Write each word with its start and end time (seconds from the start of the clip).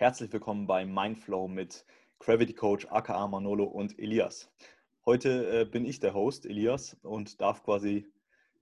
Herzlich 0.00 0.32
willkommen 0.32 0.68
bei 0.68 0.86
Mindflow 0.86 1.48
mit 1.48 1.84
Gravity 2.20 2.52
Coach 2.52 2.86
aka 2.86 3.26
Manolo 3.26 3.64
und 3.64 3.98
Elias. 3.98 4.48
Heute 5.04 5.62
äh, 5.62 5.64
bin 5.64 5.84
ich 5.84 5.98
der 5.98 6.14
Host, 6.14 6.46
Elias, 6.46 6.96
und 7.02 7.40
darf 7.40 7.64
quasi 7.64 8.06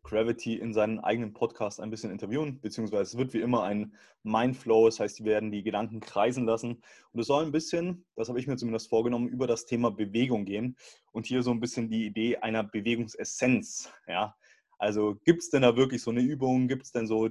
Gravity 0.03 0.55
in 0.55 0.73
seinen 0.73 0.99
eigenen 0.99 1.35
Podcast 1.35 1.79
ein 1.79 1.91
bisschen 1.91 2.11
interviewen, 2.11 2.59
beziehungsweise 2.63 3.03
es 3.03 3.19
wird 3.19 3.35
wie 3.35 3.43
immer 3.43 3.65
ein 3.65 3.93
Mindflow, 4.23 4.87
das 4.87 4.99
heißt, 4.99 5.19
die 5.19 5.27
werden 5.27 5.51
die 5.51 5.63
Gedanken 5.63 6.01
kreisen 6.01 6.47
lassen 6.47 6.83
und 7.13 7.21
es 7.21 7.27
soll 7.27 7.45
ein 7.45 7.53
bisschen, 7.53 8.07
das 8.15 8.31
habe 8.31 8.41
ich 8.41 8.47
mir 8.47 8.57
zumindest 8.57 8.89
vorgenommen, 8.89 9.29
über 9.29 9.47
das 9.47 9.67
Thema 9.67 9.91
Bewegung 9.91 10.47
gehen 10.47 10.79
und 11.13 11.27
hier 11.27 11.43
so 11.43 11.51
ein 11.51 11.61
bisschen 11.61 11.91
die 11.91 12.07
Idee 12.07 12.39
einer 12.39 12.65
Bewegungsessenz. 12.65 13.93
Ja? 14.09 14.35
Also 14.79 15.17
gibt 15.27 15.43
es 15.43 15.51
denn 15.51 15.61
da 15.61 15.77
wirklich 15.77 16.01
so 16.01 16.13
eine 16.13 16.23
Übung, 16.23 16.67
gibt 16.67 16.85
es 16.85 16.93
denn 16.93 17.07
so 17.07 17.29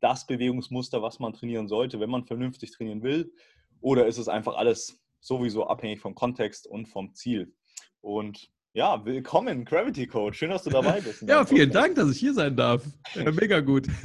das 0.00 0.26
Bewegungsmuster, 0.26 1.02
was 1.02 1.18
man 1.18 1.32
trainieren 1.32 1.68
sollte, 1.68 2.00
wenn 2.00 2.10
man 2.10 2.24
vernünftig 2.24 2.72
trainieren 2.72 3.02
will? 3.02 3.32
Oder 3.80 4.06
ist 4.06 4.18
es 4.18 4.28
einfach 4.28 4.56
alles 4.56 5.00
sowieso 5.20 5.66
abhängig 5.66 6.00
vom 6.00 6.14
Kontext 6.14 6.66
und 6.66 6.86
vom 6.86 7.14
Ziel? 7.14 7.54
Und 8.00 8.50
ja, 8.74 9.04
willkommen, 9.04 9.64
Gravity 9.64 10.06
Coach. 10.06 10.38
Schön, 10.38 10.50
dass 10.50 10.62
du 10.62 10.70
dabei 10.70 11.00
bist. 11.04 11.22
ja, 11.22 11.44
vielen 11.44 11.70
Dank, 11.70 11.96
dass 11.96 12.10
ich 12.10 12.18
hier 12.18 12.34
sein 12.34 12.56
darf. 12.56 12.84
Ja, 13.14 13.30
mega 13.32 13.60
gut. 13.60 13.86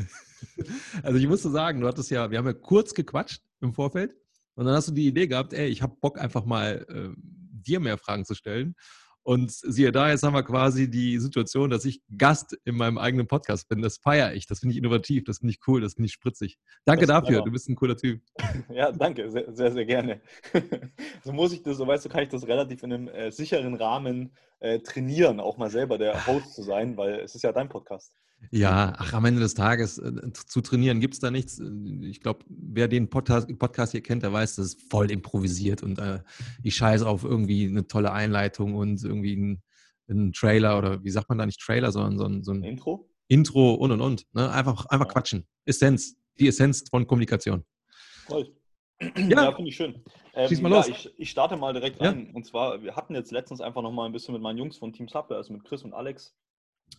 Also 1.02 1.18
ich 1.18 1.26
musste 1.26 1.50
sagen, 1.50 1.80
du 1.80 1.88
hattest 1.88 2.12
ja, 2.12 2.30
wir 2.30 2.38
haben 2.38 2.46
ja 2.46 2.54
kurz 2.54 2.94
gequatscht 2.94 3.42
im 3.62 3.74
Vorfeld 3.74 4.14
und 4.56 4.66
dann 4.66 4.76
hast 4.76 4.90
du 4.90 4.92
die 4.92 5.08
Idee 5.08 5.26
gehabt, 5.26 5.54
ey, 5.54 5.68
ich 5.68 5.82
habe 5.82 5.96
Bock 6.02 6.20
einfach 6.20 6.44
mal 6.44 6.86
äh, 6.90 7.14
dir 7.18 7.80
mehr 7.80 7.98
Fragen 7.98 8.26
zu 8.26 8.36
stellen. 8.36 8.76
Und 9.24 9.52
siehe 9.52 9.92
da, 9.94 10.10
jetzt 10.10 10.24
haben 10.24 10.34
wir 10.34 10.44
quasi 10.44 10.90
die 10.90 11.18
Situation, 11.18 11.70
dass 11.70 11.86
ich 11.86 12.02
Gast 12.18 12.58
in 12.66 12.76
meinem 12.76 12.98
eigenen 12.98 13.26
Podcast 13.26 13.70
bin. 13.70 13.82
Das 13.82 13.98
feiere 13.98 14.34
ich. 14.34 14.48
Das 14.48 14.60
finde 14.60 14.74
ich 14.74 14.78
innovativ, 14.78 15.24
das 15.24 15.40
finde 15.40 15.52
ich 15.52 15.60
cool, 15.66 15.80
das 15.80 15.94
finde 15.94 16.08
ich 16.08 16.14
spritzig. 16.14 16.60
Danke 16.84 17.06
dafür, 17.06 17.42
du 17.42 17.52
bist 17.52 17.70
ein 17.70 17.76
cooler 17.76 17.98
Typ. 17.98 18.22
Ja, 18.70 18.92
danke, 18.92 19.30
sehr, 19.30 19.52
sehr, 19.54 19.72
sehr 19.72 19.86
gerne. 19.86 20.22
so 21.24 21.32
muss 21.32 21.54
ich 21.54 21.64
das, 21.64 21.78
so 21.78 21.86
weißt 21.86 22.06
du, 22.06 22.10
kann 22.10 22.24
ich 22.24 22.30
das 22.30 22.48
relativ 22.48 22.84
in 22.84 22.94
einem 22.94 23.08
äh, 23.08 23.32
sicheren 23.32 23.76
Rahmen 23.76 24.32
äh, 24.60 24.80
trainieren, 24.80 25.40
auch 25.40 25.58
mal 25.58 25.70
selber 25.70 25.98
der 25.98 26.26
Host 26.28 26.54
zu 26.54 26.64
sein, 26.64 26.98
weil 26.98 27.20
es 27.20 27.36
ist 27.36 27.44
ja 27.44 27.52
dein 27.52 27.70
Podcast. 27.70 28.14
Ja, 28.52 28.94
ach, 28.98 29.14
am 29.14 29.26
Ende 29.26 29.42
des 29.42 29.54
Tages 29.54 29.98
äh, 29.98 30.32
zu 30.34 30.62
trainieren 30.62 31.00
gibt 31.00 31.16
es 31.16 31.20
da 31.20 31.32
nichts. 31.32 31.62
Ich 32.02 32.22
glaube, 32.22 32.46
wer 32.48 32.88
den 32.88 33.10
Podcast, 33.10 33.48
Podcast, 33.58 33.92
hier 33.92 34.02
kennt, 34.02 34.24
der 34.24 34.34
weiß, 34.34 34.56
das 34.56 34.68
ist 34.68 34.92
voll 34.92 35.12
improvisiert 35.12 35.84
und 35.84 36.00
äh, 36.00 36.20
ich 36.62 36.76
scheiße 36.76 37.08
auf 37.08 37.24
irgendwie 37.24 37.68
eine 37.68 37.88
tolle 37.88 38.12
Einleitung 38.12 38.76
und 38.76 39.04
irgendwie 39.04 39.36
ein, 39.36 39.64
ein, 40.10 40.34
Trailer 40.34 40.78
oder 40.78 41.04
wie 41.04 41.10
sagt 41.10 41.30
man 41.30 41.38
da 41.38 41.46
nicht 41.46 41.60
Trailer, 41.60 41.92
sondern 41.92 42.18
so 42.18 42.26
ein, 42.26 42.44
so 42.44 42.52
ein 42.52 42.64
Intro? 42.64 43.10
Intro 43.28 43.74
und 43.74 43.92
und 43.92 44.02
und. 44.02 44.26
Ne? 44.34 44.52
Einfach, 44.52 44.86
einfach 44.88 45.08
ja. 45.08 45.12
quatschen. 45.12 45.48
Essenz, 45.66 46.18
die 46.40 46.48
Essenz 46.48 46.84
von 46.90 47.08
Kommunikation. 47.08 47.64
Toll. 48.28 48.54
Ja, 49.16 49.44
ja 49.46 49.52
finde 49.52 49.70
ich 49.70 49.76
schön. 49.76 50.04
Ähm, 50.34 50.48
Schieß 50.48 50.62
mal 50.62 50.70
los. 50.70 50.88
Ja, 50.88 50.94
ich, 50.94 51.14
ich, 51.18 51.30
starte 51.30 51.58
mal 51.58 51.74
direkt 51.74 52.00
rein. 52.00 52.32
Und 52.34 52.46
zwar, 52.46 52.82
wir 52.82 52.96
hatten 52.96 53.16
jetzt 53.16 53.32
letztens 53.32 53.62
einfach 53.62 53.82
noch 53.82 53.92
mal 53.92 54.06
ein 54.06 54.12
bisschen 54.12 54.34
mit 54.34 54.42
meinen 54.42 54.58
Jungs 54.58 54.78
von 54.78 54.94
Team 54.94 55.08
Subway, 55.08 55.36
also 55.36 55.54
mit 55.54 55.64
Chris 55.64 55.84
und 55.84 55.94
Alex, 55.94 56.36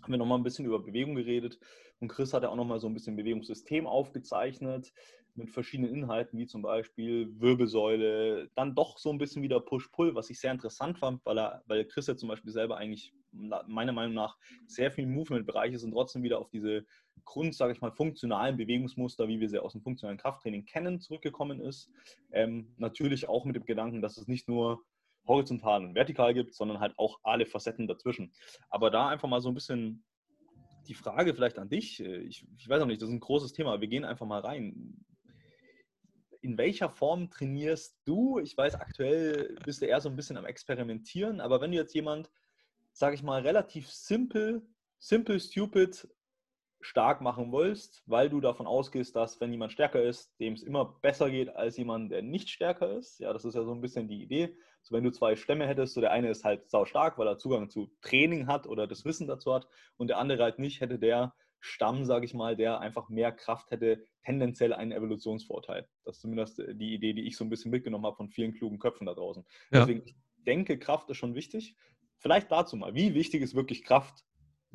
haben 0.03 0.13
wir 0.13 0.19
nochmal 0.19 0.39
ein 0.39 0.45
bisschen 0.45 0.67
über 0.67 0.81
Bewegung 0.81 1.15
geredet. 1.15 1.59
Und 2.01 2.09
Chris 2.09 2.33
hat 2.33 2.43
ja 2.43 2.49
auch 2.49 2.57
nochmal 2.57 2.81
so 2.81 2.87
ein 2.87 2.95
bisschen 2.95 3.17
Bewegungssystem 3.17 3.87
aufgezeichnet 3.87 4.93
mit 5.37 5.51
verschiedenen 5.51 5.93
Inhalten, 5.93 6.39
wie 6.39 6.47
zum 6.47 6.63
Beispiel 6.63 7.29
Wirbelsäule, 7.41 8.51
dann 8.55 8.75
doch 8.75 8.99
so 8.99 9.11
ein 9.11 9.19
bisschen 9.19 9.43
wieder 9.43 9.61
Push-Pull, 9.61 10.15
was 10.15 10.31
ich 10.31 10.39
sehr 10.39 10.53
interessant 10.53 10.99
fand, 10.99 11.25
weil, 11.25 11.39
er, 11.39 11.63
weil 11.67 11.85
Chris 11.87 12.07
ja 12.07 12.17
zum 12.17 12.29
Beispiel 12.29 12.53
selber 12.53 12.77
eigentlich 12.77 13.13
meiner 13.33 13.93
Meinung 13.93 14.15
nach 14.15 14.39
sehr 14.67 14.93
viel 14.93 15.07
Movement-Bereich 15.07 15.73
ist 15.73 15.83
und 15.83 15.91
trotzdem 15.91 16.23
wieder 16.23 16.39
auf 16.39 16.51
diese 16.51 16.85
Grund, 17.25 17.55
sage 17.55 17.73
ich 17.73 17.81
mal, 17.81 17.91
funktionalen 17.91 18.57
Bewegungsmuster, 18.57 19.27
wie 19.27 19.41
wir 19.41 19.49
sie 19.49 19.59
aus 19.59 19.73
dem 19.73 19.83
funktionalen 19.83 20.19
Krafttraining 20.19 20.67
kennen, 20.67 21.01
zurückgekommen 21.01 21.61
ist. 21.61 21.91
Ähm, 22.31 22.73
natürlich 22.77 23.29
auch 23.29 23.45
mit 23.45 23.57
dem 23.57 23.65
Gedanken, 23.65 24.03
dass 24.03 24.19
es 24.19 24.29
nicht 24.29 24.49
nur 24.49 24.85
horizontal 25.27 25.85
und 25.85 25.95
vertikal 25.95 26.35
gibt, 26.35 26.55
sondern 26.55 26.81
halt 26.81 26.95
auch 26.99 27.19
alle 27.23 27.47
Facetten 27.47 27.87
dazwischen. 27.87 28.33
Aber 28.69 28.91
da 28.91 29.09
einfach 29.09 29.29
mal 29.29 29.41
so 29.41 29.49
ein 29.49 29.55
bisschen 29.55 30.05
die 30.87 30.95
Frage 30.95 31.35
vielleicht 31.35 31.59
an 31.59 31.69
dich. 31.69 32.01
Äh, 32.01 32.19
ich, 32.19 32.47
ich 32.57 32.69
weiß 32.69 32.83
auch 32.83 32.87
nicht, 32.87 33.01
das 33.01 33.09
ist 33.09 33.15
ein 33.15 33.21
großes 33.21 33.53
Thema. 33.53 33.81
Wir 33.81 33.89
gehen 33.89 34.05
einfach 34.05 34.27
mal 34.27 34.41
rein. 34.41 35.05
In 36.41 36.59
welcher 36.59 36.91
Form 36.91 37.31
trainierst 37.31 37.97
du? 38.05 38.39
Ich 38.39 38.57
weiß, 38.57 38.75
aktuell 38.75 39.57
bist 39.65 39.81
du 39.81 39.87
eher 39.87 40.01
so 40.01 40.11
ein 40.11 40.17
bisschen 40.17 40.37
am 40.37 40.45
Experimentieren, 40.45 41.41
aber 41.41 41.61
wenn 41.61 41.71
du 41.71 41.79
jetzt 41.79 41.95
jemand, 41.95 42.31
sage 42.93 43.15
ich 43.15 43.23
mal, 43.23 43.41
relativ 43.41 43.89
simpel, 43.91 44.63
simple, 44.99 45.41
stupid 45.41 46.07
stark 46.85 47.23
machen 47.23 47.51
willst, 47.51 48.03
weil 48.07 48.29
du 48.29 48.43
davon 48.43 48.67
ausgehst, 48.67 49.17
dass 49.17 49.41
wenn 49.41 49.51
jemand 49.51 49.73
stärker 49.73 50.03
ist, 50.03 50.39
dem 50.39 50.53
es 50.53 50.63
immer 50.63 50.85
besser 51.01 51.31
geht 51.31 51.49
als 51.49 51.79
jemand, 51.79 52.13
der 52.13 52.21
nicht 52.21 52.51
stärker 52.51 52.99
ist. 52.99 53.19
Ja, 53.21 53.33
das 53.33 53.47
ist 53.47 53.55
ja 53.55 53.65
so 53.65 53.73
ein 53.73 53.81
bisschen 53.81 54.07
die 54.07 54.23
Idee. 54.23 54.55
So, 54.83 54.95
wenn 54.95 55.03
du 55.03 55.11
zwei 55.11 55.35
Stämme 55.35 55.67
hättest, 55.67 55.95
so 55.95 56.03
der 56.03 56.13
eine 56.13 56.29
ist 56.29 56.45
halt 56.45 56.69
sau 56.69 56.85
stark, 56.85 57.17
weil 57.17 57.27
er 57.27 57.39
Zugang 57.39 57.71
zu 57.71 57.91
Training 58.03 58.47
hat 58.47 58.67
oder 58.67 58.87
das 58.87 59.07
Wissen 59.07 59.27
dazu 59.27 59.55
hat 59.55 59.67
und 59.97 60.09
der 60.09 60.19
andere 60.19 60.43
halt 60.43 60.59
nicht, 60.59 60.83
hätte 60.83 60.99
der 60.99 61.35
Stamm, 61.59 62.05
sage 62.05 62.27
ich 62.27 62.35
mal, 62.35 62.55
der 62.55 62.81
einfach 62.81 63.09
mehr 63.09 63.33
Kraft 63.33 63.71
hätte, 63.71 64.05
tendenziell 64.23 64.75
einen 64.75 64.93
Evolutionsvorteil. 64.93 65.89
Das 66.05 66.17
ist 66.17 66.21
zumindest 66.21 66.59
die 66.59 66.93
Idee, 66.93 67.15
die 67.15 67.27
ich 67.27 67.39
so 67.39 67.45
ein 67.45 67.49
bisschen 67.49 67.71
mitgenommen 67.71 68.05
habe 68.05 68.17
von 68.17 68.29
vielen 68.29 68.53
klugen 68.53 68.79
Köpfen 68.79 69.07
da 69.07 69.15
draußen. 69.15 69.47
Ja. 69.73 69.81
Deswegen, 69.81 70.03
ich 70.05 70.17
denke, 70.37 70.79
Kraft 70.79 71.09
ist 71.09 71.17
schon 71.17 71.35
wichtig. 71.35 71.77
Vielleicht 72.19 72.53
dazu 72.53 72.77
mal, 72.77 72.95
wie 72.95 73.15
wichtig 73.15 73.41
ist 73.41 73.55
wirklich 73.55 73.85
Kraft? 73.85 74.23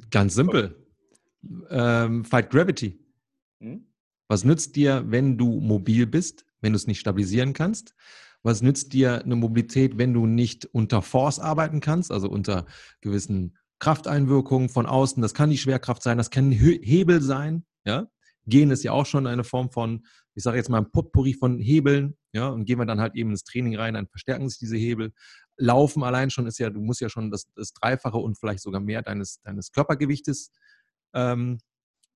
Ganz 0.10 0.34
simpel. 0.34 0.89
Ähm, 1.70 2.26
Fight 2.26 2.50
Gravity. 2.50 3.00
Hm? 3.60 3.86
Was 4.28 4.44
nützt 4.44 4.76
dir, 4.76 5.04
wenn 5.08 5.38
du 5.38 5.60
mobil 5.60 6.06
bist, 6.06 6.46
wenn 6.62 6.74
du 6.74 6.78
es 6.78 6.88
nicht 6.88 7.00
stabilisieren 7.00 7.54
kannst? 7.54 7.96
Was 8.44 8.62
nützt 8.62 8.94
dir 8.94 9.24
eine 9.24 9.36
Mobilität, 9.36 9.98
wenn 9.98 10.14
du 10.14 10.26
nicht 10.26 10.66
unter 10.66 11.02
Force 11.02 11.40
arbeiten 11.40 11.82
kannst, 11.82 12.12
also 12.12 12.30
unter 12.30 12.66
gewissen 13.02 13.58
Krafteinwirkungen 13.80 14.70
von 14.70 14.86
außen? 14.86 15.22
Das 15.22 15.34
kann 15.34 15.50
die 15.50 15.58
Schwerkraft 15.58 16.04
sein, 16.04 16.18
das 16.18 16.30
kann 16.30 16.50
ein 16.50 16.52
Hebel 16.52 17.22
sein. 17.22 17.66
Ja? 17.86 18.08
Gehen 18.46 18.72
ist 18.72 18.84
ja 18.84 18.94
auch 18.94 19.06
schon 19.06 19.28
eine 19.28 19.44
Form 19.44 19.72
von, 19.72 20.06
ich 20.36 20.44
sage 20.44 20.58
jetzt 20.58 20.70
mal 20.70 20.78
ein 20.78 20.92
Potpourri 20.92 21.34
von 21.34 21.60
Hebeln. 21.60 22.16
Ja? 22.32 22.48
Und 22.48 22.66
gehen 22.66 22.80
wir 22.80 22.86
dann 22.86 23.02
halt 23.02 23.16
eben 23.16 23.32
ins 23.32 23.44
Training 23.44 23.76
rein, 23.76 23.96
dann 23.96 24.08
verstärken 24.08 24.48
sich 24.48 24.60
diese 24.60 24.78
Hebel. 24.78 25.12
Laufen 25.58 26.04
allein 26.04 26.30
schon 26.30 26.48
ist 26.48 26.60
ja, 26.60 26.70
du 26.70 26.80
musst 26.80 27.02
ja 27.02 27.10
schon 27.10 27.32
das, 27.32 27.48
das 27.56 27.74
Dreifache 27.74 28.18
und 28.18 28.38
vielleicht 28.38 28.62
sogar 28.62 28.80
mehr 28.80 29.02
deines, 29.02 29.42
deines 29.42 29.72
Körpergewichtes 29.74 30.52
ähm, 31.14 31.60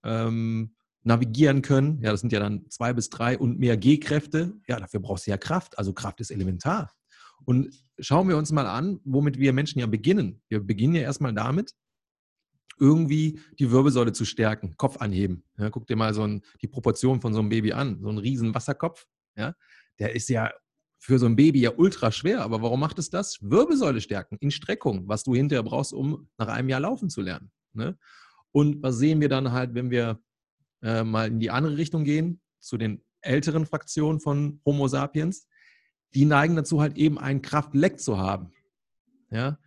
ähm, 0.04 0.76
navigieren 1.04 1.62
können. 1.62 2.02
Ja, 2.02 2.12
das 2.12 2.22
sind 2.22 2.32
ja 2.32 2.40
dann 2.40 2.70
zwei 2.70 2.94
bis 2.94 3.10
drei 3.10 3.38
und 3.38 3.60
mehr 3.60 3.78
G-Kräfte. 3.78 4.54
Ja, 4.68 4.80
dafür 4.80 5.00
brauchst 5.00 5.28
du 5.28 5.32
ja 5.32 5.38
Kraft. 5.38 5.78
Also 5.78 5.94
Kraft 5.94 6.22
ist 6.22 6.32
elementar. 6.32 6.94
Und 7.46 7.74
schauen 8.00 8.30
wir 8.30 8.38
uns 8.38 8.52
mal 8.52 8.66
an, 8.66 9.00
womit 9.04 9.38
wir 9.38 9.54
Menschen 9.54 9.80
ja 9.80 9.88
beginnen. 9.88 10.42
Wir 10.48 10.62
beginnen 10.62 10.96
ja 10.96 11.02
erstmal 11.02 11.34
damit, 11.34 11.74
irgendwie 12.80 13.40
die 13.60 13.70
Wirbelsäule 13.72 14.14
zu 14.14 14.26
stärken, 14.26 14.76
Kopf 14.78 14.98
anheben. 14.98 15.44
Ja, 15.58 15.70
guck 15.70 15.88
dir 15.88 15.96
mal 15.96 16.14
so 16.14 16.24
ein, 16.24 16.42
die 16.62 16.68
Proportion 16.68 17.22
von 17.22 17.34
so 17.34 17.40
einem 17.40 17.50
Baby 17.50 17.74
an, 17.74 18.00
so 18.02 18.10
ein 18.10 18.18
riesen 18.18 18.56
Wasserkopf. 18.56 19.06
Ja, 19.36 19.54
der 20.00 20.16
ist 20.16 20.30
ja 20.30 20.52
für 21.00 21.20
so 21.20 21.26
ein 21.26 21.36
Baby 21.36 21.62
ja 21.62 21.72
ultra 21.76 22.12
schwer, 22.12 22.42
aber 22.42 22.62
warum 22.62 22.80
macht 22.80 22.98
es 22.98 23.10
das? 23.10 23.38
Wirbelsäule 23.42 24.00
stärken 24.00 24.38
in 24.40 24.52
Streckung, 24.52 25.08
was 25.08 25.24
du 25.24 25.36
hinterher 25.36 25.64
brauchst, 25.64 25.94
um 25.94 26.30
nach 26.38 26.48
einem 26.48 26.70
Jahr 26.70 26.80
laufen 26.80 27.10
zu 27.10 27.22
lernen. 27.22 27.52
Ne? 27.74 27.98
Und 28.54 28.82
was 28.82 28.98
sehen 28.98 29.20
wir 29.20 29.28
dann 29.28 29.52
halt, 29.52 29.74
wenn 29.74 29.92
wir 29.92 30.22
äh, 30.82 31.04
mal 31.04 31.28
in 31.28 31.40
die 31.40 31.50
andere 31.50 31.76
Richtung 31.76 32.06
gehen, 32.06 32.40
zu 32.60 32.78
den 32.78 33.04
älteren 33.22 33.66
Fraktionen 33.66 34.22
von 34.22 34.62
Homo 34.66 34.88
sapiens, 34.88 35.48
die 36.14 36.26
neigen 36.26 36.56
dazu 36.56 36.80
halt 36.80 36.96
eben 36.96 37.18
einen 37.18 37.42
Kraftleck 37.42 38.00
zu 38.00 38.18
haben. 38.18 38.54
Ja? 39.32 39.60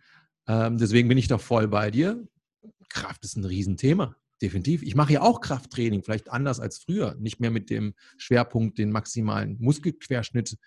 Ähm, 0.47 0.77
deswegen 0.77 1.09
bin 1.09 1.17
ich 1.17 1.27
da 1.27 1.37
voll 1.37 1.67
bei 1.67 1.91
dir. 1.91 2.25
Kraft 2.89 3.23
ist 3.25 3.35
ein 3.35 3.45
Riesenthema. 3.45 4.15
Definitiv. 4.41 4.83
Ich 4.83 4.95
mache 4.95 5.13
ja 5.13 5.21
auch 5.23 5.41
Krafttraining, 5.41 6.03
vielleicht 6.03 6.31
anders 6.31 6.59
als 6.59 6.77
früher. 6.77 7.15
Nicht 7.15 7.39
mehr 7.39 7.51
mit 7.51 7.69
dem 7.69 7.95
Schwerpunkt, 8.17 8.77
den 8.77 8.91
maximalen 8.91 9.57
Muskelquerschnitt 9.59 10.57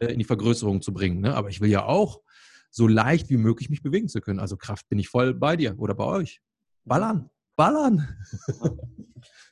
äh, 0.00 0.06
in 0.06 0.18
die 0.18 0.24
Vergrößerung 0.24 0.82
zu 0.82 0.92
bringen. 0.92 1.20
Ne? 1.20 1.34
Aber 1.34 1.50
ich 1.50 1.60
will 1.60 1.70
ja 1.70 1.84
auch 1.84 2.22
so 2.70 2.88
leicht 2.88 3.30
wie 3.30 3.36
möglich 3.36 3.70
mich 3.70 3.82
bewegen 3.82 4.08
zu 4.08 4.20
können. 4.20 4.40
Also 4.40 4.56
Kraft 4.56 4.88
bin 4.88 4.98
ich 4.98 5.08
voll 5.08 5.34
bei 5.34 5.56
dir 5.56 5.78
oder 5.78 5.94
bei 5.94 6.04
euch. 6.04 6.40
Ballern, 6.84 7.28
ballern. 7.58 8.08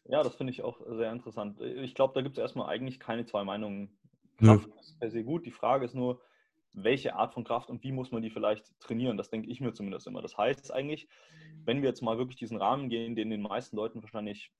Ja, 0.08 0.23
das 0.23 0.37
finde 0.37 0.53
ich 0.53 0.62
auch 0.62 0.81
sehr 0.88 1.11
interessant. 1.11 1.61
Ich 1.61 1.97
glaube, 1.97 2.14
da 2.14 2.23
gibt 2.23 2.38
es 2.38 2.41
erstmal 2.41 2.69
eigentlich 2.69 3.00
keine 3.00 3.25
zwei 3.25 3.43
Meinungen. 3.43 3.91
Kraft 4.38 4.69
ja. 4.69 4.81
ist 4.81 4.99
per 5.00 5.11
se 5.11 5.25
gut. 5.25 5.47
Die 5.47 5.50
Frage 5.50 5.85
ist 5.85 5.94
nur, 5.94 6.20
welche 6.73 7.17
Art 7.17 7.32
von 7.32 7.43
Kraft 7.43 7.70
und 7.70 7.82
wie 7.82 7.91
muss 7.91 8.12
man 8.12 8.23
die 8.23 8.31
vielleicht 8.31 8.79
trainieren? 8.79 9.17
Das 9.17 9.31
denke 9.31 9.50
ich 9.50 9.61
mir 9.61 9.73
zumindest 9.73 10.06
immer. 10.06 10.23
Das 10.23 10.37
heißt 10.37 10.73
eigentlich, 10.73 11.08
wenn 11.64 11.82
wir 11.82 11.88
jetzt 11.88 12.03
mal 12.03 12.19
wirklich 12.19 12.37
diesen 12.37 12.58
Rahmen 12.58 12.88
gehen, 12.88 13.17
den 13.17 13.31
den 13.31 13.43
meisten 13.43 13.76
Leuten 13.76 14.03
wahrscheinlich 14.03 14.53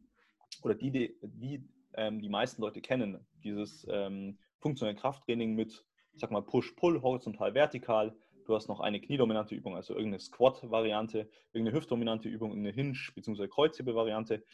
oder 0.63 0.75
die, 0.75 0.91
die, 0.91 1.17
die, 1.23 1.69
ähm, 1.95 2.21
die 2.21 2.29
meisten 2.29 2.63
Leute 2.63 2.81
kennen, 2.81 3.25
dieses 3.45 3.87
ähm, 3.91 4.39
funktionelle 4.59 4.97
Krafttraining 4.97 5.55
mit, 5.55 5.85
ich 6.13 6.21
sag 6.21 6.31
mal, 6.31 6.43
Push-Pull, 6.43 7.03
horizontal, 7.03 7.55
vertikal. 7.55 8.17
Du 8.47 8.55
hast 8.55 8.69
noch 8.69 8.81
eine 8.81 9.01
kniedominante 9.01 9.55
Übung, 9.55 9.75
also 9.75 9.95
irgendeine 9.95 10.21
Squat-Variante, 10.21 11.29
irgendeine 11.53 11.77
hüftdominante 11.77 12.29
Übung, 12.29 12.51
irgendeine 12.51 12.75
Hinge- 12.75 13.13
bzw. 13.15 13.49
Kreuzhebel-Variante 13.49 14.45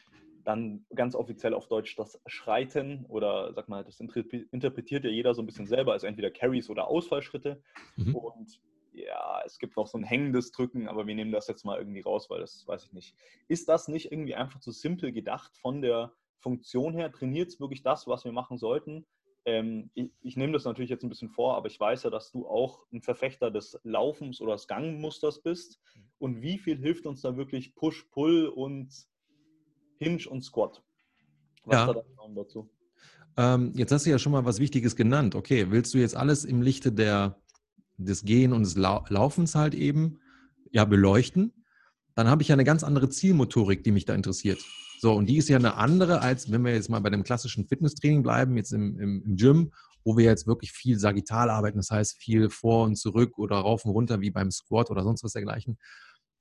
dann 0.44 0.84
ganz 0.94 1.14
offiziell 1.14 1.54
auf 1.54 1.68
Deutsch 1.68 1.94
das 1.96 2.20
Schreiten 2.26 3.06
oder 3.06 3.52
sag 3.54 3.68
mal, 3.68 3.84
das 3.84 4.00
interpretiert 4.00 5.04
ja 5.04 5.10
jeder 5.10 5.34
so 5.34 5.42
ein 5.42 5.46
bisschen 5.46 5.66
selber, 5.66 5.92
also 5.92 6.06
entweder 6.06 6.30
Carries 6.30 6.68
oder 6.68 6.88
Ausfallschritte. 6.88 7.62
Mhm. 7.96 8.14
Und 8.16 8.60
ja, 8.92 9.42
es 9.46 9.58
gibt 9.58 9.76
noch 9.76 9.86
so 9.86 9.98
ein 9.98 10.04
hängendes 10.04 10.50
Drücken, 10.50 10.88
aber 10.88 11.06
wir 11.06 11.14
nehmen 11.14 11.32
das 11.32 11.46
jetzt 11.46 11.64
mal 11.64 11.78
irgendwie 11.78 12.00
raus, 12.00 12.28
weil 12.28 12.40
das 12.40 12.66
weiß 12.66 12.86
ich 12.86 12.92
nicht. 12.92 13.14
Ist 13.46 13.68
das 13.68 13.88
nicht 13.88 14.10
irgendwie 14.10 14.34
einfach 14.34 14.58
zu 14.58 14.72
simpel 14.72 15.12
gedacht 15.12 15.56
von 15.56 15.80
der 15.80 16.12
Funktion 16.38 16.94
her? 16.94 17.12
Trainiert 17.12 17.48
es 17.48 17.60
wirklich 17.60 17.82
das, 17.82 18.06
was 18.08 18.24
wir 18.24 18.32
machen 18.32 18.58
sollten? 18.58 19.06
Ähm, 19.44 19.90
ich, 19.94 20.10
ich, 20.22 20.36
nehme 20.36 20.52
das 20.52 20.64
natürlich 20.64 20.90
jetzt 20.90 21.02
ein 21.02 21.08
bisschen 21.08 21.28
vor, 21.28 21.56
aber 21.56 21.66
ich 21.66 21.78
weiß 21.78 22.04
ja, 22.04 22.10
dass 22.10 22.30
du 22.30 22.46
auch 22.46 22.86
ein 22.92 23.02
Verfechter 23.02 23.50
des 23.50 23.78
Laufens 23.82 24.40
oder 24.40 24.52
des 24.52 24.68
Gangmusters 24.68 25.42
bist. 25.42 25.80
Und 26.18 26.42
wie 26.42 26.58
viel 26.58 26.78
hilft 26.78 27.06
uns 27.06 27.22
da 27.22 27.36
wirklich 27.36 27.74
Push, 27.74 28.04
Pull 28.10 28.46
und 28.46 28.88
Hinge 29.98 30.28
und 30.28 30.42
Squat? 30.42 30.82
Was 31.64 31.86
ja. 31.86 31.92
da 31.92 32.02
dazu? 32.34 32.70
Ähm, 33.36 33.72
jetzt 33.74 33.90
hast 33.90 34.06
du 34.06 34.10
ja 34.10 34.18
schon 34.18 34.32
mal 34.32 34.44
was 34.44 34.60
Wichtiges 34.60 34.94
genannt. 34.94 35.34
Okay, 35.34 35.70
willst 35.70 35.94
du 35.94 35.98
jetzt 35.98 36.16
alles 36.16 36.44
im 36.44 36.62
Lichte 36.62 36.92
der 36.92 37.42
des 38.04 38.24
Gehen 38.24 38.52
und 38.52 38.62
des 38.62 38.76
Laufens 38.76 39.54
halt 39.54 39.74
eben 39.74 40.18
ja 40.70 40.84
beleuchten, 40.84 41.52
dann 42.14 42.28
habe 42.28 42.42
ich 42.42 42.48
ja 42.48 42.54
eine 42.54 42.64
ganz 42.64 42.84
andere 42.84 43.08
Zielmotorik, 43.08 43.84
die 43.84 43.92
mich 43.92 44.04
da 44.04 44.14
interessiert. 44.14 44.58
So, 45.02 45.14
und 45.14 45.26
die 45.26 45.36
ist 45.36 45.48
ja 45.48 45.56
eine 45.56 45.74
andere, 45.74 46.20
als 46.20 46.52
wenn 46.52 46.64
wir 46.64 46.72
jetzt 46.72 46.88
mal 46.88 47.00
bei 47.00 47.10
dem 47.10 47.24
klassischen 47.24 47.66
Fitnesstraining 47.66 48.22
bleiben, 48.22 48.56
jetzt 48.56 48.72
im, 48.72 49.00
im, 49.00 49.22
im 49.24 49.34
Gym, 49.34 49.72
wo 50.04 50.16
wir 50.16 50.26
jetzt 50.26 50.46
wirklich 50.46 50.70
viel 50.70 50.96
sagittal 50.96 51.50
arbeiten, 51.50 51.78
das 51.78 51.90
heißt 51.90 52.16
viel 52.22 52.50
vor 52.50 52.84
und 52.84 52.94
zurück 52.94 53.36
oder 53.36 53.56
rauf 53.56 53.84
und 53.84 53.90
runter 53.90 54.20
wie 54.20 54.30
beim 54.30 54.52
Squat 54.52 54.92
oder 54.92 55.02
sonst 55.02 55.24
was 55.24 55.32
dergleichen. 55.32 55.76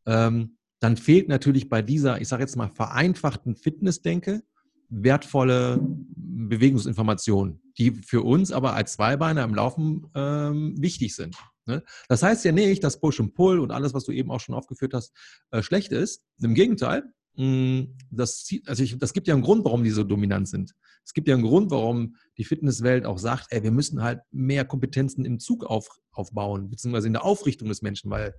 Ähm, 0.05 0.57
dann 0.79 0.95
fehlt 0.95 1.27
natürlich 1.27 1.69
bei 1.69 1.81
dieser, 1.81 2.21
ich 2.21 2.27
sage 2.27 2.43
jetzt 2.43 2.55
mal, 2.55 2.69
vereinfachten 2.69 3.55
Fitnessdenke 3.55 4.43
wertvolle 4.89 5.79
Bewegungsinformationen, 5.81 7.63
die 7.79 7.93
für 8.05 8.21
uns 8.21 8.51
aber 8.51 8.75
als 8.75 8.93
Zweibeiner 8.93 9.43
im 9.43 9.55
Laufen 9.55 10.05
ähm, 10.13 10.75
wichtig 10.79 11.15
sind. 11.15 11.35
Ne? 11.65 11.83
Das 12.09 12.21
heißt 12.21 12.45
ja 12.45 12.51
nicht, 12.51 12.83
dass 12.83 12.99
Push 12.99 13.21
und 13.21 13.33
Pull 13.33 13.57
und 13.57 13.71
alles, 13.71 13.95
was 13.95 14.03
du 14.03 14.11
eben 14.11 14.29
auch 14.29 14.39
schon 14.39 14.53
aufgeführt 14.53 14.93
hast, 14.93 15.17
äh, 15.49 15.63
schlecht 15.63 15.91
ist. 15.91 16.21
Im 16.43 16.53
Gegenteil, 16.53 17.11
das, 17.33 18.47
also 18.65 18.83
ich, 18.83 18.97
das 18.97 19.13
gibt 19.13 19.27
ja 19.27 19.33
einen 19.33 19.43
Grund, 19.43 19.63
warum 19.63 19.83
die 19.83 19.89
so 19.89 20.03
dominant 20.03 20.47
sind. 20.47 20.73
Es 21.03 21.13
gibt 21.13 21.27
ja 21.27 21.33
einen 21.33 21.43
Grund, 21.43 21.71
warum 21.71 22.15
die 22.37 22.43
Fitnesswelt 22.43 23.05
auch 23.05 23.17
sagt, 23.17 23.47
ey, 23.49 23.63
wir 23.63 23.71
müssen 23.71 24.03
halt 24.03 24.19
mehr 24.31 24.65
Kompetenzen 24.65 25.25
im 25.25 25.39
Zug 25.39 25.65
auf, 25.65 25.87
aufbauen, 26.11 26.69
beziehungsweise 26.69 27.07
in 27.07 27.13
der 27.13 27.23
Aufrichtung 27.23 27.69
des 27.69 27.81
Menschen, 27.81 28.11
weil 28.11 28.35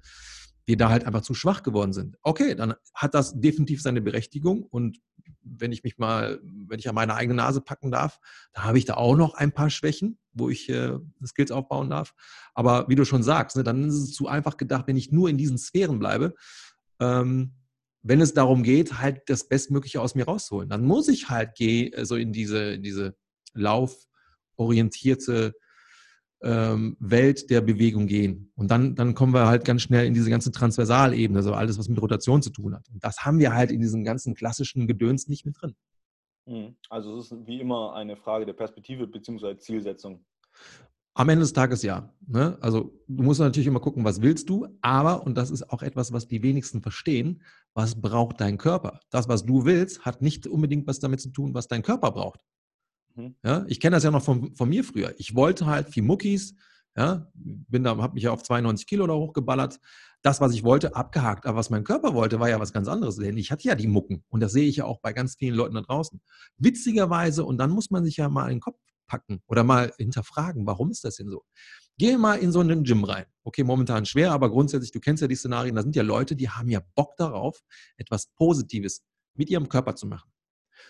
wir 0.65 0.77
da 0.77 0.91
halt 0.91 1.05
einfach 1.05 1.23
zu 1.23 1.35
schwach 1.35 1.63
geworden 1.63 1.93
sind. 1.93 2.17
Okay, 2.23 2.55
dann 2.55 2.75
hat 2.95 3.15
das 3.15 3.41
definitiv 3.41 3.83
seine 3.83 4.01
Berechtigung 4.01 4.63
und 4.63 5.01
wenn 5.43 5.73
ich 5.73 5.83
mich 5.83 5.99
mal, 5.99 6.41
wenn 6.43 6.79
ich 6.79 6.89
an 6.89 6.95
meine 6.95 7.15
eigene 7.15 7.35
Nase 7.35 7.61
packen 7.61 7.91
darf, 7.91 8.19
da 8.53 8.65
habe 8.65 8.79
ich 8.79 8.85
da 8.85 8.95
auch 8.95 9.17
noch 9.17 9.35
ein 9.35 9.53
paar 9.53 9.71
Schwächen, 9.71 10.19
wo 10.33 10.51
ich 10.51 10.69
äh, 10.69 10.99
Skills 11.25 11.51
aufbauen 11.51 11.91
darf. 11.91 12.15
Aber 12.55 12.89
wie 12.89 12.95
du 12.95 13.05
schon 13.05 13.23
sagst, 13.23 13.57
ne, 13.57 13.65
dann 13.65 13.89
ist 13.89 13.97
es 13.97 14.13
zu 14.13 14.29
einfach 14.29 14.57
gedacht, 14.57 14.87
wenn 14.87 14.97
ich 14.97 15.11
nur 15.11 15.29
in 15.29 15.39
diesen 15.39 15.59
Sphären 15.59 15.99
bleibe, 15.99 16.35
ähm, 17.01 17.55
wenn 18.03 18.21
es 18.21 18.35
darum 18.35 18.63
geht, 18.63 19.01
halt 19.01 19.23
das 19.27 19.49
Bestmögliche 19.49 20.01
aus 20.01 20.15
mir 20.15 20.25
rauszuholen. 20.25 20.69
Dann 20.69 20.85
muss 20.85 21.09
ich 21.09 21.31
halt 21.31 21.55
gehen, 21.55 21.95
also 21.97 22.17
in 22.17 22.33
diese, 22.33 22.75
in 22.75 22.83
diese 22.83 23.17
lauforientierte 23.55 25.55
ähm, 26.43 26.97
Welt 26.99 27.51
der 27.51 27.61
Bewegung 27.61 28.07
gehen. 28.07 28.53
Und 28.57 28.71
dann, 28.71 28.97
dann 28.97 29.15
kommen 29.15 29.33
wir 29.33 29.47
halt 29.47 29.65
ganz 29.65 29.83
schnell 29.83 30.07
in 30.07 30.15
diese 30.15 30.31
ganze 30.31 30.51
Transversalebene, 30.51 31.39
also 31.39 31.55
alles, 31.55 31.79
was 31.79 31.89
mit 31.89 32.03
Rotation 32.03 32.43
zu 32.43 32.51
tun 32.51 32.75
hat. 32.75 32.89
Und 32.93 33.05
das 33.05 33.25
haben 33.25 33.39
wir 33.39 33.55
halt 33.55 33.71
in 33.71 33.81
diesem 33.81 34.05
ganzen 34.05 34.35
klassischen 34.35 34.87
Gedöns 34.87 35.29
nicht 35.29 35.47
mit 35.47 35.61
drin. 35.61 35.75
Mhm. 36.47 36.77
Also 36.91 37.19
es 37.19 37.31
ist 37.31 37.47
wie 37.47 37.61
immer 37.61 37.95
eine 37.95 38.17
Frage 38.17 38.47
der 38.47 38.55
Perspektive 38.55 39.07
bzw. 39.07 39.57
Zielsetzung. 39.59 40.25
Am 41.15 41.29
Ende 41.29 41.43
des 41.43 41.53
Tages 41.53 41.83
ja. 41.83 42.13
Ne? 42.27 42.57
Also 42.61 42.99
du 43.07 43.23
musst 43.23 43.39
natürlich 43.39 43.67
immer 43.67 43.81
gucken, 43.81 44.05
was 44.05 44.23
willst 44.23 44.49
du, 44.49 44.67
aber, 44.81 45.25
und 45.25 45.37
das 45.37 45.51
ist 45.51 45.71
auch 45.71 45.83
etwas, 45.83 46.13
was 46.13 46.27
die 46.27 46.43
wenigsten 46.43 46.81
verstehen, 46.81 47.43
was 47.75 48.01
braucht 48.01 48.41
dein 48.41 48.59
Körper? 48.59 49.01
Das, 49.11 49.29
was 49.29 49.45
du 49.45 49.65
willst, 49.65 50.05
hat 50.05 50.23
nicht 50.23 50.47
unbedingt 50.47 50.87
was 50.87 51.01
damit 51.01 51.21
zu 51.21 51.31
tun, 51.31 51.55
was 51.55 51.69
dein 51.69 51.83
Körper 51.83 52.11
braucht. 52.11 52.41
Mhm. 53.15 53.37
Ja, 53.43 53.65
ich 53.69 53.81
kenne 53.81 53.97
das 53.97 54.05
ja 54.05 54.11
noch 54.11 54.23
von, 54.23 54.55
von 54.55 54.69
mir 54.69 54.85
früher. 54.85 55.15
Ich 55.19 55.35
wollte 55.35 55.67
halt 55.67 55.89
viel 55.89 56.03
Muckis, 56.03 56.55
ja, 56.97 57.31
bin 57.35 57.85
da, 57.85 57.97
habe 57.97 58.15
mich 58.15 58.25
ja 58.25 58.33
auf 58.33 58.43
92 58.43 58.87
Kilo 58.87 59.07
da 59.07 59.15
hochgeballert. 59.15 59.81
Das, 60.21 60.41
was 60.41 60.53
ich 60.53 60.63
wollte, 60.63 60.95
abgehakt. 60.95 61.47
Aber 61.47 61.57
was 61.59 61.71
mein 61.71 61.85
Körper 61.85 62.15
wollte, 62.15 62.39
war 62.39 62.49
ja 62.49 62.61
was 62.61 62.73
ganz 62.73 62.87
anderes. 62.87 63.17
Denn 63.17 63.37
ich 63.37 63.51
hatte 63.51 63.67
ja 63.67 63.75
die 63.75 63.89
Mucken. 63.89 64.25
Und 64.29 64.41
das 64.41 64.53
sehe 64.53 64.69
ich 64.69 64.77
ja 64.77 64.85
auch 64.85 65.01
bei 65.01 65.13
ganz 65.13 65.37
vielen 65.37 65.55
Leuten 65.55 65.75
da 65.75 65.81
draußen. 65.81 66.21
Witzigerweise, 66.59 67.45
und 67.45 67.59
dann 67.59 67.71
muss 67.71 67.91
man 67.91 68.05
sich 68.05 68.19
ja 68.19 68.29
mal 68.29 68.45
in 68.45 68.57
den 68.57 68.61
Kopf 68.61 68.79
packen 69.07 69.43
oder 69.47 69.65
mal 69.65 69.93
hinterfragen, 69.99 70.67
warum 70.67 70.91
ist 70.91 71.05
das 71.05 71.17
denn 71.17 71.29
so? 71.29 71.43
Geh 71.99 72.17
mal 72.17 72.39
in 72.39 72.53
so 72.53 72.61
einen 72.61 72.85
Gym 72.85 73.05
rein. 73.05 73.27
Okay, 73.45 73.65
momentan 73.65 74.07
schwer, 74.07 74.33
aber 74.33 74.51
grundsätzlich, 74.51 74.93
du 74.93 75.01
kennst 75.01 75.21
ja 75.21 75.29
die 75.29 75.35
Szenarien, 75.35 75.75
da 75.75 75.83
sind 75.83 75.97
ja 75.97 76.03
Leute, 76.03 76.37
die 76.37 76.49
haben 76.49 76.69
ja 76.69 76.81
Bock 76.95 77.17
darauf, 77.17 77.63
etwas 77.97 78.29
Positives 78.37 79.03
mit 79.35 79.51
ihrem 79.51 79.69
Körper 79.69 79.97
zu 79.97 80.07
machen. 80.07 80.33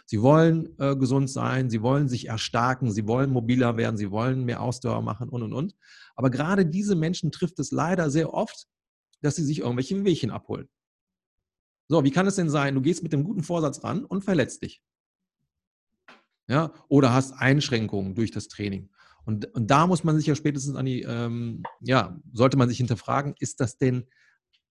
Sie 0.06 0.20
wollen 0.20 0.78
äh, 0.78 0.96
gesund 0.96 1.31
sein, 1.31 1.70
sie 1.70 1.82
wollen 1.82 2.08
sich 2.08 2.28
erstarken, 2.28 2.90
sie 2.90 3.06
wollen 3.06 3.31
mobiler 3.31 3.76
werden, 3.76 3.96
sie 3.96 4.10
wollen 4.10 4.44
mehr 4.44 4.60
Ausdauer 4.60 5.02
machen 5.02 5.28
und, 5.28 5.43
und, 5.43 5.52
und. 5.52 5.75
Aber 6.14 6.31
gerade 6.31 6.66
diese 6.66 6.94
Menschen 6.94 7.31
trifft 7.31 7.58
es 7.58 7.70
leider 7.70 8.10
sehr 8.10 8.32
oft, 8.34 8.66
dass 9.20 9.37
sie 9.37 9.44
sich 9.44 9.60
irgendwelche 9.60 10.04
Wehchen 10.04 10.31
abholen. 10.31 10.69
So, 11.88 12.04
wie 12.04 12.10
kann 12.10 12.26
es 12.26 12.37
denn 12.37 12.50
sein, 12.50 12.75
du 12.75 12.81
gehst 12.81 13.02
mit 13.02 13.12
dem 13.12 13.25
guten 13.25 13.43
Vorsatz 13.43 13.84
ran 13.84 14.04
und 14.04 14.25
verletzt 14.25 14.62
dich? 14.62 14.82
Ja, 16.49 16.72
oder 16.88 17.12
hast 17.12 17.32
Einschränkungen 17.32 18.14
durch 18.14 18.31
das 18.31 18.49
Training. 18.49 18.90
Und, 19.25 19.55
und 19.55 19.71
da 19.71 19.87
muss 19.87 20.05
man 20.05 20.17
sich 20.17 20.27
ja 20.27 20.35
spätestens 20.35 20.77
an 20.77 20.87
die, 20.87 21.03
ähm, 21.03 21.63
ja, 21.81 22.19
sollte 22.33 22.57
man 22.57 22.69
sich 22.69 22.79
hinterfragen, 22.79 23.35
ist 23.39 23.61
das 23.61 23.79
denn 23.79 24.07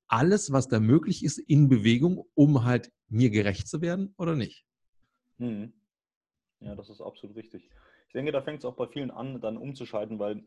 alles, 0.08 0.52
was 0.52 0.68
da 0.68 0.80
möglich 0.80 1.24
ist, 1.24 1.38
in 1.38 1.70
Bewegung, 1.70 2.26
um 2.34 2.66
halt 2.66 2.92
mir 3.08 3.30
gerecht 3.30 3.68
zu 3.68 3.82
werden 3.82 4.14
oder 4.18 4.36
nicht? 4.36 4.66
Mhm. 5.38 5.74
Ja, 6.60 6.76
das 6.76 6.90
ist 6.90 7.02
absolut 7.02 7.36
richtig. 7.36 7.70
Ich 8.08 8.14
denke, 8.14 8.32
da 8.32 8.42
fängt 8.42 8.60
es 8.60 8.66
auch 8.66 8.76
bei 8.76 8.88
vielen 8.88 9.10
an, 9.10 9.40
dann 9.40 9.58
umzuschalten, 9.58 10.20
weil 10.20 10.38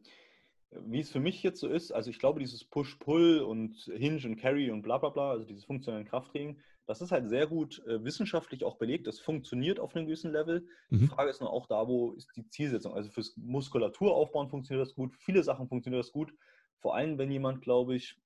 äh, 0.70 0.78
wie 0.86 1.00
es 1.00 1.10
für 1.10 1.20
mich 1.20 1.42
jetzt 1.42 1.60
so 1.60 1.68
ist, 1.68 1.92
also 1.92 2.10
ich 2.10 2.18
glaube, 2.18 2.40
dieses 2.40 2.62
Push-Pull 2.64 3.40
und 3.40 3.74
Hinge 3.96 4.20
und 4.26 4.36
Carry 4.36 4.70
und 4.70 4.82
bla 4.82 4.98
bla 4.98 5.08
bla, 5.08 5.30
also 5.30 5.44
dieses 5.44 5.64
funktionelle 5.64 6.04
Krafttraining, 6.04 6.60
das 6.86 7.00
ist 7.00 7.12
halt 7.12 7.28
sehr 7.28 7.46
gut 7.46 7.82
äh, 7.86 8.02
wissenschaftlich 8.04 8.64
auch 8.64 8.76
belegt. 8.76 9.06
Das 9.06 9.18
funktioniert 9.18 9.80
auf 9.80 9.94
einem 9.94 10.06
gewissen 10.06 10.32
Level. 10.32 10.66
Mhm. 10.90 10.98
Die 11.00 11.06
Frage 11.06 11.30
ist 11.30 11.40
nur 11.40 11.50
auch 11.50 11.66
da, 11.66 11.86
wo 11.88 12.12
ist 12.12 12.28
die 12.36 12.48
Zielsetzung? 12.48 12.94
Also 12.94 13.10
fürs 13.10 13.36
Muskulaturaufbauen 13.36 14.48
funktioniert 14.48 14.86
das 14.86 14.94
gut, 14.94 15.14
viele 15.16 15.42
Sachen 15.42 15.68
funktioniert 15.68 16.04
das 16.04 16.12
gut. 16.12 16.32
Vor 16.78 16.94
allem, 16.94 17.18
wenn 17.18 17.30
jemand, 17.30 17.62
glaube 17.62 17.96
ich, 17.96 18.16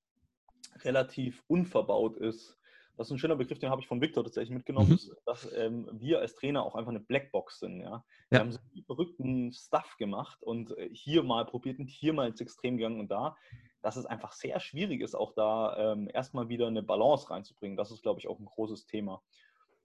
relativ 0.84 1.44
unverbaut 1.46 2.16
ist 2.16 2.58
das 2.98 3.06
ist 3.06 3.12
ein 3.12 3.18
schöner 3.18 3.36
Begriff, 3.36 3.60
den 3.60 3.70
habe 3.70 3.80
ich 3.80 3.86
von 3.86 4.00
Victor 4.00 4.24
tatsächlich 4.24 4.54
mitgenommen, 4.54 4.90
mhm. 4.90 5.14
dass 5.24 5.48
ähm, 5.54 5.88
wir 5.92 6.18
als 6.18 6.34
Trainer 6.34 6.64
auch 6.64 6.74
einfach 6.74 6.90
eine 6.90 6.98
Blackbox 6.98 7.60
sind. 7.60 7.80
Ja? 7.80 8.04
Wir 8.28 8.38
ja. 8.38 8.40
haben 8.40 8.50
so 8.50 8.58
viel 8.72 8.82
verrückten 8.82 9.52
Stuff 9.52 9.96
gemacht 9.98 10.42
und 10.42 10.76
äh, 10.76 10.90
hier 10.92 11.22
mal 11.22 11.46
probiert 11.46 11.78
und 11.78 11.86
hier 11.86 12.12
mal 12.12 12.28
ins 12.28 12.40
Extrem 12.40 12.76
gegangen 12.76 12.98
und 12.98 13.08
da, 13.08 13.36
dass 13.82 13.97
es 13.97 14.06
einfach 14.06 14.32
sehr 14.32 14.61
schwierig 14.61 15.00
ist, 15.00 15.14
auch 15.14 15.32
da 15.35 15.92
ähm, 15.92 16.08
erstmal 16.12 16.49
wieder 16.49 16.66
eine 16.66 16.82
Balance 16.82 17.30
reinzubringen. 17.30 17.76
Das 17.76 17.90
ist, 17.90 18.02
glaube 18.02 18.20
ich, 18.20 18.28
auch 18.28 18.38
ein 18.38 18.47
großes 18.47 18.87
Thema. 18.87 19.23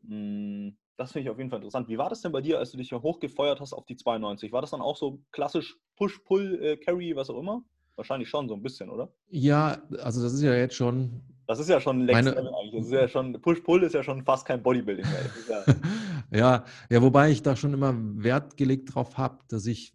Hm, 0.08 0.78
das 0.98 1.12
finde 1.12 1.28
ich 1.28 1.30
auf 1.30 1.38
jeden 1.38 1.50
Fall 1.50 1.60
interessant. 1.60 1.88
Wie 1.88 1.98
war 1.98 2.10
das 2.10 2.22
denn 2.22 2.32
bei 2.32 2.42
dir, 2.42 2.60
als 2.60 2.72
du 2.72 2.78
dich 2.78 2.90
ja 2.90 3.02
hochgefeuert 3.02 3.60
hast 3.60 3.74
auf 3.74 3.86
die 3.86 3.96
92? 3.96 4.52
War 4.52 4.62
das 4.62 4.72
dann 4.72 4.82
auch 4.82 4.98
so 4.98 5.20
klassisch 5.32 5.78
Push, 5.96 6.20
Pull, 6.20 6.60
äh, 6.64 7.16
was 7.16 7.30
auch 7.30 7.40
immer? 7.40 7.64
Wahrscheinlich 7.96 8.30
schon 8.30 8.50
so 8.50 8.56
ein 8.56 8.64
bisschen, 8.64 8.90
oder? 8.90 9.14
Ja, 9.30 9.82
also 10.02 10.24
das 10.24 10.34
ist 10.34 10.42
ja 10.42 10.54
jetzt 10.56 10.76
schon 10.76 11.22
das 11.48 11.60
ist 11.60 11.70
ja 11.70 11.82
schon 11.82 12.06
Next 12.06 12.24
Meine, 12.24 12.38
eigentlich. 12.38 12.74
Das 12.74 12.86
ist 12.86 12.92
ja 12.94 13.08
schon, 13.08 13.34
Push-Pull 13.42 13.84
ist 13.84 13.94
ja 13.94 14.04
schon 14.04 14.24
fast 14.24 14.46
kein 14.46 14.64
Bodybuilding 14.64 15.06
mehr. 15.06 15.30
Ja, 15.50 15.76
ja, 16.32 16.66
ja, 16.90 17.02
wobei 17.02 17.32
ich 17.32 17.44
da 17.44 17.56
schon 17.56 17.74
immer 17.74 17.94
Wert 17.96 18.56
gelegt 18.56 18.96
drauf 18.96 19.18
habe, 19.18 19.40
dass 19.50 19.66
ich 19.66 19.94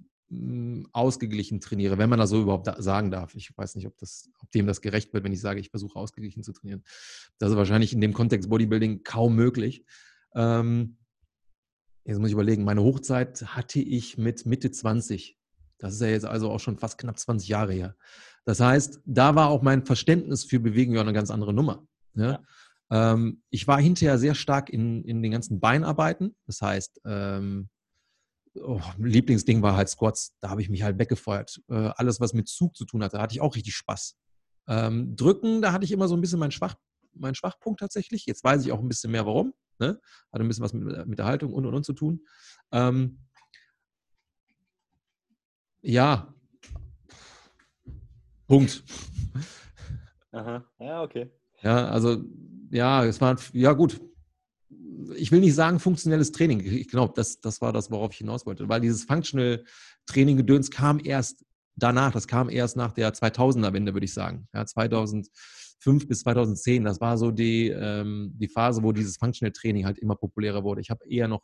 ausgeglichen 0.93 1.61
trainiere, 1.61 1.97
wenn 1.97 2.11
man 2.11 2.19
das 2.19 2.31
so 2.31 2.43
überhaupt 2.43 2.71
sagen 2.83 3.11
darf. 3.11 3.35
Ich 3.35 3.51
weiß 3.57 3.77
nicht, 3.77 3.87
ob, 3.87 3.97
das, 3.97 4.31
ob 4.41 4.51
dem 4.51 4.67
das 4.67 4.83
gerecht 4.83 5.15
wird, 5.15 5.25
wenn 5.25 5.33
ich 5.33 5.41
sage, 5.41 5.59
ich 5.59 5.71
versuche 5.71 5.99
ausgeglichen 5.99 6.43
zu 6.43 6.53
trainieren. 6.53 6.83
Das 7.39 7.51
ist 7.51 7.57
wahrscheinlich 7.57 7.95
in 7.95 8.01
dem 8.01 8.13
Kontext 8.13 8.51
Bodybuilding 8.51 9.05
kaum 9.05 9.35
möglich. 9.35 9.85
Ähm, 10.35 10.99
jetzt 12.05 12.19
muss 12.19 12.29
ich 12.29 12.35
überlegen, 12.35 12.65
meine 12.65 12.83
Hochzeit 12.83 13.43
hatte 13.55 13.81
ich 13.81 14.19
mit 14.19 14.45
Mitte 14.45 14.71
20. 14.71 15.39
Das 15.79 15.95
ist 15.95 16.01
ja 16.01 16.09
jetzt 16.09 16.27
also 16.27 16.51
auch 16.51 16.61
schon 16.61 16.77
fast 16.77 16.99
knapp 16.99 17.19
20 17.19 17.49
Jahre 17.49 17.73
her. 17.73 17.97
Das 18.45 18.61
heißt, 18.61 19.01
da 19.07 19.35
war 19.35 19.49
auch 19.49 19.63
mein 19.63 19.87
Verständnis 19.87 20.45
für 20.45 20.61
Bewegung 20.61 20.95
ja 20.95 21.01
eine 21.01 21.13
ganz 21.15 21.31
andere 21.31 21.55
Nummer. 21.55 21.87
Ne? 22.13 22.41
Ja. 22.91 23.15
Ähm, 23.15 23.43
ich 23.51 23.67
war 23.67 23.81
hinterher 23.81 24.19
sehr 24.19 24.35
stark 24.35 24.71
in, 24.71 25.05
in 25.05 25.23
den 25.23 25.33
ganzen 25.33 25.61
Beinarbeiten. 25.61 26.35
Das 26.47 26.61
heißt, 26.61 27.01
ähm, 27.05 27.69
oh, 28.63 28.81
Lieblingsding 28.99 29.63
war 29.63 29.77
halt 29.77 29.89
Squats. 29.89 30.35
Da 30.41 30.51
habe 30.51 30.63
ich 30.63 30.69
mich 30.69 30.83
halt 30.83 30.99
weggefeuert. 30.99 31.61
Äh, 31.69 31.91
alles, 31.97 32.21
was 32.21 32.33
mit 32.33 32.49
Zug 32.49 32.77
zu 32.77 32.85
tun 32.85 33.03
hatte, 33.03 33.17
da 33.17 33.23
hatte 33.23 33.35
ich 33.35 33.41
auch 33.41 33.55
richtig 33.55 33.75
Spaß. 33.75 34.17
Ähm, 34.69 35.17
Drücken, 35.17 35.63
da 35.63 35.73
hatte 35.73 35.85
ich 35.85 35.93
immer 35.93 36.09
so 36.09 36.17
ein 36.17 36.21
bisschen 36.21 36.39
meinen 36.39 36.51
Schwach, 36.51 36.75
mein 37.15 37.35
Schwachpunkt 37.35 37.81
tatsächlich. 37.81 38.27
Jetzt 38.27 38.45
weiß 38.45 38.65
ich 38.65 38.73
auch 38.73 38.81
ein 38.81 38.89
bisschen 38.89 39.11
mehr 39.11 39.27
warum. 39.27 39.55
Ne? 39.79 40.01
Hat 40.33 40.41
ein 40.41 40.49
bisschen 40.49 40.65
was 40.65 40.73
mit, 40.73 41.07
mit 41.07 41.19
der 41.19 41.27
Haltung 41.27 41.53
und 41.53 41.65
und 41.67 41.75
und 41.75 41.85
zu 41.85 41.93
tun. 41.93 42.21
Ähm, 42.73 43.21
ja. 45.81 46.35
Punkt. 48.47 48.83
Aha. 50.33 50.65
Ja, 50.79 51.03
okay. 51.03 51.31
Ja, 51.63 51.89
also, 51.89 52.23
ja, 52.71 53.05
es 53.05 53.21
war, 53.21 53.37
ja, 53.53 53.73
gut. 53.73 54.01
Ich 55.17 55.33
will 55.33 55.41
nicht 55.41 55.55
sagen 55.55 55.81
funktionelles 55.81 56.33
Training. 56.33 56.61
Ich 56.61 56.89
glaube, 56.89 57.13
das, 57.17 57.41
das 57.41 57.61
war 57.61 57.73
das, 57.73 57.91
worauf 57.91 58.13
ich 58.13 58.19
hinaus 58.19 58.47
wollte. 58.47 58.69
Weil 58.69 58.81
dieses 58.81 59.05
Functional 59.05 59.65
Training-Gedöns 60.07 60.71
kam 60.71 61.01
erst 61.03 61.45
danach. 61.77 62.13
Das 62.13 62.27
kam 62.27 62.49
erst 62.49 62.77
nach 62.77 62.93
der 62.93 63.13
2000er-Wende, 63.13 63.95
würde 63.95 64.05
ich 64.05 64.15
sagen. 64.15 64.49
Ja, 64.55 64.65
2005 64.65 66.09
bis 66.09 66.21
2010. 66.21 66.85
Das 66.85 67.01
war 67.01 67.19
so 67.19 67.31
die, 67.31 67.69
ähm, 67.69 68.33
die 68.35 68.49
Phase, 68.49 68.83
wo 68.83 68.93
dieses 68.93 69.17
Functional 69.17 69.53
Training 69.53 69.85
halt 69.85 69.99
immer 69.99 70.17
populärer 70.17 70.65
wurde. 70.65 70.81
Ich 70.81 70.91
habe 70.91 71.07
eher 71.09 71.29
noch 71.29 71.43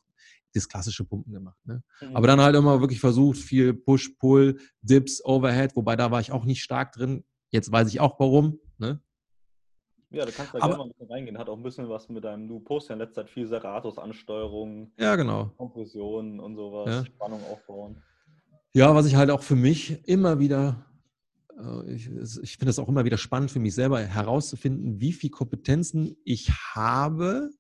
das 0.55 0.69
klassische 0.69 1.05
Pumpen 1.05 1.33
gemacht. 1.33 1.59
Ne? 1.65 1.83
Mhm. 2.01 2.17
Aber 2.17 2.27
dann 2.27 2.41
halt 2.41 2.57
immer 2.57 2.81
wirklich 2.81 3.01
versucht, 3.01 3.39
viel 3.39 3.75
Push, 3.75 4.11
Pull, 4.19 4.59
Dips, 4.83 5.25
Overhead, 5.25 5.77
wobei 5.77 5.97
da 5.97 6.11
war 6.11 6.21
ich 6.21 6.33
auch 6.33 6.45
nicht 6.45 6.63
stark 6.63 6.93
drin. 6.93 7.25
Jetzt 7.51 7.71
weiß 7.71 7.89
ich 7.89 8.01
auch 8.01 8.19
warum. 8.19 8.59
Ne? 8.79 9.01
Ja, 10.15 10.25
du 10.25 10.33
kannst 10.33 10.55
da 10.55 10.59
gerne 10.59 10.77
mal 10.77 10.85
ein 10.85 10.89
bisschen 10.91 11.11
reingehen. 11.11 11.39
Hat 11.39 11.49
auch 11.49 11.57
ein 11.57 11.63
bisschen 11.63 11.89
was 11.89 12.09
mit 12.09 12.25
deinem, 12.25 12.49
du 12.49 12.61
postest 12.61 12.91
ja 12.91 12.95
in 12.95 13.01
letzter 13.01 13.23
Zeit 13.23 13.31
viel 13.31 13.47
Serratus-Ansteuerung, 13.47 14.93
ja, 14.99 15.17
genau. 15.17 15.53
Kompression 15.57 16.41
und 16.41 16.57
sowas, 16.57 16.89
ja. 16.89 17.05
Spannung 17.05 17.41
aufbauen. 17.51 18.03
Ja, 18.73 18.95
was 18.95 19.07
ich 19.07 19.17
halt 19.17 19.31
auch 19.31 19.43
für 19.43 19.57
mich 19.57 20.07
immer 20.09 20.39
wieder, 20.39 20.87
äh, 21.59 21.95
ich, 21.95 22.11
ich 22.43 22.57
finde 22.57 22.71
es 22.71 22.79
auch 22.79 22.89
immer 22.89 23.05
wieder 23.05 23.19
spannend 23.19 23.51
für 23.51 23.61
mich 23.61 23.75
selber 23.75 24.01
herauszufinden, 24.01 25.01
wie 25.01 25.13
viele 25.13 25.31
Kompetenzen 25.31 26.17
ich 26.25 26.51
habe 26.51 27.51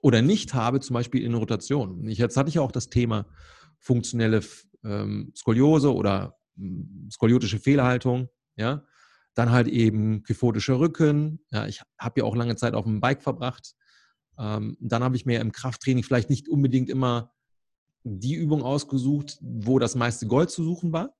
oder 0.00 0.22
nicht 0.22 0.54
habe, 0.54 0.80
zum 0.80 0.94
Beispiel 0.94 1.22
in 1.22 1.34
Rotation. 1.34 2.06
Ich, 2.06 2.18
jetzt 2.18 2.36
hatte 2.36 2.48
ich 2.48 2.56
ja 2.56 2.62
auch 2.62 2.72
das 2.72 2.90
Thema 2.90 3.26
funktionelle 3.78 4.40
ähm, 4.84 5.32
Skoliose 5.34 5.92
oder 5.92 6.38
ähm, 6.58 7.08
skoliotische 7.10 7.58
Fehlhaltung, 7.58 8.28
ja. 8.56 8.84
Dann 9.36 9.52
halt 9.52 9.68
eben 9.68 10.24
kyphotischer 10.24 10.80
Rücken. 10.80 11.38
Ja, 11.52 11.66
ich 11.66 11.82
habe 11.98 12.20
ja 12.20 12.24
auch 12.24 12.34
lange 12.34 12.56
Zeit 12.56 12.74
auf 12.74 12.84
dem 12.84 13.00
Bike 13.00 13.22
verbracht. 13.22 13.74
Ähm, 14.38 14.76
dann 14.80 15.04
habe 15.04 15.14
ich 15.14 15.26
mir 15.26 15.40
im 15.40 15.52
Krafttraining 15.52 16.02
vielleicht 16.02 16.30
nicht 16.30 16.48
unbedingt 16.48 16.90
immer 16.90 17.32
die 18.02 18.34
Übung 18.34 18.62
ausgesucht, 18.62 19.38
wo 19.40 19.78
das 19.78 19.94
meiste 19.94 20.26
Gold 20.26 20.50
zu 20.50 20.64
suchen 20.64 20.92
war. 20.92 21.14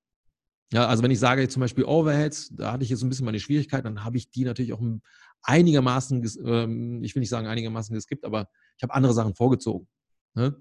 Ja, 0.72 0.86
also 0.86 1.02
wenn 1.02 1.10
ich 1.10 1.20
sage 1.20 1.46
zum 1.48 1.60
Beispiel 1.60 1.84
Overheads, 1.84 2.54
da 2.56 2.72
hatte 2.72 2.84
ich 2.84 2.90
jetzt 2.90 3.02
ein 3.02 3.08
bisschen 3.08 3.26
meine 3.26 3.38
Schwierigkeit, 3.38 3.84
dann 3.84 4.02
habe 4.02 4.16
ich 4.16 4.30
die 4.30 4.44
natürlich 4.44 4.72
auch 4.72 4.80
einigermaßen, 5.42 6.26
ähm, 6.44 7.04
ich 7.04 7.14
will 7.14 7.20
nicht 7.20 7.28
sagen 7.28 7.46
einigermaßen 7.46 7.94
geskippt, 7.94 8.24
aber 8.24 8.48
ich 8.76 8.82
habe 8.82 8.94
andere 8.94 9.12
Sachen 9.12 9.34
vorgezogen. 9.34 9.86
Ne? 10.34 10.60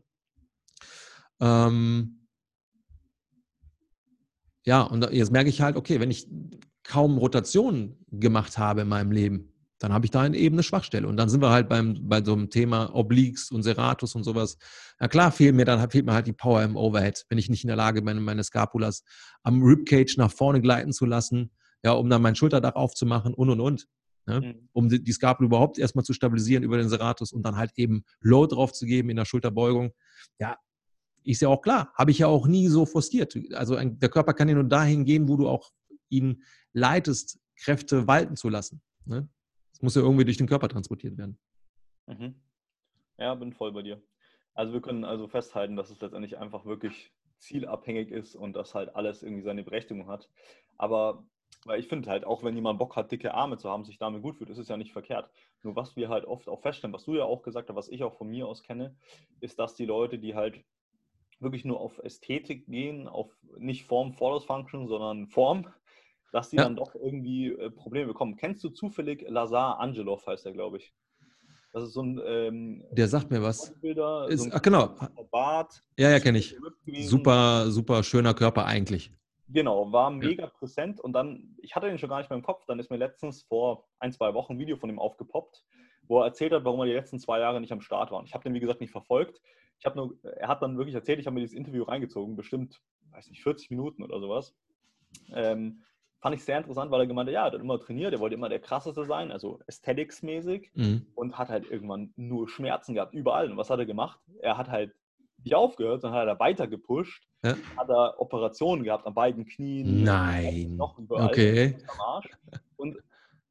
Ähm, 1.39 2.27
ja, 4.65 4.81
und 4.81 5.09
jetzt 5.11 5.31
merke 5.31 5.49
ich 5.49 5.61
halt, 5.61 5.75
okay, 5.75 5.99
wenn 5.99 6.11
ich 6.11 6.27
kaum 6.85 7.17
Rotationen 7.17 7.97
gemacht 8.11 8.57
habe 8.57 8.81
in 8.81 8.87
meinem 8.87 9.11
Leben, 9.11 9.51
dann 9.79 9.91
habe 9.91 10.05
ich 10.05 10.11
da 10.11 10.25
eben 10.25 10.55
eine 10.55 10.63
Schwachstelle. 10.63 11.07
Und 11.07 11.17
dann 11.17 11.29
sind 11.29 11.41
wir 11.41 11.49
halt 11.49 11.67
beim, 11.67 12.07
bei 12.07 12.23
so 12.23 12.33
einem 12.33 12.49
Thema 12.49 12.95
Obliques 12.95 13.51
und 13.51 13.63
Serratus 13.63 14.15
und 14.15 14.23
sowas. 14.23 14.57
Na 14.99 15.07
klar, 15.07 15.31
fehlt 15.31 15.55
mir 15.55 15.65
dann 15.65 15.89
fehlt 15.89 16.05
mir 16.05 16.13
halt 16.13 16.27
die 16.27 16.33
Power 16.33 16.63
im 16.63 16.77
Overhead, 16.77 17.25
wenn 17.29 17.37
ich 17.37 17.49
nicht 17.49 17.63
in 17.63 17.67
der 17.67 17.75
Lage 17.75 18.01
bin, 18.01 18.23
meine 18.23 18.43
Scapulas 18.43 19.03
am 19.43 19.61
Ribcage 19.61 20.17
nach 20.17 20.31
vorne 20.31 20.61
gleiten 20.61 20.93
zu 20.93 21.05
lassen, 21.05 21.51
ja, 21.83 21.91
um 21.91 22.09
dann 22.09 22.21
mein 22.21 22.35
Schulterdach 22.35 22.75
aufzumachen 22.75 23.33
und 23.33 23.49
und 23.49 23.59
und. 23.59 23.87
Ne? 24.27 24.41
Mhm. 24.41 24.69
Um 24.73 24.89
die, 24.89 25.03
die 25.03 25.11
Scapula 25.11 25.47
überhaupt 25.47 25.77
erstmal 25.77 26.05
zu 26.05 26.13
stabilisieren 26.13 26.63
über 26.63 26.77
den 26.77 26.89
Serratus 26.89 27.31
und 27.31 27.43
dann 27.43 27.57
halt 27.57 27.71
eben 27.75 28.05
Load 28.21 28.55
drauf 28.55 28.73
zu 28.73 28.85
geben 28.85 29.09
in 29.09 29.17
der 29.17 29.25
Schulterbeugung. 29.25 29.91
Ja, 30.39 30.57
ist 31.23 31.41
ja 31.41 31.49
auch 31.49 31.61
klar, 31.61 31.91
habe 31.95 32.11
ich 32.11 32.19
ja 32.19 32.27
auch 32.27 32.47
nie 32.47 32.67
so 32.67 32.85
forciert. 32.85 33.37
Also 33.53 33.75
ein, 33.75 33.99
der 33.99 34.09
Körper 34.09 34.33
kann 34.33 34.47
ja 34.47 34.55
nur 34.55 34.63
dahin 34.63 35.05
gehen, 35.05 35.27
wo 35.27 35.37
du 35.37 35.47
auch 35.47 35.71
ihn 36.09 36.43
leitest, 36.73 37.39
Kräfte 37.57 38.07
walten 38.07 38.35
zu 38.35 38.49
lassen. 38.49 38.81
Ne? 39.05 39.29
Es 39.71 39.81
muss 39.81 39.95
ja 39.95 40.01
irgendwie 40.01 40.25
durch 40.25 40.37
den 40.37 40.47
Körper 40.47 40.69
transportiert 40.69 41.17
werden. 41.17 41.37
Mhm. 42.07 42.35
Ja, 43.17 43.35
bin 43.35 43.53
voll 43.53 43.71
bei 43.71 43.81
dir. 43.81 44.01
Also 44.53 44.73
wir 44.73 44.81
können 44.81 45.03
also 45.03 45.27
festhalten, 45.27 45.75
dass 45.75 45.89
es 45.89 45.99
letztendlich 45.99 46.37
einfach 46.37 46.65
wirklich 46.65 47.11
zielabhängig 47.39 48.11
ist 48.11 48.35
und 48.35 48.53
dass 48.53 48.73
halt 48.73 48.95
alles 48.95 49.23
irgendwie 49.23 49.43
seine 49.43 49.63
Berechtigung 49.63 50.07
hat. 50.07 50.29
Aber 50.77 51.25
weil 51.65 51.79
ich 51.79 51.87
finde 51.87 52.09
halt, 52.09 52.25
auch 52.25 52.43
wenn 52.43 52.55
jemand 52.55 52.79
Bock 52.79 52.95
hat, 52.95 53.11
dicke 53.11 53.33
Arme 53.33 53.57
zu 53.57 53.69
haben, 53.69 53.85
sich 53.85 53.97
damit 53.97 54.21
gut 54.21 54.37
fühlt, 54.37 54.49
ist 54.49 54.57
es 54.57 54.67
ja 54.67 54.77
nicht 54.77 54.93
verkehrt. 54.93 55.29
Nur 55.63 55.75
was 55.75 55.95
wir 55.95 56.09
halt 56.09 56.25
oft 56.25 56.47
auch 56.47 56.61
feststellen, 56.61 56.93
was 56.93 57.05
du 57.05 57.15
ja 57.15 57.23
auch 57.23 57.41
gesagt 57.41 57.69
hast, 57.69 57.75
was 57.75 57.89
ich 57.89 58.03
auch 58.03 58.13
von 58.13 58.29
mir 58.29 58.47
aus 58.47 58.63
kenne, 58.63 58.95
ist, 59.39 59.57
dass 59.59 59.75
die 59.75 59.85
Leute, 59.85 60.19
die 60.19 60.35
halt 60.35 60.63
wirklich 61.39 61.65
nur 61.65 61.79
auf 61.79 61.97
Ästhetik 61.99 62.65
gehen, 62.67 63.07
auf 63.07 63.31
nicht 63.57 63.85
Form 63.85 64.13
follows 64.13 64.45
Function, 64.45 64.87
sondern 64.87 65.27
Form, 65.27 65.67
dass 66.31 66.49
die 66.49 66.57
ja. 66.57 66.63
dann 66.63 66.75
doch 66.75 66.95
irgendwie 66.95 67.49
äh, 67.49 67.69
Probleme 67.69 68.07
bekommen. 68.07 68.35
Kennst 68.35 68.63
du 68.63 68.69
zufällig 68.69 69.25
Lazar 69.27 69.79
Angelov, 69.79 70.25
heißt 70.27 70.45
er, 70.45 70.53
glaube 70.53 70.77
ich? 70.77 70.93
Das 71.75 71.83
ist 71.83 71.93
so 71.93 72.03
ein. 72.03 72.21
Ähm, 72.25 72.85
der 72.91 73.07
sagt 73.09 73.29
mir 73.29 73.43
was. 73.43 73.73
Ist, 74.29 74.43
so 74.43 74.49
ach, 74.53 74.61
genau. 74.61 74.95
Bart. 75.29 75.83
Ja, 75.97 76.09
ja, 76.09 76.19
kenne 76.19 76.37
ich. 76.37 76.55
Super, 77.01 77.69
super 77.69 78.01
schöner 78.01 78.33
Körper 78.33 78.65
eigentlich. 78.65 79.11
Genau, 79.49 79.91
war 79.91 80.09
mega 80.09 80.43
ja. 80.43 80.49
präsent 80.49 80.99
und 80.99 81.13
dann, 81.13 81.55
ich 81.61 81.75
hatte 81.75 81.87
den 81.87 81.99
schon 81.99 82.09
gar 82.09 82.17
nicht 82.17 82.29
mehr 82.29 82.37
im 82.37 82.43
Kopf, 82.43 82.65
dann 82.65 82.79
ist 82.79 82.89
mir 82.89 82.97
letztens 82.97 83.43
vor 83.43 83.87
ein, 83.99 84.11
zwei 84.11 84.33
Wochen 84.33 84.53
ein 84.53 84.59
Video 84.59 84.75
von 84.75 84.89
ihm 84.89 84.97
aufgepoppt, 84.97 85.63
wo 86.07 86.21
er 86.21 86.25
erzählt 86.25 86.51
hat, 86.51 86.65
warum 86.65 86.79
er 86.79 86.87
die 86.87 86.93
letzten 86.93 87.19
zwei 87.19 87.39
Jahre 87.39 87.61
nicht 87.61 87.71
am 87.71 87.81
Start 87.81 88.09
war. 88.11 88.19
Und 88.19 88.25
ich 88.25 88.33
habe 88.33 88.43
den, 88.43 88.53
wie 88.53 88.59
gesagt, 88.59 88.81
nicht 88.81 88.91
verfolgt. 88.91 89.41
Ich 89.79 89.85
habe 89.85 89.97
nur, 89.97 90.17
er 90.23 90.47
hat 90.47 90.63
dann 90.63 90.77
wirklich 90.77 90.95
erzählt, 90.95 91.19
ich 91.19 91.27
habe 91.27 91.35
mir 91.35 91.41
dieses 91.41 91.55
Interview 91.55 91.83
reingezogen, 91.83 92.35
bestimmt, 92.35 92.81
weiß 93.11 93.29
nicht, 93.29 93.43
40 93.43 93.69
Minuten 93.69 94.01
oder 94.01 94.19
sowas. 94.19 94.55
Ähm, 95.31 95.83
fand 96.25 96.37
ich 96.37 96.43
sehr 96.43 96.57
interessant, 96.57 96.89
weil 96.89 97.01
er 97.01 97.05
gemeint 97.05 97.27
hat, 97.27 97.35
ja, 97.35 97.41
er 97.41 97.51
hat 97.51 97.61
immer 97.61 97.79
trainiert, 97.79 98.11
er 98.11 98.19
wollte 98.19 98.33
immer 98.33 98.49
der 98.49 98.57
krasseste 98.57 99.05
sein, 99.05 99.31
also 99.31 99.59
aesthetics-mäßig 99.67 100.71
mhm. 100.73 101.05
und 101.13 101.37
hat 101.37 101.49
halt 101.49 101.69
irgendwann 101.69 102.13
nur 102.15 102.49
Schmerzen 102.49 102.95
gehabt, 102.95 103.13
überall. 103.13 103.51
Und 103.51 103.57
was 103.57 103.69
hat 103.69 103.77
er 103.77 103.85
gemacht? 103.85 104.19
Er 104.41 104.57
hat 104.57 104.67
halt 104.67 104.95
nicht 105.43 105.53
aufgehört, 105.53 106.01
sondern 106.01 106.21
hat 106.21 106.27
er 106.27 106.39
weiter 106.39 106.65
gepusht, 106.65 107.27
ja. 107.43 107.53
hat 107.77 107.89
er 107.89 108.19
Operationen 108.19 108.83
gehabt 108.83 109.05
an 109.05 109.13
beiden 109.13 109.45
Knien, 109.45 110.03
Nein. 110.03 110.77
Noch 110.77 110.97
überall, 110.97 111.27
okay. 111.27 111.77
Und 112.75 112.97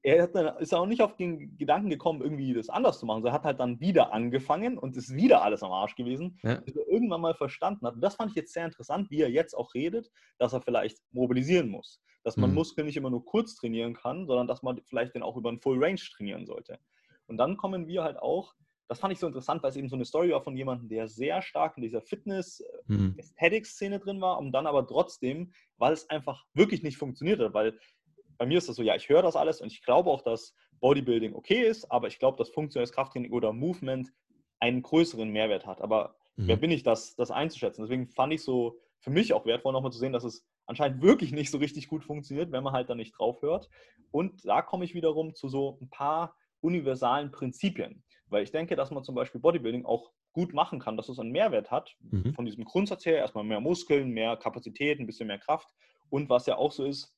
er 0.03 0.27
dann, 0.27 0.57
ist 0.59 0.75
auch 0.75 0.87
nicht 0.87 1.01
auf 1.01 1.15
den 1.15 1.57
Gedanken 1.57 1.91
gekommen, 1.91 2.23
irgendwie 2.23 2.55
das 2.55 2.71
anders 2.71 2.99
zu 2.99 3.07
machen. 3.07 3.23
sondern 3.23 3.35
hat 3.35 3.45
halt 3.45 3.61
dann 3.61 3.79
wieder 3.79 4.13
angefangen 4.13 4.79
und 4.79 4.97
ist 4.97 5.15
wieder 5.15 5.43
alles 5.43 5.63
am 5.63 5.71
Arsch 5.71 5.95
gewesen, 5.95 6.41
ja. 6.43 6.57
bis 6.57 6.75
er 6.75 6.89
irgendwann 6.89 7.21
mal 7.21 7.35
verstanden 7.35 7.87
hat. 7.87 7.95
Und 7.95 8.01
das 8.01 8.17
fand 8.17 8.31
ich 8.31 8.37
jetzt 8.37 8.53
sehr 8.53 8.65
interessant, 8.65 9.13
wie 9.13 9.21
er 9.21 9.31
jetzt 9.31 9.55
auch 9.55 9.75
redet, 9.75 10.11
dass 10.39 10.53
er 10.53 10.61
vielleicht 10.61 10.99
mobilisieren 11.13 11.69
muss. 11.69 12.01
Dass 12.25 12.37
man 12.37 12.51
mhm. 12.51 12.57
Muskeln 12.57 12.87
nicht 12.87 12.97
immer 12.97 13.11
nur 13.11 13.25
kurz 13.25 13.55
trainieren 13.55 13.95
kann, 13.95 14.27
sondern 14.27 14.49
dass 14.49 14.63
man 14.63 14.81
vielleicht 14.87 15.15
den 15.15 15.23
auch 15.23 15.37
über 15.37 15.51
einen 15.51 15.61
Full 15.61 15.83
Range 15.83 16.01
trainieren 16.17 16.47
sollte. 16.47 16.81
Und 17.27 17.37
dann 17.37 17.57
kommen 17.57 17.87
wir 17.87 18.03
halt 18.03 18.19
auch, 18.19 18.55
das 18.89 18.99
fand 19.01 19.13
ich 19.13 19.19
so 19.19 19.27
interessant, 19.27 19.63
weil 19.63 19.71
es 19.71 19.77
eben 19.77 19.89
so 19.89 19.97
eine 19.97 20.05
Story 20.05 20.31
war 20.31 20.43
von 20.43 20.57
jemandem, 20.57 20.89
der 20.89 21.09
sehr 21.09 21.41
stark 21.43 21.77
in 21.77 21.83
dieser 21.83 22.03
Fitness-Aesthetic-Szene 22.03 23.99
mhm. 23.99 24.03
drin 24.03 24.21
war 24.21 24.39
und 24.39 24.53
dann 24.53 24.67
aber 24.67 24.87
trotzdem, 24.87 25.53
weil 25.79 25.93
es 25.93 26.11
einfach 26.11 26.45
wirklich 26.53 26.83
nicht 26.83 26.99
funktioniert 26.99 27.41
hat, 27.41 27.55
weil 27.55 27.79
bei 28.37 28.47
mir 28.47 28.59
ist 28.59 28.69
das 28.69 28.77
so, 28.77 28.83
ja, 28.83 28.95
ich 28.97 29.09
höre 29.09 29.23
das 29.23 29.37
alles 29.37 29.61
und 29.61 29.73
ich 29.73 29.83
glaube 29.83 30.11
auch, 30.11 30.21
dass 30.23 30.55
Bodybuilding 30.81 31.35
okay 31.35 31.63
ist, 31.67 31.91
aber 31.91 32.09
ich 32.09 32.19
glaube, 32.19 32.37
dass 32.37 32.51
funktionelles 32.51 32.93
Krafttraining 32.93 33.33
oder 33.33 33.53
Movement 33.53 34.13
einen 34.61 34.83
größeren 34.83 35.31
Mehrwert 35.31 35.67
hat. 35.67 35.81
Aber 35.81 36.17
mhm. 36.37 36.49
wer 36.49 36.57
bin 36.57 36.71
ich, 36.71 36.83
das, 36.83 37.15
das 37.17 37.31
einzuschätzen? 37.31 37.83
Deswegen 37.83 38.09
fand 38.09 38.33
ich 38.33 38.43
so 38.43 38.79
für 38.99 39.11
mich 39.11 39.33
auch 39.33 39.47
wertvoll, 39.47 39.73
nochmal 39.73 39.93
zu 39.93 39.99
sehen, 39.99 40.13
dass 40.13 40.25
es 40.25 40.47
anscheinend 40.67 41.03
wirklich 41.03 41.33
nicht 41.33 41.51
so 41.51 41.59
richtig 41.59 41.89
gut 41.89 42.05
funktioniert, 42.05 42.53
wenn 42.53 42.65
man 42.65 42.73
halt 42.73 42.89
da 42.89 42.95
nicht 42.95 43.19
drauf 43.19 43.43
hört. 43.43 43.69
Und 44.11 44.45
da 44.45 44.63
komme 44.63 44.85
ich 44.85 44.95
wiederum 44.95 45.35
zu 45.35 45.49
so 45.49 45.79
ein 45.81 45.91
paar 45.91 46.37
universalen 46.61 47.31
Prinzipien. 47.31 48.03
Weil 48.29 48.43
ich 48.43 48.53
denke, 48.53 48.77
dass 48.77 48.91
man 48.91 49.05
zum 49.05 49.15
Beispiel 49.15 49.41
Bodybuilding 49.41 49.85
auch 49.85 50.11
gut 50.33 50.53
machen 50.53 50.81
kann, 50.81 50.97
dass 50.97 51.09
es 51.09 51.19
einen 51.19 51.31
Mehrwert 51.31 51.71
hat. 51.71 51.97
Mhm. 52.01 52.35
Von 52.35 52.47
diesem 52.47 52.65
Grundsatz 52.65 53.07
her 53.07 53.19
erstmal 53.19 53.45
mehr 53.45 53.61
Muskeln, 53.61 54.11
mehr 54.11 54.37
Kapazität, 54.37 54.99
ein 54.99 55.07
bisschen 55.07 55.29
mehr 55.29 55.39
Kraft. 55.39 55.69
Und 56.11 56.29
was 56.29 56.47
ja 56.47 56.57
auch 56.57 56.73
so 56.73 56.85
ist, 56.85 57.17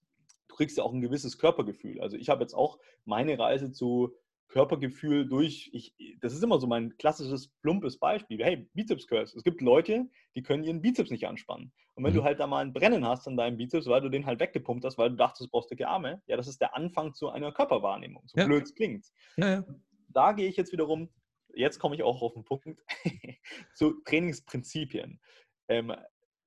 du 0.48 0.56
kriegst 0.56 0.76
ja 0.76 0.84
auch 0.84 0.92
ein 0.92 1.00
gewisses 1.00 1.38
Körpergefühl. 1.38 2.00
Also 2.00 2.16
ich 2.16 2.28
habe 2.28 2.42
jetzt 2.42 2.54
auch 2.54 2.78
meine 3.04 3.38
Reise 3.38 3.72
zu 3.72 4.12
Körpergefühl 4.48 5.28
durch, 5.28 5.70
ich, 5.72 5.94
das 6.20 6.32
ist 6.32 6.42
immer 6.42 6.60
so 6.60 6.66
mein 6.66 6.96
klassisches 6.96 7.48
plumpes 7.62 7.98
Beispiel. 7.98 8.42
Hey, 8.42 8.68
Bizeps 8.74 9.06
Curls. 9.06 9.34
Es 9.34 9.42
gibt 9.42 9.60
Leute, 9.60 10.08
die 10.34 10.42
können 10.42 10.64
ihren 10.64 10.80
Bizeps 10.80 11.10
nicht 11.10 11.26
anspannen. 11.26 11.72
Und 11.94 12.04
wenn 12.04 12.12
mhm. 12.12 12.18
du 12.18 12.24
halt 12.24 12.40
da 12.40 12.46
mal 12.46 12.64
ein 12.64 12.72
Brennen 12.72 13.04
hast 13.06 13.26
an 13.26 13.36
deinem 13.36 13.56
Bizeps, 13.56 13.86
weil 13.86 14.00
du 14.00 14.08
den 14.08 14.26
halt 14.26 14.38
weggepumpt 14.38 14.84
hast, 14.84 14.98
weil 14.98 15.10
du 15.10 15.16
dachtest, 15.16 15.46
du 15.46 15.50
brauchst 15.50 15.70
dicke 15.70 15.88
Arme, 15.88 16.22
ja, 16.26 16.36
das 16.36 16.46
ist 16.46 16.60
der 16.60 16.76
Anfang 16.76 17.14
zu 17.14 17.30
einer 17.30 17.52
Körperwahrnehmung. 17.52 18.22
So 18.26 18.40
ja. 18.40 18.46
blöd 18.46 18.64
es 18.64 18.74
klingt. 18.74 19.06
Ja, 19.36 19.50
ja. 19.50 19.64
Da 20.08 20.32
gehe 20.32 20.48
ich 20.48 20.56
jetzt 20.56 20.72
wiederum, 20.72 21.10
jetzt 21.54 21.78
komme 21.78 21.94
ich 21.94 22.02
auch 22.02 22.22
auf 22.22 22.34
den 22.34 22.44
Punkt, 22.44 22.80
zu 23.74 24.00
Trainingsprinzipien. 24.04 25.20
Ähm, 25.68 25.94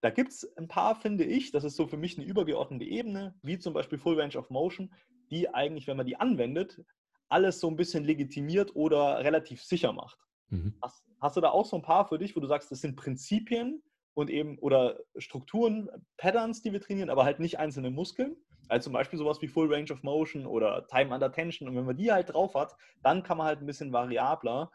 da 0.02 0.10
gibt 0.10 0.30
es 0.32 0.58
ein 0.58 0.68
paar, 0.68 0.96
finde 0.96 1.26
ich, 1.26 1.52
das 1.52 1.64
ist 1.64 1.76
so 1.76 1.88
für 1.88 1.98
mich 1.98 2.18
eine 2.18 2.26
übergeordnete 2.26 2.86
Ebene, 2.86 3.36
wie 3.42 3.60
zum 3.60 3.74
Beispiel 3.74 3.98
Full 3.98 4.20
Range 4.20 4.38
of 4.38 4.50
Motion, 4.50 4.94
die 5.30 5.54
eigentlich, 5.54 5.88
wenn 5.88 5.98
man 5.98 6.06
die 6.06 6.16
anwendet, 6.16 6.82
alles 7.30 7.60
so 7.60 7.70
ein 7.70 7.76
bisschen 7.76 8.04
legitimiert 8.04 8.76
oder 8.76 9.20
relativ 9.20 9.64
sicher 9.64 9.94
macht. 9.94 10.20
Mhm. 10.50 10.74
Hast, 10.82 11.04
hast, 11.22 11.38
du 11.38 11.42
da 11.42 11.50
auch 11.50 11.66
so 11.66 11.78
ein 11.78 11.82
paar 11.82 12.08
für 12.08 12.18
dich, 12.18 12.36
wo 12.36 12.40
du 12.40 12.48
sagst, 12.48 12.72
das 12.72 12.82
sind 12.82 12.96
Prinzipien 12.96 13.82
und 14.16 14.30
eben 14.30 14.58
oder 14.60 15.00
Strukturen, 15.18 15.90
Patterns, 16.18 16.62
die 16.62 16.74
wir 16.74 16.82
trainieren, 16.82 17.10
aber 17.10 17.24
halt 17.24 17.40
nicht 17.40 17.60
einzelne 17.60 17.92
Muskeln? 17.92 18.36
Also 18.68 18.86
zum 18.86 18.94
Beispiel 18.94 19.18
sowas 19.18 19.42
wie 19.42 19.48
Full 19.48 19.74
Range 19.74 19.92
of 19.92 20.04
Motion 20.04 20.46
oder 20.46 20.86
Time 20.88 21.14
Under 21.14 21.32
Tension. 21.32 21.68
Und 21.68 21.76
wenn 21.76 21.86
man 21.86 21.98
die 21.98 22.12
halt 22.12 22.34
drauf 22.34 22.54
hat, 22.54 22.76
dann 23.04 23.24
kann 23.24 23.38
man 23.38 23.48
halt 23.48 23.62
ein 23.62 23.66
bisschen 23.66 23.92
variabler, 23.92 24.72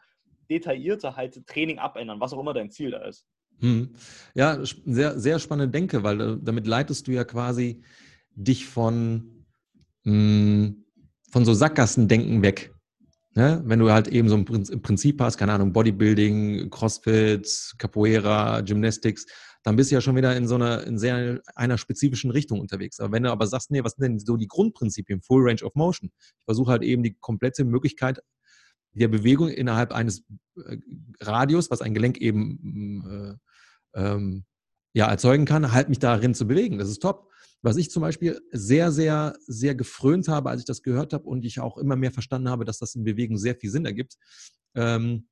detaillierter 0.49 1.15
halt 1.15 1.45
Training 1.47 1.79
abändern, 1.79 2.19
was 2.19 2.33
auch 2.33 2.39
immer 2.39 2.53
dein 2.53 2.69
Ziel 2.69 2.91
da 2.91 3.05
ist. 3.05 3.25
Hm. 3.59 3.95
Ja, 4.33 4.59
sehr, 4.63 5.17
sehr 5.17 5.39
spannende 5.39 5.71
Denke, 5.71 6.03
weil 6.03 6.21
äh, 6.21 6.37
damit 6.41 6.67
leitest 6.67 7.07
du 7.07 7.11
ja 7.11 7.23
quasi 7.23 7.83
dich 8.35 8.65
von, 8.65 9.45
mh, 10.03 10.11
hm, 10.11 10.84
von 11.35 11.43
so 11.43 11.53
Sackgassendenken 11.53 12.41
weg. 12.43 12.73
Ne? 13.33 13.61
Wenn 13.65 13.79
du 13.79 13.91
halt 13.91 14.07
eben 14.07 14.29
so 14.29 14.37
ein 14.37 14.45
Prinzip 14.45 15.19
hast, 15.19 15.35
keine 15.35 15.51
Ahnung, 15.51 15.73
Bodybuilding, 15.73 16.69
Crossfit, 16.69 17.73
Capoeira, 17.77 18.61
Gymnastics, 18.61 19.25
dann 19.61 19.75
bist 19.75 19.91
du 19.91 19.95
ja 19.95 20.01
schon 20.01 20.15
wieder 20.15 20.33
in 20.37 20.47
so 20.47 20.55
einer, 20.55 20.87
in 20.87 20.97
sehr 20.97 21.41
einer 21.53 21.77
spezifischen 21.77 22.31
Richtung 22.31 22.61
unterwegs. 22.61 23.01
Aber 23.01 23.11
wenn 23.11 23.23
du 23.23 23.31
aber 23.33 23.47
sagst, 23.47 23.69
nee, 23.69 23.83
was 23.83 23.95
sind 23.95 24.03
denn 24.03 24.19
so 24.19 24.37
die 24.37 24.47
Grundprinzipien, 24.47 25.21
Full 25.23 25.43
Range 25.45 25.61
of 25.65 25.75
Motion? 25.75 26.09
Ich 26.17 26.45
versuche 26.45 26.71
halt 26.71 26.83
eben 26.83 27.03
die 27.03 27.17
komplette 27.19 27.65
Möglichkeit 27.65 28.21
der 28.93 29.09
Bewegung 29.09 29.49
innerhalb 29.49 29.91
eines 29.91 30.23
äh, 30.55 30.77
Radius, 31.19 31.69
was 31.69 31.81
ein 31.81 31.93
Gelenk 31.93 32.17
eben 32.19 33.37
äh, 33.93 34.01
ähm, 34.01 34.45
ja, 34.93 35.09
erzeugen 35.09 35.43
kann, 35.43 35.73
halt 35.73 35.89
mich 35.89 35.99
darin 35.99 36.33
zu 36.33 36.47
bewegen. 36.47 36.77
Das 36.77 36.87
ist 36.87 37.01
top. 37.01 37.29
Was 37.65 37.77
ich 37.77 37.89
zum 37.89 38.01
Beispiel 38.01 38.39
sehr, 38.51 38.91
sehr, 38.91 39.35
sehr 39.47 39.73
gefrönt 39.73 40.27
habe, 40.27 40.51
als 40.51 40.61
ich 40.61 40.67
das 40.67 40.83
gehört 40.83 41.13
habe 41.13 41.23
und 41.25 41.43
ich 41.45 41.59
auch 41.59 41.79
immer 41.79 41.95
mehr 41.95 42.11
verstanden 42.11 42.47
habe, 42.47 42.63
dass 42.63 42.77
das 42.77 42.93
in 42.93 43.03
Bewegung 43.03 43.37
sehr 43.37 43.55
viel 43.55 43.71
Sinn 43.71 43.87
ergibt. 43.87 44.19
Ähm, 44.75 45.27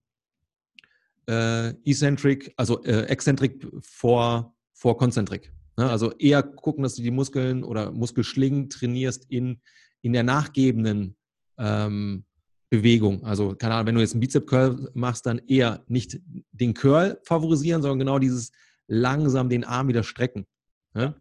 äh, 1.30 1.70
eccentric, 1.86 2.52
also 2.58 2.84
äh, 2.86 3.04
eccentric 3.04 3.63
vor, 3.84 4.56
vor 4.74 4.98
concentric. 4.98 5.54
Ne? 5.78 5.88
Also 5.88 6.12
eher 6.13 6.42
gucken, 6.42 6.82
dass 6.82 6.96
du 6.96 7.04
die 7.04 7.12
Muskeln 7.12 7.63
oder 7.63 7.92
Muskelschlingen 7.92 8.68
trainierst 8.68 9.25
in, 9.30 9.62
in 10.02 10.13
der 10.13 10.24
nachgebenden 10.24 11.16
ähm, 11.60 12.25
Bewegung. 12.72 13.24
Also, 13.25 13.54
keine 13.54 13.75
Ahnung, 13.75 13.86
wenn 13.86 13.96
du 13.96 14.02
jetzt 14.02 14.13
einen 14.13 14.22
Bizep-Curl 14.22 14.90
machst, 14.96 15.28
dann 15.28 15.38
eher 15.48 15.84
nicht 15.88 16.20
den 16.52 16.74
Curl 16.74 17.20
favorisieren, 17.25 17.84
sondern 17.84 18.00
genau 18.00 18.18
dieses 18.18 18.52
langsam 18.88 19.50
den 19.50 19.63
Arm 19.63 19.88
wieder 19.88 20.02
strecken. 20.02 20.48
Ne? 20.96 21.13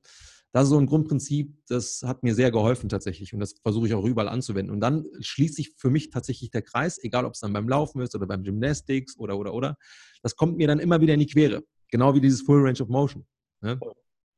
Das 0.53 0.65
ist 0.65 0.71
so 0.71 0.79
ein 0.79 0.87
Grundprinzip, 0.87 1.57
das 1.67 2.03
hat 2.05 2.23
mir 2.23 2.35
sehr 2.35 2.51
geholfen 2.51 2.91
tatsächlich 2.91 3.33
und 3.33 3.41
das 3.41 3.55
versuche 3.63 3.87
ich 3.87 3.95
auch 3.95 4.05
überall 4.05 4.29
anzuwenden. 4.29 4.73
Und 4.75 4.81
dann 4.81 5.07
schließt 5.21 5.55
sich 5.55 5.73
für 5.79 5.89
mich 5.89 6.11
tatsächlich 6.11 6.51
der 6.51 6.61
Kreis, 6.61 7.03
egal 7.03 7.25
ob 7.25 7.33
es 7.33 7.41
dann 7.41 7.55
beim 7.55 7.69
Laufen 7.69 8.03
ist 8.03 8.15
oder 8.15 8.27
beim 8.27 8.43
Gymnastics 8.43 9.17
oder, 9.19 9.39
oder, 9.39 9.55
oder. 9.55 9.77
Das 10.23 10.37
kommt 10.37 10.59
mir 10.59 10.67
dann 10.67 10.79
immer 10.79 11.01
wieder 11.01 11.15
in 11.15 11.21
die 11.21 11.27
Quere. 11.27 11.63
Genau 11.89 12.15
wie 12.15 12.21
dieses 12.21 12.43
Full 12.43 12.61
Range 12.61 12.81
of 12.81 12.89
Motion. 12.89 13.27
Ne? 13.63 13.81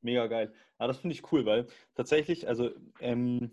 Mega 0.03 0.27
geil. 0.29 0.53
Ja, 0.79 0.87
das 0.87 0.99
finde 0.99 1.15
ich 1.15 1.33
cool, 1.33 1.47
weil 1.47 1.67
tatsächlich, 1.97 2.47
also 2.47 2.71
ähm, 3.01 3.51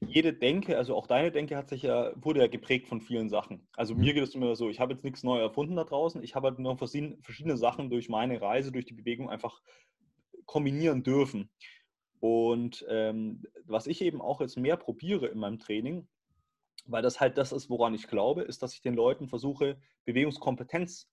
jede 0.00 0.32
Denke, 0.32 0.78
also 0.78 0.96
auch 0.96 1.06
deine 1.06 1.30
Denke 1.30 1.56
hat 1.56 1.68
sich 1.68 1.82
ja, 1.82 2.12
wurde 2.16 2.40
ja 2.40 2.46
geprägt 2.46 2.88
von 2.88 3.00
vielen 3.00 3.28
Sachen. 3.28 3.68
Also 3.76 3.94
mhm. 3.94 4.00
mir 4.00 4.14
geht 4.14 4.24
es 4.24 4.34
immer 4.34 4.56
so, 4.56 4.70
ich 4.70 4.80
habe 4.80 4.94
jetzt 4.94 5.04
nichts 5.04 5.22
neu 5.22 5.38
erfunden 5.38 5.76
da 5.76 5.84
draußen, 5.84 6.22
ich 6.22 6.34
habe 6.34 6.48
halt 6.48 6.58
noch 6.58 6.78
verschiedene 6.78 7.56
Sachen 7.56 7.90
durch 7.90 8.08
meine 8.08 8.40
Reise, 8.40 8.72
durch 8.72 8.86
die 8.86 8.94
Bewegung 8.94 9.28
einfach 9.30 9.60
kombinieren 10.46 11.02
dürfen. 11.02 11.50
Und 12.20 12.84
ähm, 12.88 13.42
was 13.64 13.86
ich 13.86 14.02
eben 14.02 14.20
auch 14.20 14.40
jetzt 14.40 14.58
mehr 14.58 14.76
probiere 14.76 15.26
in 15.26 15.38
meinem 15.38 15.58
Training, 15.58 16.06
weil 16.86 17.02
das 17.02 17.20
halt 17.20 17.38
das 17.38 17.52
ist, 17.52 17.70
woran 17.70 17.94
ich 17.94 18.08
glaube, 18.08 18.42
ist, 18.42 18.62
dass 18.62 18.74
ich 18.74 18.82
den 18.82 18.94
Leuten 18.94 19.28
versuche, 19.28 19.78
Bewegungskompetenz 20.04 21.08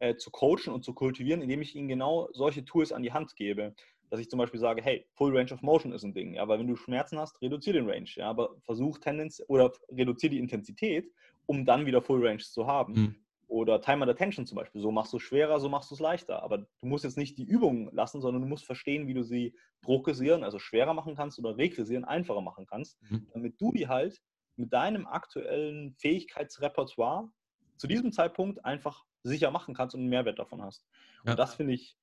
äh, 0.00 0.16
zu 0.16 0.30
coachen 0.30 0.72
und 0.72 0.84
zu 0.84 0.92
kultivieren, 0.94 1.42
indem 1.42 1.62
ich 1.62 1.74
ihnen 1.74 1.88
genau 1.88 2.28
solche 2.32 2.64
Tools 2.64 2.92
an 2.92 3.02
die 3.02 3.12
Hand 3.12 3.36
gebe. 3.36 3.74
Dass 4.10 4.20
ich 4.20 4.28
zum 4.28 4.38
Beispiel 4.38 4.58
sage, 4.60 4.82
hey, 4.82 5.06
Full 5.14 5.36
Range 5.36 5.52
of 5.52 5.62
Motion 5.62 5.92
ist 5.92 6.02
ein 6.02 6.14
Ding, 6.14 6.34
ja, 6.34 6.46
weil 6.48 6.58
wenn 6.58 6.66
du 6.66 6.76
Schmerzen 6.76 7.18
hast, 7.18 7.40
reduziere 7.40 7.78
den 7.78 7.88
Range, 7.88 8.08
ja, 8.16 8.28
aber 8.28 8.56
versuch 8.62 8.98
Tendenz 8.98 9.42
oder 9.46 9.72
reduziere 9.90 10.32
die 10.32 10.38
Intensität, 10.40 11.08
um 11.46 11.64
dann 11.64 11.86
wieder 11.86 12.02
Full 12.02 12.26
Range 12.26 12.42
zu 12.42 12.66
haben. 12.66 12.92
Mhm. 12.94 13.16
Oder 13.50 13.80
Time 13.80 14.02
and 14.02 14.10
Attention 14.10 14.46
zum 14.46 14.54
Beispiel. 14.54 14.80
So 14.80 14.92
machst 14.92 15.12
du 15.12 15.16
es 15.16 15.24
schwerer, 15.24 15.58
so 15.58 15.68
machst 15.68 15.90
du 15.90 15.96
es 15.96 16.00
leichter. 16.00 16.44
Aber 16.44 16.58
du 16.58 16.86
musst 16.86 17.02
jetzt 17.02 17.18
nicht 17.18 17.36
die 17.36 17.42
Übungen 17.42 17.90
lassen, 17.92 18.20
sondern 18.20 18.42
du 18.42 18.48
musst 18.48 18.64
verstehen, 18.64 19.08
wie 19.08 19.14
du 19.14 19.24
sie 19.24 19.56
progressieren, 19.82 20.44
also 20.44 20.60
schwerer 20.60 20.94
machen 20.94 21.16
kannst 21.16 21.36
oder 21.40 21.56
regressieren, 21.56 22.04
einfacher 22.04 22.42
machen 22.42 22.64
kannst, 22.66 23.02
mhm. 23.10 23.26
damit 23.32 23.60
du 23.60 23.72
die 23.72 23.88
halt 23.88 24.22
mit 24.54 24.72
deinem 24.72 25.04
aktuellen 25.08 25.94
Fähigkeitsrepertoire 25.94 27.28
zu 27.76 27.88
diesem 27.88 28.12
Zeitpunkt 28.12 28.64
einfach 28.64 29.04
sicher 29.24 29.50
machen 29.50 29.74
kannst 29.74 29.96
und 29.96 30.02
einen 30.02 30.10
Mehrwert 30.10 30.38
davon 30.38 30.62
hast. 30.62 30.86
Ja. 31.24 31.32
Und 31.32 31.38
das 31.38 31.56
finde 31.56 31.74
ich, 31.74 31.98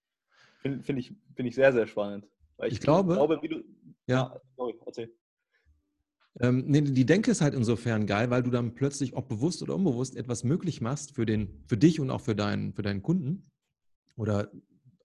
find, 0.60 0.84
find 0.84 1.00
ich, 1.00 1.14
find 1.34 1.48
ich 1.48 1.56
sehr, 1.56 1.72
sehr 1.72 1.88
spannend. 1.88 2.28
Weil 2.58 2.68
ich, 2.68 2.74
ich 2.74 2.82
glaube, 2.82 3.14
glaube 3.14 3.42
wie 3.42 3.48
du, 3.48 3.64
ja. 4.06 4.34
ja 4.34 4.42
sorry, 4.58 4.78
erzähl. 4.86 5.16
Ähm, 6.40 6.66
nee, 6.68 6.82
die 6.82 7.06
Denke 7.06 7.32
ist 7.32 7.42
halt 7.42 7.54
insofern 7.54 8.06
geil, 8.06 8.30
weil 8.30 8.44
du 8.44 8.52
dann 8.52 8.76
plötzlich, 8.76 9.16
ob 9.16 9.28
bewusst 9.28 9.64
oder 9.64 9.76
unbewusst, 9.76 10.16
etwas 10.16 10.44
möglich 10.44 10.82
machst 10.82 11.16
für, 11.16 11.26
den, 11.26 11.64
für 11.68 11.78
dich 11.78 12.00
und 12.00 12.12
auch 12.12 12.22
für 12.22 12.36
deinen, 12.36 12.74
für 12.74 12.84
deinen 12.84 13.02
Kunden 13.02 13.52
oder 14.16 14.52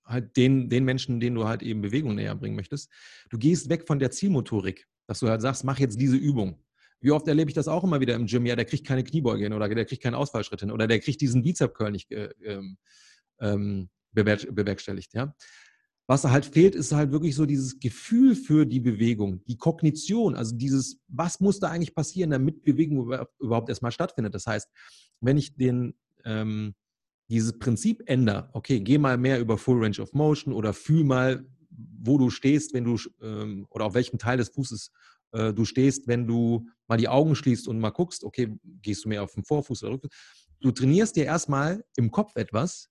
halt 0.04 0.36
den, 0.36 0.68
den 0.68 0.84
Menschen, 0.84 1.20
denen 1.20 1.36
du 1.36 1.46
halt 1.46 1.62
eben 1.62 1.80
Bewegung 1.80 2.14
näher 2.14 2.34
bringen 2.34 2.56
möchtest. 2.56 2.90
Du 3.30 3.38
gehst 3.38 3.68
weg 3.68 3.86
von 3.86 3.98
der 3.98 4.10
Zielmotorik, 4.10 4.86
dass 5.06 5.20
du 5.20 5.28
halt 5.28 5.40
sagst, 5.40 5.64
mach 5.64 5.78
jetzt 5.78 5.98
diese 5.98 6.16
Übung. 6.16 6.62
Wie 7.00 7.10
oft 7.10 7.26
erlebe 7.26 7.50
ich 7.50 7.54
das 7.54 7.66
auch 7.66 7.82
immer 7.82 8.00
wieder 8.00 8.14
im 8.14 8.26
Gym? 8.26 8.46
Ja, 8.46 8.54
der 8.54 8.64
kriegt 8.64 8.86
keine 8.86 9.02
Kniebeuge 9.02 9.44
hin 9.44 9.52
oder 9.52 9.68
der 9.68 9.84
kriegt 9.84 10.02
keinen 10.02 10.14
Ausfallschritt 10.14 10.60
hin 10.60 10.70
oder 10.70 10.86
der 10.86 11.00
kriegt 11.00 11.20
diesen 11.20 11.42
Bizep-Curl 11.42 11.90
nicht 11.90 12.12
äh, 12.12 12.30
ähm, 12.44 12.76
ähm 13.40 13.88
bewerkstelligt. 14.14 15.14
Ja? 15.14 15.34
Was 16.12 16.24
halt 16.24 16.44
fehlt, 16.44 16.74
ist 16.74 16.92
halt 16.92 17.10
wirklich 17.10 17.34
so 17.34 17.46
dieses 17.46 17.80
Gefühl 17.80 18.36
für 18.36 18.66
die 18.66 18.80
Bewegung, 18.80 19.42
die 19.46 19.56
Kognition, 19.56 20.34
also 20.34 20.54
dieses, 20.54 20.98
was 21.08 21.40
muss 21.40 21.58
da 21.58 21.70
eigentlich 21.70 21.94
passieren, 21.94 22.28
damit 22.28 22.64
Bewegung 22.64 23.10
überhaupt 23.40 23.70
erstmal 23.70 23.92
stattfindet. 23.92 24.34
Das 24.34 24.46
heißt, 24.46 24.68
wenn 25.22 25.38
ich 25.38 25.56
den, 25.56 25.94
ähm, 26.26 26.74
dieses 27.30 27.58
Prinzip 27.58 28.02
ändere, 28.04 28.50
okay, 28.52 28.80
geh 28.80 28.98
mal 28.98 29.16
mehr 29.16 29.40
über 29.40 29.56
Full 29.56 29.82
Range 29.82 30.02
of 30.02 30.12
Motion 30.12 30.52
oder 30.52 30.74
fühl 30.74 31.02
mal, 31.02 31.46
wo 31.70 32.18
du 32.18 32.28
stehst, 32.28 32.74
wenn 32.74 32.84
du, 32.84 32.98
ähm, 33.22 33.66
oder 33.70 33.86
auf 33.86 33.94
welchem 33.94 34.18
Teil 34.18 34.36
des 34.36 34.50
Fußes 34.50 34.90
äh, 35.32 35.54
du 35.54 35.64
stehst, 35.64 36.08
wenn 36.08 36.26
du 36.26 36.68
mal 36.88 36.98
die 36.98 37.08
Augen 37.08 37.34
schließt 37.34 37.66
und 37.68 37.80
mal 37.80 37.88
guckst, 37.88 38.22
okay, 38.22 38.54
gehst 38.82 39.06
du 39.06 39.08
mehr 39.08 39.22
auf 39.22 39.32
den 39.32 39.44
Vorfuß 39.44 39.82
oder 39.84 39.94
Rückfuß. 39.94 40.10
Du 40.60 40.72
trainierst 40.72 41.16
dir 41.16 41.24
erstmal 41.24 41.82
im 41.96 42.10
Kopf 42.10 42.36
etwas, 42.36 42.90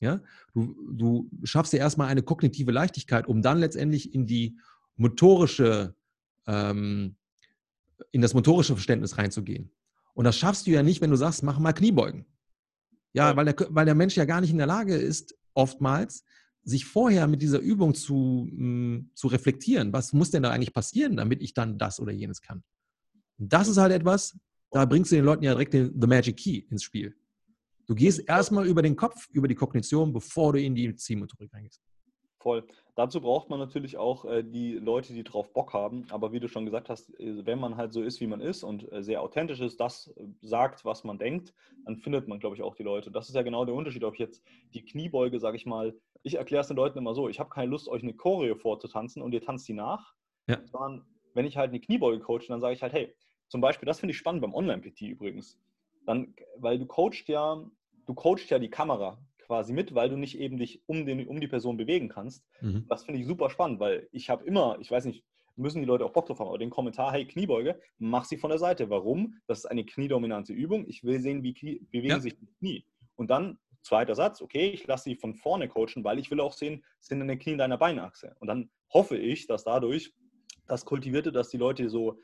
ja? 0.00 0.20
Du, 0.54 0.76
du 0.90 1.30
schaffst 1.44 1.72
dir 1.72 1.78
erstmal 1.78 2.08
eine 2.08 2.22
kognitive 2.22 2.72
Leichtigkeit, 2.72 3.26
um 3.26 3.42
dann 3.42 3.58
letztendlich 3.58 4.14
in 4.14 4.26
die 4.26 4.58
motorische, 4.96 5.94
ähm, 6.46 7.16
in 8.12 8.20
das 8.20 8.34
motorische 8.34 8.74
Verständnis 8.74 9.18
reinzugehen. 9.18 9.70
Und 10.14 10.24
das 10.24 10.36
schaffst 10.36 10.66
du 10.66 10.70
ja 10.70 10.82
nicht, 10.82 11.00
wenn 11.00 11.10
du 11.10 11.16
sagst, 11.16 11.42
mach 11.42 11.58
mal 11.58 11.72
Kniebeugen. 11.72 12.26
Ja, 13.12 13.36
weil 13.36 13.46
der, 13.46 13.56
weil 13.70 13.86
der 13.86 13.94
Mensch 13.94 14.16
ja 14.16 14.24
gar 14.24 14.40
nicht 14.40 14.50
in 14.50 14.58
der 14.58 14.66
Lage 14.66 14.94
ist, 14.94 15.36
oftmals, 15.54 16.24
sich 16.62 16.84
vorher 16.84 17.26
mit 17.26 17.40
dieser 17.40 17.60
Übung 17.60 17.94
zu, 17.94 18.48
mh, 18.50 18.58
hm, 18.58 19.10
zu 19.14 19.28
reflektieren. 19.28 19.92
Was 19.92 20.12
muss 20.12 20.30
denn 20.30 20.42
da 20.42 20.50
eigentlich 20.50 20.74
passieren, 20.74 21.16
damit 21.16 21.42
ich 21.42 21.54
dann 21.54 21.78
das 21.78 21.98
oder 22.00 22.12
jenes 22.12 22.42
kann? 22.42 22.62
Und 23.38 23.52
das 23.52 23.68
ist 23.68 23.78
halt 23.78 23.92
etwas, 23.92 24.38
da 24.70 24.84
bringst 24.84 25.10
du 25.10 25.16
den 25.16 25.24
Leuten 25.24 25.44
ja 25.44 25.52
direkt 25.52 25.72
den 25.72 25.98
The 25.98 26.06
Magic 26.06 26.36
Key 26.36 26.58
ins 26.70 26.82
Spiel. 26.82 27.16
Du 27.88 27.94
gehst 27.94 28.28
erstmal 28.28 28.66
über 28.66 28.82
den 28.82 28.96
Kopf, 28.96 29.28
über 29.32 29.48
die 29.48 29.54
Kognition, 29.54 30.12
bevor 30.12 30.52
du 30.52 30.60
in 30.60 30.74
die 30.74 30.94
Zielmotorik 30.94 31.52
reingehst. 31.54 31.82
Voll. 32.38 32.64
Dazu 32.94 33.20
braucht 33.20 33.48
man 33.48 33.58
natürlich 33.58 33.96
auch 33.96 34.24
äh, 34.26 34.44
die 34.44 34.74
Leute, 34.74 35.12
die 35.12 35.24
drauf 35.24 35.52
Bock 35.52 35.72
haben. 35.72 36.06
Aber 36.10 36.30
wie 36.32 36.38
du 36.38 36.48
schon 36.48 36.66
gesagt 36.66 36.88
hast, 36.90 37.08
äh, 37.18 37.46
wenn 37.46 37.58
man 37.58 37.76
halt 37.76 37.94
so 37.94 38.02
ist, 38.02 38.20
wie 38.20 38.26
man 38.26 38.40
ist 38.40 38.62
und 38.62 38.92
äh, 38.92 39.02
sehr 39.02 39.22
authentisch 39.22 39.60
ist, 39.60 39.80
das 39.80 40.08
äh, 40.16 40.26
sagt, 40.42 40.84
was 40.84 41.02
man 41.02 41.18
denkt, 41.18 41.54
dann 41.84 41.96
findet 41.96 42.28
man, 42.28 42.38
glaube 42.38 42.54
ich, 42.54 42.62
auch 42.62 42.76
die 42.76 42.82
Leute. 42.82 43.10
Das 43.10 43.28
ist 43.28 43.34
ja 43.34 43.42
genau 43.42 43.64
der 43.64 43.74
Unterschied, 43.74 44.04
ob 44.04 44.14
ich 44.14 44.20
jetzt 44.20 44.44
die 44.74 44.84
Kniebeuge, 44.84 45.40
sage 45.40 45.56
ich 45.56 45.64
mal, 45.64 45.98
ich 46.22 46.34
erkläre 46.34 46.60
es 46.60 46.68
den 46.68 46.76
Leuten 46.76 46.98
immer 46.98 47.14
so, 47.14 47.28
ich 47.28 47.40
habe 47.40 47.50
keine 47.50 47.70
Lust, 47.70 47.88
euch 47.88 48.02
eine 48.02 48.14
Choreo 48.14 48.54
vorzutanzen 48.54 49.22
und 49.22 49.32
ihr 49.32 49.40
tanzt 49.40 49.66
die 49.66 49.74
nach, 49.74 50.14
ja. 50.46 50.60
sondern 50.66 51.06
wenn 51.34 51.46
ich 51.46 51.56
halt 51.56 51.70
eine 51.70 51.80
Kniebeuge 51.80 52.20
coache, 52.20 52.48
dann 52.48 52.60
sage 52.60 52.74
ich 52.74 52.82
halt, 52.82 52.92
hey, 52.92 53.14
zum 53.48 53.60
Beispiel, 53.60 53.86
das 53.86 53.98
finde 53.98 54.12
ich 54.12 54.18
spannend 54.18 54.42
beim 54.42 54.54
Online-PT 54.54 55.00
übrigens, 55.02 55.58
dann, 56.06 56.34
weil 56.56 56.78
du 56.78 56.86
coachst 56.86 57.28
ja 57.28 57.64
du 58.08 58.14
coachst 58.14 58.50
ja 58.50 58.58
die 58.58 58.70
Kamera 58.70 59.18
quasi 59.38 59.72
mit, 59.72 59.94
weil 59.94 60.08
du 60.08 60.16
nicht 60.16 60.38
eben 60.38 60.56
dich 60.56 60.82
um, 60.86 61.04
den, 61.06 61.28
um 61.28 61.40
die 61.40 61.46
Person 61.46 61.76
bewegen 61.76 62.08
kannst. 62.08 62.42
Mhm. 62.60 62.86
Das 62.88 63.04
finde 63.04 63.20
ich 63.20 63.26
super 63.26 63.50
spannend, 63.50 63.80
weil 63.80 64.08
ich 64.12 64.30
habe 64.30 64.44
immer, 64.44 64.78
ich 64.80 64.90
weiß 64.90 65.04
nicht, 65.04 65.24
müssen 65.56 65.80
die 65.80 65.86
Leute 65.86 66.04
auch 66.04 66.12
Bock 66.12 66.26
drauf 66.26 66.38
haben, 66.38 66.48
aber 66.48 66.58
den 66.58 66.70
Kommentar, 66.70 67.12
hey, 67.12 67.26
Kniebeuge, 67.26 67.78
mach 67.98 68.24
sie 68.24 68.38
von 68.38 68.50
der 68.50 68.58
Seite. 68.58 68.88
Warum? 68.88 69.34
Das 69.46 69.58
ist 69.58 69.66
eine 69.66 69.84
kniedominante 69.84 70.52
Übung. 70.52 70.86
Ich 70.88 71.04
will 71.04 71.20
sehen, 71.20 71.42
wie 71.42 71.52
Knie, 71.52 71.80
bewegen 71.90 72.08
ja. 72.08 72.20
sich 72.20 72.36
die 72.38 72.46
Knie. 72.58 72.84
Und 73.16 73.30
dann 73.30 73.58
zweiter 73.82 74.14
Satz, 74.14 74.40
okay, 74.40 74.70
ich 74.70 74.86
lasse 74.86 75.04
sie 75.04 75.16
von 75.16 75.34
vorne 75.34 75.68
coachen, 75.68 76.04
weil 76.04 76.18
ich 76.18 76.30
will 76.30 76.40
auch 76.40 76.52
sehen, 76.52 76.84
sind 77.00 77.20
deine 77.20 77.38
Knie 77.38 77.52
in 77.52 77.58
deiner 77.58 77.78
Beinachse. 77.78 78.36
Und 78.38 78.48
dann 78.48 78.70
hoffe 78.92 79.18
ich, 79.18 79.46
dass 79.46 79.64
dadurch 79.64 80.14
das 80.66 80.84
kultivierte, 80.84 81.32
dass 81.32 81.48
die 81.50 81.56
Leute 81.56 81.88
so, 81.90 82.18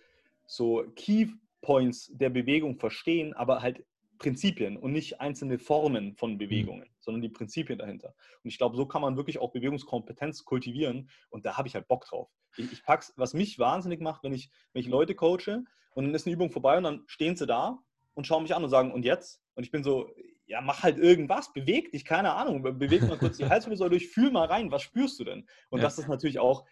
so 0.46 0.84
Key 0.94 1.28
Checkpoints 1.64 2.10
der 2.14 2.30
Bewegung 2.30 2.76
verstehen, 2.76 3.32
aber 3.34 3.62
halt 3.62 3.84
Prinzipien 4.18 4.76
und 4.76 4.92
nicht 4.92 5.20
einzelne 5.20 5.58
Formen 5.58 6.14
von 6.14 6.34
mhm. 6.34 6.38
Bewegungen, 6.38 6.88
mhm. 6.88 6.94
sondern 7.00 7.22
die 7.22 7.28
Prinzipien 7.28 7.78
dahinter. 7.78 8.14
Und 8.42 8.50
ich 8.50 8.58
glaube, 8.58 8.76
so 8.76 8.86
kann 8.86 9.02
man 9.02 9.16
wirklich 9.16 9.38
auch 9.38 9.52
Bewegungskompetenz 9.52 10.44
kultivieren 10.44 11.10
und 11.30 11.44
da 11.46 11.56
habe 11.56 11.68
ich 11.68 11.74
halt 11.74 11.88
Bock 11.88 12.04
drauf. 12.06 12.30
Ich, 12.56 12.72
ich 12.72 12.82
pack's, 12.84 13.12
was 13.16 13.34
mich 13.34 13.58
wahnsinnig 13.58 14.00
macht, 14.00 14.22
wenn 14.22 14.32
ich, 14.32 14.50
wenn 14.72 14.80
ich 14.80 14.88
Leute 14.88 15.14
coache 15.14 15.64
und 15.94 16.04
dann 16.04 16.14
ist 16.14 16.26
eine 16.26 16.34
Übung 16.34 16.50
vorbei 16.50 16.76
und 16.76 16.84
dann 16.84 17.04
stehen 17.06 17.36
sie 17.36 17.46
da 17.46 17.78
und 18.14 18.26
schauen 18.26 18.42
mich 18.42 18.54
an 18.54 18.64
und 18.64 18.70
sagen, 18.70 18.92
und 18.92 19.04
jetzt? 19.04 19.42
Und 19.54 19.64
ich 19.64 19.70
bin 19.70 19.82
so, 19.82 20.10
ja, 20.46 20.60
mach 20.60 20.82
halt 20.82 20.98
irgendwas, 20.98 21.52
beweg 21.52 21.92
dich, 21.92 22.04
keine 22.04 22.34
Ahnung, 22.34 22.62
beweg 22.62 23.02
mal 23.02 23.18
kurz 23.18 23.36
die 23.36 23.44
Halswirbelsäule 23.48 23.90
durch, 23.90 24.08
fühl 24.08 24.30
mal 24.30 24.46
rein, 24.46 24.70
was 24.70 24.82
spürst 24.82 25.18
du 25.20 25.24
denn? 25.24 25.46
Und 25.70 25.78
ja. 25.78 25.84
das 25.84 25.98
ist 25.98 26.08
natürlich 26.08 26.38
auch, 26.38 26.64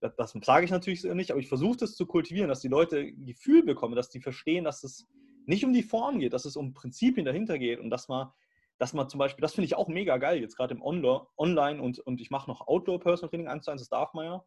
das, 0.00 0.14
das 0.16 0.32
sage 0.42 0.64
ich 0.64 0.70
natürlich 0.70 1.02
nicht, 1.04 1.30
aber 1.30 1.40
ich 1.40 1.48
versuche 1.48 1.78
das 1.78 1.96
zu 1.96 2.06
kultivieren, 2.06 2.48
dass 2.48 2.60
die 2.60 2.68
Leute 2.68 2.98
ein 2.98 3.26
Gefühl 3.26 3.64
bekommen, 3.64 3.96
dass 3.96 4.10
die 4.10 4.20
verstehen, 4.20 4.64
dass 4.64 4.84
es 4.84 5.06
nicht 5.48 5.64
um 5.64 5.72
die 5.72 5.82
Form 5.82 6.18
geht, 6.18 6.32
dass 6.32 6.44
es 6.44 6.56
um 6.56 6.74
Prinzipien 6.74 7.24
dahinter 7.24 7.58
geht 7.58 7.80
und 7.80 7.90
dass 7.90 8.08
man, 8.08 8.30
dass 8.78 8.92
man 8.92 9.08
zum 9.08 9.18
Beispiel, 9.18 9.42
das 9.42 9.54
finde 9.54 9.66
ich 9.66 9.74
auch 9.74 9.88
mega 9.88 10.18
geil, 10.18 10.40
jetzt 10.40 10.56
gerade 10.56 10.74
im 10.74 10.82
Online 10.82 11.82
und, 11.82 11.98
und 12.00 12.20
ich 12.20 12.30
mache 12.30 12.50
noch 12.50 12.68
Outdoor 12.68 13.00
Personal 13.00 13.30
Training 13.30 13.48
1 13.48 13.64
zu 13.64 13.70
1, 13.70 13.80
das 13.80 13.88
darf 13.88 14.12
man 14.12 14.24
ja, 14.26 14.44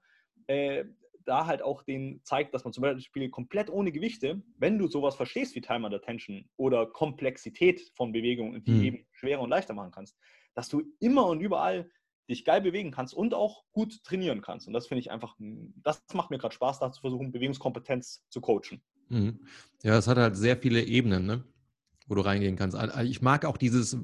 äh, 0.47 0.85
da 1.25 1.45
halt 1.45 1.61
auch 1.61 1.83
den 1.83 2.21
zeigt, 2.23 2.53
dass 2.53 2.63
man 2.63 2.73
zum 2.73 2.83
Beispiel 2.83 3.29
komplett 3.29 3.69
ohne 3.69 3.91
Gewichte, 3.91 4.41
wenn 4.57 4.77
du 4.77 4.87
sowas 4.87 5.15
verstehst 5.15 5.55
wie 5.55 5.61
Time 5.61 5.87
and 5.87 5.95
Attention 5.95 6.49
oder 6.57 6.85
Komplexität 6.85 7.91
von 7.95 8.11
Bewegungen, 8.11 8.63
die 8.63 8.71
mhm. 8.71 8.83
eben 8.83 9.07
schwerer 9.11 9.41
und 9.41 9.49
leichter 9.49 9.73
machen 9.73 9.91
kannst, 9.91 10.17
dass 10.53 10.69
du 10.69 10.81
immer 10.99 11.27
und 11.27 11.41
überall 11.41 11.89
dich 12.29 12.45
geil 12.45 12.61
bewegen 12.61 12.91
kannst 12.91 13.13
und 13.13 13.33
auch 13.33 13.63
gut 13.71 14.03
trainieren 14.03 14.41
kannst. 14.41 14.67
Und 14.67 14.73
das 14.73 14.87
finde 14.87 15.01
ich 15.01 15.11
einfach, 15.11 15.35
das 15.39 16.03
macht 16.13 16.29
mir 16.29 16.37
gerade 16.37 16.53
Spaß, 16.53 16.79
da 16.79 16.91
zu 16.91 17.01
versuchen, 17.01 17.31
Bewegungskompetenz 17.31 18.25
zu 18.29 18.39
coachen. 18.41 18.81
Mhm. 19.11 19.39
Ja, 19.83 19.97
es 19.97 20.07
hat 20.07 20.17
halt 20.17 20.35
sehr 20.35 20.57
viele 20.57 20.83
Ebenen, 20.83 21.25
ne? 21.25 21.43
wo 22.07 22.15
du 22.15 22.21
reingehen 22.21 22.55
kannst. 22.55 22.77
Ich 23.03 23.21
mag 23.21 23.45
auch 23.45 23.57
dieses 23.57 23.97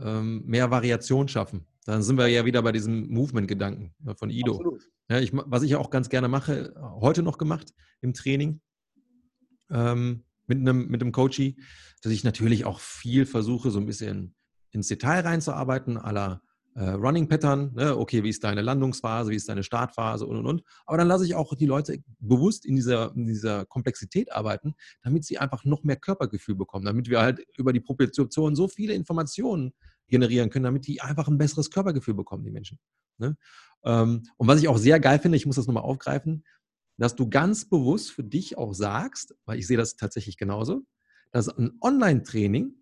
ähm, 0.00 0.42
mehr 0.46 0.70
Variation 0.70 1.28
schaffen. 1.28 1.66
Dann 1.84 2.02
sind 2.02 2.18
wir 2.18 2.28
ja 2.28 2.44
wieder 2.44 2.62
bei 2.62 2.72
diesem 2.72 3.08
Movement-Gedanken 3.08 3.94
ne, 3.98 4.14
von 4.14 4.30
Ido. 4.30 4.52
Absolut. 4.54 4.90
Ja, 5.08 5.20
ich, 5.20 5.30
was 5.32 5.62
ich 5.62 5.76
auch 5.76 5.90
ganz 5.90 6.08
gerne 6.08 6.28
mache, 6.28 6.74
heute 7.00 7.22
noch 7.22 7.38
gemacht 7.38 7.72
im 8.00 8.12
Training 8.12 8.60
ähm, 9.70 10.24
mit 10.46 10.58
einem, 10.58 10.88
mit 10.88 11.00
einem 11.00 11.12
Coachie, 11.12 11.56
dass 12.02 12.12
ich 12.12 12.24
natürlich 12.24 12.64
auch 12.64 12.80
viel 12.80 13.26
versuche, 13.26 13.70
so 13.70 13.78
ein 13.78 13.86
bisschen 13.86 14.34
ins 14.70 14.88
Detail 14.88 15.20
reinzuarbeiten, 15.20 15.96
aller 15.96 16.42
äh, 16.76 16.90
Running 16.90 17.26
Pattern, 17.26 17.72
ne? 17.74 17.96
okay, 17.96 18.22
wie 18.22 18.28
ist 18.28 18.44
deine 18.44 18.60
Landungsphase, 18.60 19.30
wie 19.30 19.36
ist 19.36 19.48
deine 19.48 19.62
Startphase 19.62 20.26
und 20.26 20.36
und 20.36 20.46
und. 20.46 20.62
Aber 20.84 20.98
dann 20.98 21.08
lasse 21.08 21.24
ich 21.24 21.34
auch 21.34 21.54
die 21.54 21.64
Leute 21.64 22.02
bewusst 22.18 22.66
in 22.66 22.76
dieser, 22.76 23.14
in 23.16 23.26
dieser 23.26 23.64
Komplexität 23.64 24.30
arbeiten, 24.30 24.74
damit 25.02 25.24
sie 25.24 25.38
einfach 25.38 25.64
noch 25.64 25.84
mehr 25.84 25.96
Körpergefühl 25.96 26.54
bekommen, 26.54 26.84
damit 26.84 27.08
wir 27.08 27.20
halt 27.20 27.40
über 27.56 27.72
die 27.72 27.80
Propriozeption 27.80 28.54
so 28.54 28.68
viele 28.68 28.92
Informationen 28.92 29.72
generieren 30.08 30.50
können, 30.50 30.64
damit 30.64 30.86
die 30.86 31.00
einfach 31.00 31.28
ein 31.28 31.38
besseres 31.38 31.70
Körpergefühl 31.70 32.14
bekommen, 32.14 32.44
die 32.44 32.50
Menschen. 32.50 32.78
Ne? 33.16 33.36
Ähm, 33.84 34.24
und 34.36 34.46
was 34.46 34.60
ich 34.60 34.68
auch 34.68 34.78
sehr 34.78 35.00
geil 35.00 35.18
finde, 35.18 35.36
ich 35.36 35.46
muss 35.46 35.56
das 35.56 35.66
nochmal 35.66 35.82
aufgreifen, 35.82 36.44
dass 36.98 37.16
du 37.16 37.28
ganz 37.28 37.68
bewusst 37.68 38.10
für 38.10 38.24
dich 38.24 38.58
auch 38.58 38.74
sagst, 38.74 39.34
weil 39.46 39.58
ich 39.58 39.66
sehe 39.66 39.78
das 39.78 39.96
tatsächlich 39.96 40.36
genauso, 40.36 40.82
dass 41.32 41.48
ein 41.48 41.78
Online-Training 41.80 42.74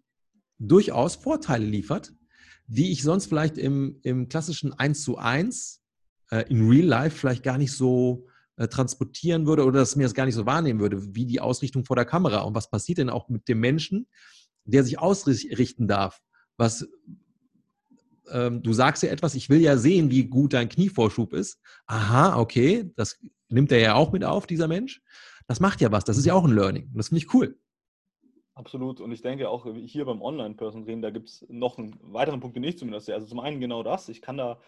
durchaus 0.59 1.15
Vorteile 1.15 1.65
liefert, 1.65 2.13
die 2.67 2.93
ich 2.93 3.03
sonst 3.03 3.27
vielleicht 3.27 3.59
im, 3.59 3.99
im 4.03 4.29
klassischen 4.29 4.73
1 4.73 5.03
zu 5.03 5.19
1 5.19 5.83
äh, 6.31 6.45
in 6.49 6.69
Real 6.69 6.87
Life 6.87 7.17
vielleicht 7.19 7.43
gar 7.43 7.59
nicht 7.59 7.73
so 7.73 8.27
äh, 8.57 8.69
transportieren 8.69 9.47
würde 9.47 9.65
oder 9.65 9.81
dass 9.81 9.97
mir 9.97 10.05
das 10.05 10.15
gar 10.15 10.27
nicht 10.27 10.35
so 10.35 10.47
wahrnehmen 10.47 10.81
würde, 10.81 11.15
wie 11.15 11.27
die 11.27 11.41
Ausrichtung 11.41 11.85
vor 11.85 11.97
der 11.97 12.05
Kamera. 12.05 12.41
Und 12.41 12.55
was 12.55 12.71
passiert 12.71 12.99
denn 12.99 13.11
auch 13.11 13.29
mit 13.29 13.49
dem 13.49 13.61
Menschen, 13.61 14.07
der 14.65 14.85
sich 14.85 14.99
ausrichten 14.99 15.89
darf? 15.89 16.21
Was, 16.57 16.89
ähm, 18.31 18.63
du 18.63 18.73
sagst 18.73 19.03
ja 19.03 19.11
etwas, 19.11 19.35
ich 19.35 19.51
will 19.51 19.61
ja 19.61 19.77
sehen, 19.77 20.11
wie 20.11 20.25
gut 20.25 20.53
dein 20.53 20.69
Knievorschub 20.69 21.33
ist. 21.33 21.59
Aha, 21.87 22.39
okay, 22.39 22.91
das 22.97 23.19
nimmt 23.49 23.73
er 23.73 23.81
ja 23.81 23.95
auch 23.95 24.13
mit 24.13 24.25
auf, 24.25 24.47
dieser 24.47 24.69
Mensch. 24.69 25.03
Das 25.47 25.61
macht 25.61 25.81
ja 25.81 25.93
was, 25.93 26.05
das 26.05 26.17
ist 26.17 26.25
ja 26.25 26.35
auch 26.35 26.45
ein 26.45 26.55
Learning. 26.55 26.87
Und 26.87 26.97
das 26.97 27.09
finde 27.09 27.25
ich 27.25 27.35
cool. 27.35 27.59
Absolut. 28.55 29.01
Und 29.01 29.11
ich 29.11 29.21
denke 29.21 29.49
auch 29.49 29.67
hier 29.75 30.05
beim 30.05 30.23
Online-Person-Training, 30.23 31.03
da 31.03 31.11
gibt 31.11 31.29
es 31.29 31.45
noch 31.49 31.77
einen 31.77 31.99
weiteren 32.03 32.41
Punkt, 32.41 32.57
den 32.57 32.63
ich 32.63 32.79
zumindest 32.79 33.07
sehe. 33.07 33.15
Also 33.15 33.27
zum 33.27 33.41
einen 33.41 33.61
genau 33.61 33.83
das, 33.83 34.09
ich 34.09 34.23
kann 34.23 34.37
da 34.37 34.61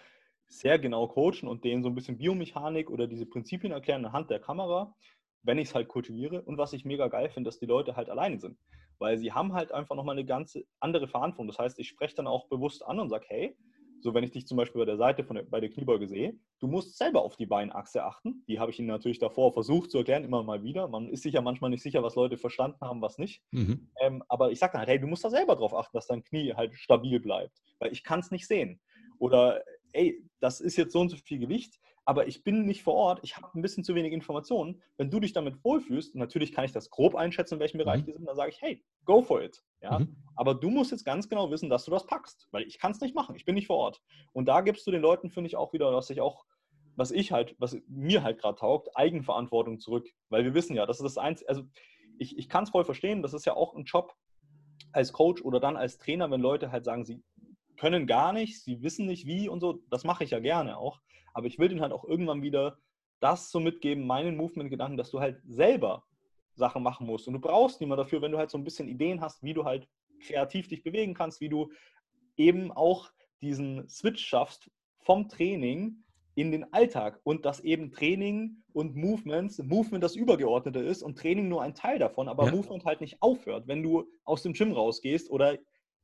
sehr 0.49 0.79
genau 0.79 1.07
coachen 1.09 1.49
und 1.49 1.64
denen 1.64 1.83
so 1.83 1.88
ein 1.88 1.94
bisschen 1.94 2.18
Biomechanik 2.18 2.90
oder 2.90 3.07
diese 3.07 3.27
Prinzipien 3.27 3.72
erklären 3.72 4.05
anhand 4.05 4.31
der 4.31 4.40
Kamera, 4.40 4.94
wenn 5.42 5.59
ich 5.59 5.68
es 5.68 5.75
halt 5.75 5.87
kultiviere. 5.88 6.42
Und 6.42 6.59
was 6.59 6.72
ich 6.72 6.85
mega 6.85 7.07
geil 7.09 7.29
finde, 7.31 7.49
dass 7.49 7.59
die 7.61 7.66
Leute 7.66 7.94
halt 7.96 8.11
alleine 8.11 8.40
sind. 8.40 8.59
Weil 8.99 9.18
sie 9.18 9.33
haben 9.33 9.53
halt 9.53 9.70
einfach 9.72 9.94
nochmal 9.94 10.16
eine 10.16 10.25
ganz 10.27 10.59
andere 10.81 11.07
Verantwortung. 11.07 11.49
Das 11.49 11.59
heißt, 11.59 11.79
ich 11.79 11.88
spreche 11.88 12.16
dann 12.16 12.27
auch 12.27 12.49
bewusst 12.49 12.85
an 12.85 12.99
und 12.99 13.09
sage, 13.09 13.27
hey, 13.29 13.57
so, 14.01 14.15
wenn 14.15 14.25
ich 14.25 14.31
dich 14.31 14.47
zum 14.47 14.57
Beispiel 14.57 14.81
bei 14.81 14.85
der 14.85 14.97
Seite 14.97 15.25
von 15.25 15.37
der, 15.37 15.43
bei 15.45 15.61
der 15.61 15.71
Kniebeuge 15.71 16.07
sehe, 16.07 16.39
du 16.61 16.67
musst 16.67 16.97
selber 16.97 17.23
auf 17.23 17.37
die 17.37 17.47
Beinachse 17.47 18.05
achten. 18.05 18.45
Die 18.49 18.61
habe 18.61 18.71
ich 18.71 18.79
Ihnen 18.79 18.89
natürlich 18.89 19.19
davor 19.19 19.53
versucht 19.53 19.91
zu 19.91 19.99
erklären, 19.99 20.25
immer 20.25 20.43
mal 20.43 20.63
wieder. 20.63 20.89
Man 20.89 21.09
ist 21.09 21.23
sich 21.23 21.35
ja 21.35 21.41
manchmal 21.41 21.71
nicht 21.71 21.83
sicher, 21.83 22.03
was 22.03 22.15
Leute 22.15 22.37
verstanden 22.37 22.81
haben, 22.81 23.03
was 23.03 23.19
nicht. 23.19 23.43
Mhm. 23.51 23.89
Ähm, 24.01 24.23
aber 24.29 24.51
ich 24.53 24.59
sage 24.59 24.73
dann 24.73 24.81
halt, 24.81 24.89
hey, 24.91 25.01
du 25.01 25.07
musst 25.07 25.25
da 25.25 25.31
selber 25.31 25.57
drauf 25.57 25.75
achten, 25.75 25.97
dass 25.97 26.07
dein 26.07 26.23
Knie 26.23 26.55
halt 26.55 26.75
stabil 26.75 27.21
bleibt, 27.21 27.63
weil 27.79 27.93
ich 27.93 28.05
kann 28.05 28.21
es 28.21 28.31
nicht 28.31 28.47
sehen. 28.47 28.81
Oder, 29.19 29.63
ey, 29.93 30.23
das 30.41 30.61
ist 30.61 30.77
jetzt 30.77 30.93
so 30.93 31.01
und 31.01 31.09
so 31.09 31.17
viel 31.17 31.39
Gewicht, 31.39 31.81
aber 32.09 32.29
ich 32.29 32.45
bin 32.45 32.66
nicht 32.66 32.85
vor 32.85 32.95
Ort, 32.95 33.19
ich 33.25 33.37
habe 33.37 33.49
ein 33.53 33.62
bisschen 33.62 33.83
zu 33.83 33.97
wenig 33.97 34.12
Informationen. 34.12 34.81
Wenn 34.97 35.11
du 35.11 35.19
dich 35.19 35.33
damit 35.33 35.62
wohlfühlst, 35.64 36.14
natürlich 36.14 36.53
kann 36.53 36.64
ich 36.64 36.71
das 36.71 36.88
grob 36.88 37.16
einschätzen, 37.16 37.55
in 37.55 37.61
welchem 37.61 37.79
Bereich 37.79 38.03
mhm. 38.03 38.07
die 38.07 38.12
sind, 38.12 38.27
dann 38.27 38.37
sage 38.37 38.53
ich, 38.53 38.62
hey, 38.62 38.83
go 39.05 39.23
for 39.23 39.42
it. 39.42 39.61
Ja? 39.83 39.99
Mhm. 39.99 40.16
Aber 40.37 40.55
du 40.55 40.71
musst 40.71 40.92
jetzt 40.92 41.05
ganz 41.05 41.29
genau 41.29 41.51
wissen, 41.51 41.69
dass 41.69 41.85
du 41.85 41.90
das 41.90 42.07
packst, 42.07 42.47
weil 42.53 42.62
ich 42.62 42.79
kann 42.79 42.92
es 42.92 43.01
nicht 43.01 43.16
machen, 43.16 43.35
ich 43.35 43.45
bin 43.45 43.57
nicht 43.57 43.66
vor 43.66 43.79
Ort. 43.79 44.01
Und 44.33 44.47
da 44.47 44.61
gibst 44.61 44.87
du 44.87 44.92
den 44.92 45.03
Leuten, 45.03 45.31
finde 45.31 45.49
ich, 45.49 45.57
auch 45.57 45.73
wieder, 45.73 45.90
dass 45.90 46.09
ich 46.09 46.21
auch, 46.21 46.45
was 46.95 47.11
ich 47.11 47.33
halt, 47.33 47.57
was 47.59 47.77
mir 47.88 48.23
halt 48.23 48.38
gerade 48.38 48.57
taugt, 48.57 48.97
Eigenverantwortung 48.97 49.81
zurück. 49.81 50.09
Weil 50.29 50.45
wir 50.45 50.55
wissen 50.55 50.77
ja, 50.77 50.87
das 50.87 50.99
ist 50.99 51.05
das 51.05 51.19
Einzige, 51.19 51.49
also 51.49 51.64
ich, 52.19 52.38
ich 52.38 52.49
kann 52.49 52.62
es 52.62 52.71
voll 52.71 52.85
verstehen, 52.85 53.23
das 53.23 53.35
ist 53.35 53.47
ja 53.47 53.55
auch 53.55 53.75
ein 53.75 53.85
Job 53.85 54.14
als 54.92 55.12
Coach 55.12 55.42
oder 55.42 55.59
dann 55.59 55.77
als 55.77 55.99
Trainer, 55.99 56.31
wenn 56.31 56.40
Leute 56.40 56.71
halt 56.71 56.85
sagen, 56.85 57.05
sie 57.05 57.21
können 57.77 58.07
gar 58.07 58.33
nicht, 58.33 58.62
sie 58.62 58.83
wissen 58.83 59.07
nicht 59.07 59.27
wie 59.27 59.49
und 59.49 59.61
so, 59.61 59.81
das 59.91 60.05
mache 60.05 60.25
ich 60.25 60.31
ja 60.31 60.41
gerne 60.41 60.79
auch. 60.79 61.01
Aber 61.35 61.47
ich 61.47 61.59
will 61.59 61.69
denen 61.69 61.81
halt 61.81 61.93
auch 61.93 62.05
irgendwann 62.05 62.43
wieder 62.43 62.79
das 63.21 63.51
so 63.51 63.61
mitgeben, 63.61 64.07
meinen 64.07 64.37
Movement-Gedanken, 64.37 64.97
dass 64.97 65.11
du 65.11 65.21
halt 65.21 65.41
selber 65.47 66.05
Sachen 66.55 66.83
machen 66.83 67.07
musst. 67.07 67.29
Und 67.29 67.35
du 67.35 67.41
brauchst 67.41 67.81
niemand 67.81 68.01
dafür, 68.01 68.23
wenn 68.23 68.33
du 68.33 68.39
halt 68.39 68.51
so 68.51 68.59
ein 68.59 68.65
bisschen 68.65 68.89
Ideen 68.89 69.21
hast, 69.21 69.43
wie 69.43 69.55
du 69.55 69.65
halt 69.65 69.89
kreativ 70.21 70.69
dich 70.69 70.83
bewegen 70.83 71.15
kannst, 71.15 71.41
wie 71.41 71.49
du 71.49 71.71
eben 72.37 72.73
auch 72.73 73.11
diesen 73.41 73.89
Switch 73.89 74.25
schaffst 74.25 74.71
vom 74.99 75.29
Training 75.29 76.03
in 76.35 76.51
den 76.51 76.73
Alltag 76.73 77.21
und 77.25 77.47
dass 77.47 77.61
eben 77.61 77.91
Training 77.91 78.62
und 78.73 78.95
Movements, 78.95 79.59
Movement 79.62 80.05
das 80.05 80.17
Übergeordnete 80.17 80.81
ist 80.81 81.03
und 81.03 81.19
Training 81.19 81.49
nur 81.49 81.62
ein 81.62 81.75
Teil 81.75 81.99
davon, 81.99 82.29
aber 82.29 82.47
ja. 82.47 82.53
Movement 82.53 82.85
halt 82.85 83.01
nicht 83.01 83.23
aufhört, 83.23 83.67
wenn 83.69 83.83
du 83.83 84.05
aus 84.25 84.43
dem 84.43 84.53
Gym 84.53 84.73
rausgehst 84.73 85.31
oder 85.31 85.57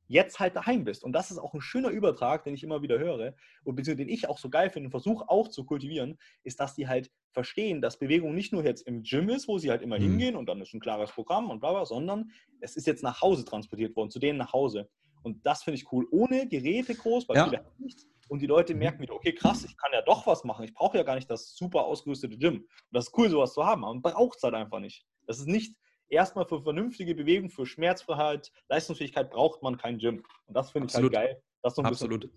jetzt 0.07 0.39
halt 0.39 0.55
daheim 0.55 0.83
bist. 0.83 1.03
Und 1.03 1.13
das 1.13 1.31
ist 1.31 1.37
auch 1.37 1.53
ein 1.53 1.61
schöner 1.61 1.89
Übertrag, 1.89 2.43
den 2.43 2.53
ich 2.53 2.63
immer 2.63 2.81
wieder 2.81 2.99
höre 2.99 3.33
und 3.63 3.75
beziehungsweise 3.75 4.05
den 4.05 4.13
ich 4.13 4.27
auch 4.29 4.37
so 4.37 4.49
geil 4.49 4.69
finde 4.69 4.87
und 4.87 4.91
versuche 4.91 5.29
auch 5.29 5.47
zu 5.47 5.65
kultivieren, 5.65 6.17
ist, 6.43 6.59
dass 6.59 6.75
die 6.75 6.87
halt 6.87 7.11
verstehen, 7.31 7.81
dass 7.81 7.97
Bewegung 7.97 8.35
nicht 8.35 8.53
nur 8.53 8.63
jetzt 8.63 8.85
im 8.87 9.03
Gym 9.03 9.29
ist, 9.29 9.47
wo 9.47 9.57
sie 9.57 9.71
halt 9.71 9.81
immer 9.81 9.97
mhm. 9.97 10.03
hingehen 10.03 10.35
und 10.35 10.47
dann 10.47 10.61
ist 10.61 10.73
ein 10.73 10.79
klares 10.79 11.11
Programm 11.11 11.49
und 11.49 11.59
bla 11.59 11.71
bla, 11.71 11.85
sondern 11.85 12.31
es 12.59 12.75
ist 12.75 12.87
jetzt 12.87 13.03
nach 13.03 13.21
Hause 13.21 13.45
transportiert 13.45 13.95
worden, 13.95 14.11
zu 14.11 14.19
denen 14.19 14.37
nach 14.37 14.53
Hause. 14.53 14.89
Und 15.23 15.45
das 15.45 15.63
finde 15.63 15.79
ich 15.79 15.91
cool. 15.91 16.05
Ohne 16.11 16.47
Geräte 16.47 16.95
groß, 16.95 17.27
weil 17.29 17.37
ja. 17.37 17.45
viele 17.45 17.57
haben 17.59 17.67
nichts. 17.79 18.07
Und 18.27 18.41
die 18.41 18.47
Leute 18.47 18.73
mhm. 18.73 18.79
merken 18.79 19.01
wieder, 19.01 19.13
okay, 19.13 19.33
krass, 19.33 19.63
ich 19.63 19.77
kann 19.77 19.91
ja 19.93 20.01
doch 20.01 20.27
was 20.27 20.43
machen. 20.43 20.65
Ich 20.65 20.73
brauche 20.73 20.97
ja 20.97 21.03
gar 21.03 21.15
nicht 21.15 21.29
das 21.29 21.55
super 21.55 21.85
ausgerüstete 21.85 22.37
Gym. 22.37 22.55
Und 22.55 22.67
das 22.91 23.07
ist 23.07 23.17
cool, 23.17 23.29
sowas 23.29 23.53
zu 23.53 23.65
haben. 23.65 23.83
Aber 23.83 23.93
man 23.93 24.01
braucht 24.01 24.37
es 24.37 24.43
halt 24.43 24.53
einfach 24.53 24.79
nicht. 24.79 25.05
Das 25.27 25.39
ist 25.39 25.47
nicht 25.47 25.75
erstmal 26.09 26.45
für 26.45 26.61
vernünftige 26.61 27.15
Bewegung, 27.15 27.49
für 27.49 27.65
Schmerzfreiheit, 27.65 28.51
Leistungsfähigkeit 28.69 29.31
braucht 29.31 29.61
man 29.63 29.77
kein 29.77 29.97
Gym. 29.97 30.23
Und 30.45 30.55
das 30.55 30.71
finde 30.71 30.87
ich 30.87 30.95
halt 30.95 31.11
geil. 31.11 31.41
Das 31.61 31.75
so 31.75 31.81
ein 31.81 31.85
Absolut. 31.85 32.29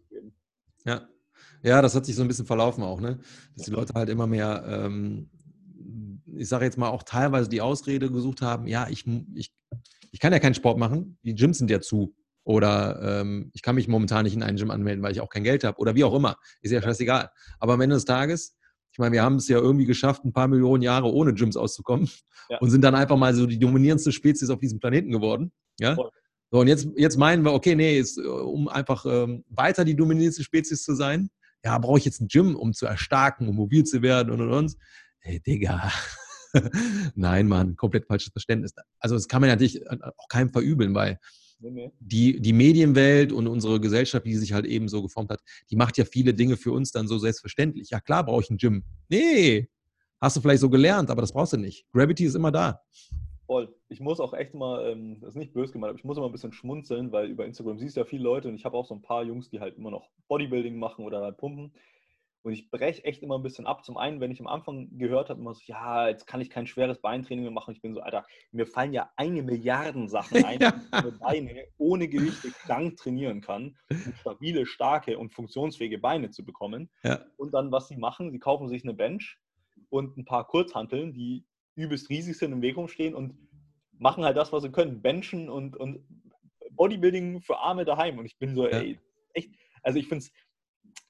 Ja. 0.84 1.08
Ja, 1.62 1.82
das 1.82 1.94
hat 1.94 2.06
sich 2.06 2.14
so 2.14 2.22
ein 2.22 2.28
bisschen 2.28 2.46
verlaufen 2.46 2.82
auch, 2.82 3.00
ne? 3.00 3.18
Dass 3.56 3.66
die 3.66 3.72
Leute 3.72 3.92
halt 3.94 4.08
immer 4.08 4.26
mehr, 4.26 4.64
ähm, 4.66 5.30
ich 6.34 6.48
sage 6.48 6.64
jetzt 6.64 6.78
mal 6.78 6.88
auch 6.88 7.02
teilweise 7.02 7.48
die 7.48 7.60
Ausrede 7.60 8.10
gesucht 8.10 8.40
haben, 8.40 8.66
ja, 8.66 8.88
ich, 8.88 9.06
ich, 9.34 9.52
ich 10.12 10.20
kann 10.20 10.32
ja 10.32 10.38
keinen 10.38 10.54
Sport 10.54 10.78
machen, 10.78 11.18
die 11.22 11.34
Gyms 11.34 11.58
sind 11.58 11.70
ja 11.70 11.80
zu. 11.80 12.14
Oder 12.44 13.20
ähm, 13.20 13.50
ich 13.54 13.62
kann 13.62 13.74
mich 13.74 13.88
momentan 13.88 14.22
nicht 14.24 14.34
in 14.34 14.42
einen 14.44 14.56
Gym 14.56 14.70
anmelden, 14.70 15.02
weil 15.02 15.10
ich 15.10 15.20
auch 15.20 15.28
kein 15.28 15.42
Geld 15.42 15.64
habe. 15.64 15.78
Oder 15.80 15.96
wie 15.96 16.04
auch 16.04 16.14
immer. 16.14 16.36
Ist 16.60 16.70
ja 16.70 16.80
scheißegal. 16.80 17.30
Aber 17.58 17.72
am 17.72 17.80
Ende 17.80 17.96
des 17.96 18.04
Tages 18.04 18.55
ich 18.96 18.98
meine, 18.98 19.12
wir 19.12 19.22
haben 19.22 19.36
es 19.36 19.46
ja 19.46 19.58
irgendwie 19.58 19.84
geschafft, 19.84 20.24
ein 20.24 20.32
paar 20.32 20.48
Millionen 20.48 20.82
Jahre 20.82 21.12
ohne 21.12 21.34
Gyms 21.34 21.58
auszukommen 21.58 22.08
ja. 22.48 22.56
und 22.60 22.70
sind 22.70 22.80
dann 22.80 22.94
einfach 22.94 23.18
mal 23.18 23.34
so 23.34 23.44
die 23.44 23.58
dominierendste 23.58 24.10
Spezies 24.10 24.48
auf 24.48 24.58
diesem 24.58 24.80
Planeten 24.80 25.10
geworden. 25.10 25.52
Ja? 25.78 25.96
So, 26.50 26.60
und 26.60 26.66
jetzt, 26.66 26.88
jetzt 26.96 27.18
meinen 27.18 27.44
wir, 27.44 27.52
okay, 27.52 27.74
nee, 27.74 27.98
jetzt, 27.98 28.16
äh, 28.16 28.22
um 28.22 28.68
einfach 28.68 29.04
ähm, 29.04 29.44
weiter 29.50 29.84
die 29.84 29.96
dominierendste 29.96 30.42
Spezies 30.42 30.82
zu 30.82 30.94
sein, 30.94 31.28
ja, 31.62 31.76
brauche 31.76 31.98
ich 31.98 32.06
jetzt 32.06 32.22
ein 32.22 32.28
Gym, 32.28 32.56
um 32.56 32.72
zu 32.72 32.86
erstarken, 32.86 33.48
um 33.48 33.56
mobil 33.56 33.84
zu 33.84 34.00
werden 34.00 34.32
und 34.32 34.40
und 34.40 34.50
und. 34.50 34.76
Hey, 35.18 35.40
Digga. 35.40 35.92
Nein, 37.14 37.48
Mann, 37.48 37.76
komplett 37.76 38.06
falsches 38.06 38.32
Verständnis. 38.32 38.72
Also 38.98 39.14
das 39.14 39.28
kann 39.28 39.42
man 39.42 39.50
natürlich 39.50 39.86
auch 39.90 40.28
keinem 40.30 40.48
verübeln, 40.48 40.94
weil 40.94 41.20
die, 41.58 42.40
die 42.40 42.52
Medienwelt 42.52 43.32
und 43.32 43.46
unsere 43.46 43.80
Gesellschaft, 43.80 44.26
die 44.26 44.34
sich 44.34 44.52
halt 44.52 44.66
eben 44.66 44.88
so 44.88 45.02
geformt 45.02 45.30
hat, 45.30 45.40
die 45.70 45.76
macht 45.76 45.96
ja 45.98 46.04
viele 46.04 46.34
Dinge 46.34 46.56
für 46.56 46.72
uns 46.72 46.92
dann 46.92 47.08
so 47.08 47.18
selbstverständlich. 47.18 47.90
Ja 47.90 48.00
klar 48.00 48.24
brauche 48.24 48.42
ich 48.42 48.50
ein 48.50 48.58
Gym. 48.58 48.84
Nee, 49.08 49.68
hast 50.20 50.36
du 50.36 50.40
vielleicht 50.40 50.60
so 50.60 50.70
gelernt, 50.70 51.10
aber 51.10 51.20
das 51.20 51.32
brauchst 51.32 51.52
du 51.52 51.56
nicht. 51.56 51.86
Gravity 51.92 52.24
ist 52.24 52.34
immer 52.34 52.52
da. 52.52 52.80
Voll. 53.46 53.72
Ich 53.88 54.00
muss 54.00 54.18
auch 54.18 54.34
echt 54.34 54.54
mal, 54.54 54.90
ähm, 54.90 55.20
das 55.20 55.30
ist 55.30 55.36
nicht 55.36 55.54
böse 55.54 55.72
gemeint, 55.72 55.90
aber 55.90 55.98
ich 55.98 56.04
muss 56.04 56.16
immer 56.16 56.26
ein 56.26 56.32
bisschen 56.32 56.52
schmunzeln, 56.52 57.12
weil 57.12 57.30
über 57.30 57.46
Instagram 57.46 57.78
siehst 57.78 57.96
du 57.96 58.00
ja 58.00 58.06
viele 58.06 58.24
Leute 58.24 58.48
und 58.48 58.56
ich 58.56 58.64
habe 58.64 58.76
auch 58.76 58.86
so 58.86 58.94
ein 58.94 59.02
paar 59.02 59.22
Jungs, 59.22 59.48
die 59.48 59.60
halt 59.60 59.76
immer 59.76 59.92
noch 59.92 60.08
Bodybuilding 60.28 60.76
machen 60.76 61.04
oder 61.04 61.20
halt 61.20 61.36
pumpen. 61.36 61.72
Und 62.46 62.52
ich 62.52 62.70
breche 62.70 63.02
echt 63.02 63.24
immer 63.24 63.36
ein 63.36 63.42
bisschen 63.42 63.66
ab. 63.66 63.84
Zum 63.84 63.96
einen, 63.96 64.20
wenn 64.20 64.30
ich 64.30 64.38
am 64.38 64.46
Anfang 64.46 64.96
gehört 64.98 65.30
habe, 65.30 65.40
immer 65.40 65.52
so, 65.52 65.62
ja, 65.64 66.06
jetzt 66.06 66.28
kann 66.28 66.40
ich 66.40 66.48
kein 66.48 66.68
schweres 66.68 67.00
Beintraining 67.00 67.42
mehr 67.42 67.50
machen. 67.50 67.74
Ich 67.74 67.82
bin 67.82 67.92
so, 67.92 68.00
Alter, 68.02 68.24
mir 68.52 68.68
fallen 68.68 68.92
ja 68.92 69.10
eine 69.16 69.42
Milliarden 69.42 70.08
Sachen 70.08 70.44
ein, 70.44 70.60
ja. 70.60 70.70
die 70.92 71.18
Beine 71.18 71.64
ohne 71.76 72.06
Gewichte 72.06 72.52
krank 72.52 72.98
trainieren 72.98 73.40
kann, 73.40 73.76
um 73.90 74.14
stabile, 74.20 74.64
starke 74.64 75.18
und 75.18 75.34
funktionsfähige 75.34 75.98
Beine 75.98 76.30
zu 76.30 76.44
bekommen. 76.44 76.88
Ja. 77.02 77.24
Und 77.36 77.52
dann, 77.52 77.72
was 77.72 77.88
sie 77.88 77.96
machen, 77.96 78.30
sie 78.30 78.38
kaufen 78.38 78.68
sich 78.68 78.84
eine 78.84 78.94
Bench 78.94 79.40
und 79.88 80.16
ein 80.16 80.24
paar 80.24 80.46
Kurzhanteln, 80.46 81.14
die 81.14 81.44
übelst 81.74 82.08
riesig 82.10 82.38
sind, 82.38 82.52
im 82.52 82.62
Weg 82.62 82.76
rumstehen 82.76 83.16
und 83.16 83.36
machen 83.98 84.24
halt 84.24 84.36
das, 84.36 84.52
was 84.52 84.62
sie 84.62 84.70
können. 84.70 85.02
Benchen 85.02 85.48
und, 85.48 85.76
und 85.76 86.06
Bodybuilding 86.70 87.40
für 87.40 87.58
Arme 87.58 87.84
daheim. 87.84 88.20
Und 88.20 88.26
ich 88.26 88.38
bin 88.38 88.54
so, 88.54 88.68
ja. 88.68 88.78
ey, 88.78 89.00
echt, 89.34 89.50
also 89.82 89.98
ich 89.98 90.06
finde 90.06 90.24
es 90.24 90.32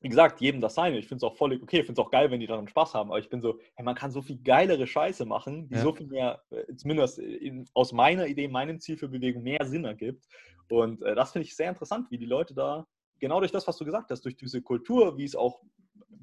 wie 0.01 0.09
gesagt, 0.09 0.41
jedem 0.41 0.61
das 0.61 0.75
seine. 0.75 0.99
Ich 0.99 1.09
finde 1.09 1.19
es 1.19 1.23
auch 1.25 1.37
voll 1.37 1.55
okay, 1.55 1.81
ich 1.81 1.87
finde 1.87 2.01
es 2.01 2.07
auch 2.07 2.11
geil, 2.11 2.31
wenn 2.31 2.41
die 2.41 2.47
daran 2.47 2.69
Spaß 2.69 2.95
haben, 2.95 3.11
aber 3.11 3.19
ich 3.19 3.29
bin 3.29 3.41
so, 3.41 3.59
hey, 3.75 3.85
man 3.85 3.95
kann 3.95 4.11
so 4.11 4.23
viel 4.23 4.39
geilere 4.43 4.87
Scheiße 4.87 5.25
machen, 5.25 5.69
die 5.69 5.75
ja. 5.75 5.83
so 5.83 5.93
viel 5.93 6.07
mehr, 6.07 6.43
äh, 6.51 6.75
zumindest 6.77 7.19
in, 7.19 7.67
aus 7.75 7.93
meiner 7.93 8.27
Idee, 8.27 8.49
meinem 8.49 8.79
Ziel 8.81 8.97
für 8.97 9.09
Bewegung 9.09 9.43
mehr 9.43 9.65
Sinn 9.65 9.85
ergibt. 9.85 10.27
Und 10.69 11.03
äh, 11.03 11.15
das 11.15 11.33
finde 11.33 11.47
ich 11.47 11.57
sehr 11.57 11.69
interessant, 11.69 12.11
wie 12.11 12.19
die 12.19 12.27
Leute 12.27 12.55
da, 12.55 12.87
genau 13.19 13.41
durch 13.41 13.53
das, 13.53 13.67
was 13.67 13.77
du 13.77 13.85
gesagt 13.85 14.11
hast, 14.11 14.25
durch 14.25 14.37
diese 14.37 14.63
Kultur, 14.63 15.17
wie 15.17 15.25
es 15.25 15.37
auch 15.37 15.61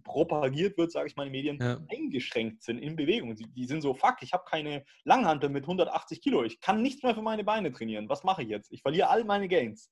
propagiert 0.03 0.77
wird, 0.77 0.91
sage 0.91 1.07
ich 1.07 1.15
mal 1.15 1.25
in 1.25 1.31
Medien, 1.31 1.57
ja. 1.59 1.79
eingeschränkt 1.89 2.63
sind 2.63 2.79
in 2.79 2.95
Bewegung. 2.95 3.35
Die, 3.35 3.47
die 3.47 3.65
sind 3.65 3.81
so, 3.81 3.93
fuck, 3.93 4.17
ich 4.21 4.33
habe 4.33 4.43
keine 4.49 4.83
Langhantel 5.03 5.49
mit 5.49 5.63
180 5.63 6.21
Kilo. 6.21 6.43
Ich 6.43 6.59
kann 6.59 6.81
nichts 6.81 7.03
mehr 7.03 7.15
für 7.15 7.21
meine 7.21 7.43
Beine 7.43 7.71
trainieren. 7.71 8.09
Was 8.09 8.23
mache 8.23 8.43
ich 8.43 8.49
jetzt? 8.49 8.71
Ich 8.71 8.81
verliere 8.81 9.09
all 9.09 9.23
meine 9.23 9.47
Gains. 9.47 9.91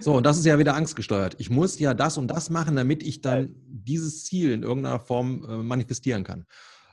So, 0.00 0.14
und 0.14 0.24
das 0.24 0.38
ist 0.38 0.46
ja 0.46 0.58
wieder 0.58 0.74
angstgesteuert. 0.74 1.36
Ich 1.38 1.50
muss 1.50 1.78
ja 1.78 1.94
das 1.94 2.18
und 2.18 2.28
das 2.28 2.50
machen, 2.50 2.76
damit 2.76 3.02
ich 3.02 3.20
dann 3.20 3.42
ja. 3.42 3.48
dieses 3.66 4.24
Ziel 4.24 4.52
in 4.52 4.62
irgendeiner 4.62 5.00
Form 5.00 5.44
äh, 5.48 5.56
manifestieren 5.56 6.24
kann. 6.24 6.46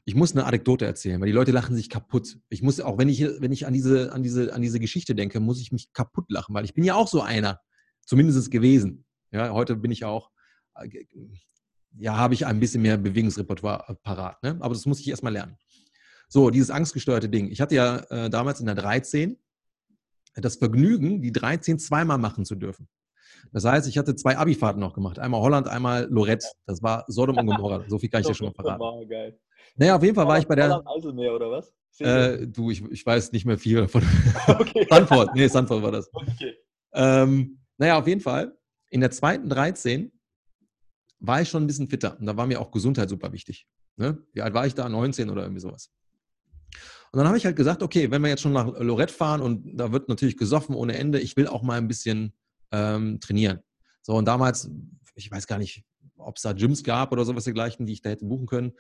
Ich 0.07 0.13
muss 0.13 0.33
eine 0.33 0.45
Anekdote 0.45 0.85
erzählen, 0.85 1.19
weil 1.19 1.27
die 1.27 1.33
Leute 1.33 1.51
lachen 1.51 1.75
sich 1.75 1.89
kaputt. 1.89 2.37
Ich 2.49 2.61
muss, 2.61 2.79
auch 2.79 2.99
wenn 2.99 3.09
ich, 3.09 3.21
wenn 3.21 3.51
ich 3.51 3.65
an 3.65 3.73
diese, 3.73 4.13
an 4.13 4.21
diese, 4.21 4.53
an 4.53 4.61
diese 4.61 4.79
Geschichte 4.79 5.15
denke, 5.15 5.39
muss 5.39 5.59
ich 5.59 5.71
mich 5.71 5.93
kaputt 5.93 6.25
lachen, 6.29 6.53
weil 6.53 6.65
ich 6.65 6.75
bin 6.75 6.83
ja 6.83 6.95
auch 6.95 7.07
so 7.07 7.21
einer. 7.21 7.59
Zumindest 8.05 8.51
gewesen. 8.51 9.05
Ja, 9.31 9.51
heute 9.51 9.75
bin 9.75 9.91
ich 9.91 10.05
auch 10.05 10.29
äh, 10.75 11.05
ja, 11.97 12.17
habe 12.17 12.33
ich 12.33 12.45
ein 12.45 12.59
bisschen 12.59 12.81
mehr 12.81 12.97
Bewegungsrepertoire 12.97 13.97
parat. 14.03 14.41
Ne? 14.43 14.57
Aber 14.59 14.73
das 14.73 14.85
muss 14.85 14.99
ich 14.99 15.09
erstmal 15.09 15.33
lernen. 15.33 15.57
So, 16.27 16.49
dieses 16.49 16.69
angstgesteuerte 16.71 17.29
Ding. 17.29 17.49
Ich 17.51 17.61
hatte 17.61 17.75
ja 17.75 17.97
äh, 18.09 18.29
damals 18.29 18.59
in 18.59 18.65
der 18.65 18.75
13 18.75 19.37
das 20.35 20.57
Vergnügen, 20.57 21.21
die 21.21 21.31
13 21.31 21.79
zweimal 21.79 22.17
machen 22.17 22.45
zu 22.45 22.55
dürfen. 22.55 22.87
Das 23.51 23.63
heißt, 23.63 23.87
ich 23.87 23.97
hatte 23.97 24.15
zwei 24.15 24.37
Abifahrten 24.37 24.79
noch 24.79 24.93
gemacht. 24.93 25.19
Einmal 25.19 25.41
Holland, 25.41 25.67
einmal 25.67 26.07
Lorette. 26.09 26.47
Das 26.65 26.81
war 26.81 27.05
Sodom 27.07 27.37
und 27.37 27.45
Gomorra. 27.45 27.85
So 27.87 27.99
viel 27.99 28.09
kann 28.09 28.21
ich 28.21 28.27
dir 28.27 28.33
schon 28.35 28.47
mal 28.47 28.53
verraten. 28.53 28.79
War 28.79 29.05
geil. 29.05 29.39
Naja, 29.75 29.95
auf 29.95 30.03
jeden 30.03 30.15
Fall 30.15 30.27
war 30.27 30.37
ich 30.37 30.47
bei 30.47 30.55
der. 30.55 30.69
Holland, 30.69 30.87
Eiselmeer 30.87 31.35
oder 31.35 31.51
was? 31.51 31.73
Äh, 31.99 32.47
du, 32.47 32.71
ich, 32.71 32.83
ich 32.91 33.05
weiß 33.05 33.31
nicht 33.31 33.45
mehr 33.45 33.57
viel 33.57 33.87
von. 33.87 34.03
Okay. 34.47 34.85
Sanford. 34.89 35.33
Nee, 35.35 35.47
Sanford 35.47 35.81
war 35.81 35.91
das. 35.91 36.09
Okay. 36.13 36.55
Ähm, 36.93 37.59
naja, 37.77 37.97
auf 37.97 38.07
jeden 38.07 38.21
Fall. 38.21 38.57
In 38.89 39.01
der 39.01 39.11
zweiten 39.11 39.49
13 39.49 40.11
war 41.19 41.41
ich 41.41 41.49
schon 41.49 41.63
ein 41.63 41.67
bisschen 41.67 41.87
fitter. 41.87 42.19
Und 42.19 42.25
da 42.25 42.37
war 42.37 42.47
mir 42.47 42.59
auch 42.59 42.71
Gesundheit 42.71 43.09
super 43.09 43.31
wichtig. 43.31 43.67
Ne? 43.97 44.17
Wie 44.33 44.41
alt 44.41 44.53
war 44.53 44.65
ich 44.67 44.73
da? 44.73 44.87
19 44.87 45.29
oder 45.29 45.43
irgendwie 45.43 45.61
sowas. 45.61 45.91
Und 47.11 47.19
dann 47.19 47.27
habe 47.27 47.37
ich 47.37 47.45
halt 47.45 47.55
gesagt, 47.55 47.81
okay, 47.81 48.11
wenn 48.11 48.21
wir 48.21 48.29
jetzt 48.29 48.41
schon 48.41 48.51
nach 48.51 48.67
Lorette 48.79 49.13
fahren 49.13 49.41
und 49.41 49.77
da 49.77 49.91
wird 49.91 50.09
natürlich 50.09 50.37
gesoffen 50.37 50.75
ohne 50.75 50.97
Ende, 50.97 51.19
ich 51.19 51.37
will 51.37 51.47
auch 51.47 51.63
mal 51.63 51.77
ein 51.77 51.87
bisschen 51.87 52.33
ähm, 52.71 53.19
trainieren. 53.21 53.61
So, 54.01 54.13
und 54.13 54.25
damals, 54.25 54.69
ich 55.15 55.31
weiß 55.31 55.47
gar 55.47 55.57
nicht, 55.57 55.85
ob 56.17 56.35
es 56.35 56.41
da 56.41 56.53
Gyms 56.53 56.83
gab 56.83 57.11
oder 57.11 57.23
sowas 57.23 57.45
dergleichen, 57.45 57.85
die 57.85 57.93
ich 57.93 58.01
da 58.01 58.09
hätte 58.09 58.25
buchen 58.25 58.47
können. 58.47 58.73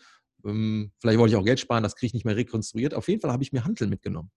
Ähm, 0.45 0.91
vielleicht 0.99 1.17
wollte 1.17 1.33
ich 1.33 1.39
auch 1.39 1.45
Geld 1.45 1.59
sparen, 1.59 1.83
das 1.83 1.95
kriege 1.95 2.07
ich 2.07 2.13
nicht 2.13 2.25
mehr 2.25 2.35
rekonstruiert. 2.35 2.93
Auf 2.93 3.07
jeden 3.07 3.21
Fall 3.21 3.31
habe 3.31 3.43
ich 3.43 3.53
mir 3.53 3.63
Hanteln 3.63 3.89
mitgenommen. 3.89 4.31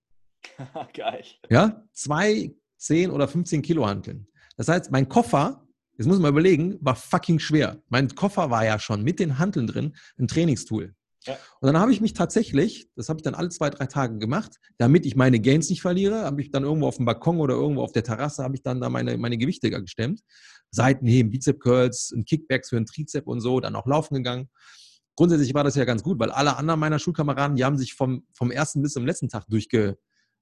Geil. 0.94 1.24
Ja, 1.50 1.84
zwei, 1.92 2.54
zehn 2.76 3.11
oder 3.11 3.26
15 3.26 3.62
Kilo 3.62 3.87
Hanteln. 3.87 4.28
Das 4.56 4.68
heißt, 4.68 4.90
mein 4.90 5.08
Koffer 5.08 5.67
jetzt 5.98 6.06
muss 6.06 6.18
man 6.18 6.30
überlegen, 6.30 6.78
war 6.80 6.96
fucking 6.96 7.38
schwer. 7.38 7.82
Mein 7.88 8.08
Koffer 8.14 8.50
war 8.50 8.64
ja 8.64 8.78
schon 8.78 9.02
mit 9.02 9.18
den 9.18 9.38
Handeln 9.38 9.66
drin, 9.66 9.96
ein 10.18 10.28
Trainingstool. 10.28 10.94
Ja. 11.26 11.37
Und 11.61 11.66
dann 11.66 11.78
habe 11.78 11.92
ich 11.92 12.00
mich 12.00 12.14
tatsächlich, 12.14 12.88
das 12.94 13.08
habe 13.08 13.18
ich 13.18 13.22
dann 13.22 13.34
alle 13.34 13.48
zwei, 13.48 13.68
drei 13.70 13.87
Tage 13.87 14.18
gemacht, 14.18 14.56
damit 14.78 15.04
ich 15.04 15.16
meine 15.16 15.40
Gains 15.40 15.68
nicht 15.68 15.82
verliere, 15.82 16.22
habe 16.22 16.40
ich 16.40 16.50
dann 16.50 16.62
irgendwo 16.62 16.87
auf 16.87 16.96
dem 16.96 17.04
Balkon 17.04 17.40
oder 17.40 17.54
irgendwo 17.54 17.82
auf 17.82 17.92
der 17.92 18.04
Terrasse, 18.04 18.44
habe 18.44 18.54
ich 18.54 18.62
dann 18.62 18.80
da 18.80 18.88
meine, 18.88 19.18
meine 19.18 19.37
Gewichte 19.37 19.70
gestemmt. 19.70 20.22
Seitenheben, 20.70 21.30
Bizep-Curls, 21.30 22.12
ein 22.14 22.24
Kickbacks 22.24 22.68
für 22.70 22.76
einen 22.76 22.87
Trizep 22.87 23.26
und 23.26 23.40
so, 23.40 23.61
dann 23.61 23.74
auch 23.74 23.87
laufen 23.87 24.14
gegangen. 24.14 24.48
Grundsätzlich 25.16 25.52
war 25.54 25.64
das 25.64 25.74
ja 25.74 25.84
ganz 25.84 26.02
gut, 26.02 26.20
weil 26.20 26.30
alle 26.30 26.56
anderen 26.56 26.78
meiner 26.78 26.98
Schulkameraden, 26.98 27.56
die 27.56 27.64
haben 27.64 27.76
sich 27.76 27.94
vom, 27.94 28.24
vom 28.34 28.50
ersten 28.50 28.82
bis 28.82 28.92
zum 28.92 29.04
letzten 29.04 29.28
Tag 29.28 29.46
durchge, 29.48 29.98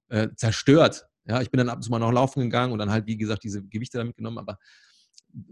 äh, 0.09 0.27
zerstört. 0.35 1.07
Ja, 1.25 1.41
ich 1.41 1.49
bin 1.49 1.57
dann 1.57 1.69
ab 1.69 1.77
und 1.77 1.81
zu 1.81 1.89
mal 1.89 1.99
noch 1.99 2.11
laufen 2.11 2.41
gegangen 2.41 2.71
und 2.71 2.79
dann 2.79 2.91
halt, 2.91 3.07
wie 3.07 3.17
gesagt, 3.17 3.43
diese 3.43 3.63
Gewichte 3.63 3.97
damit 3.97 4.15
genommen, 4.15 4.37
aber 4.37 4.59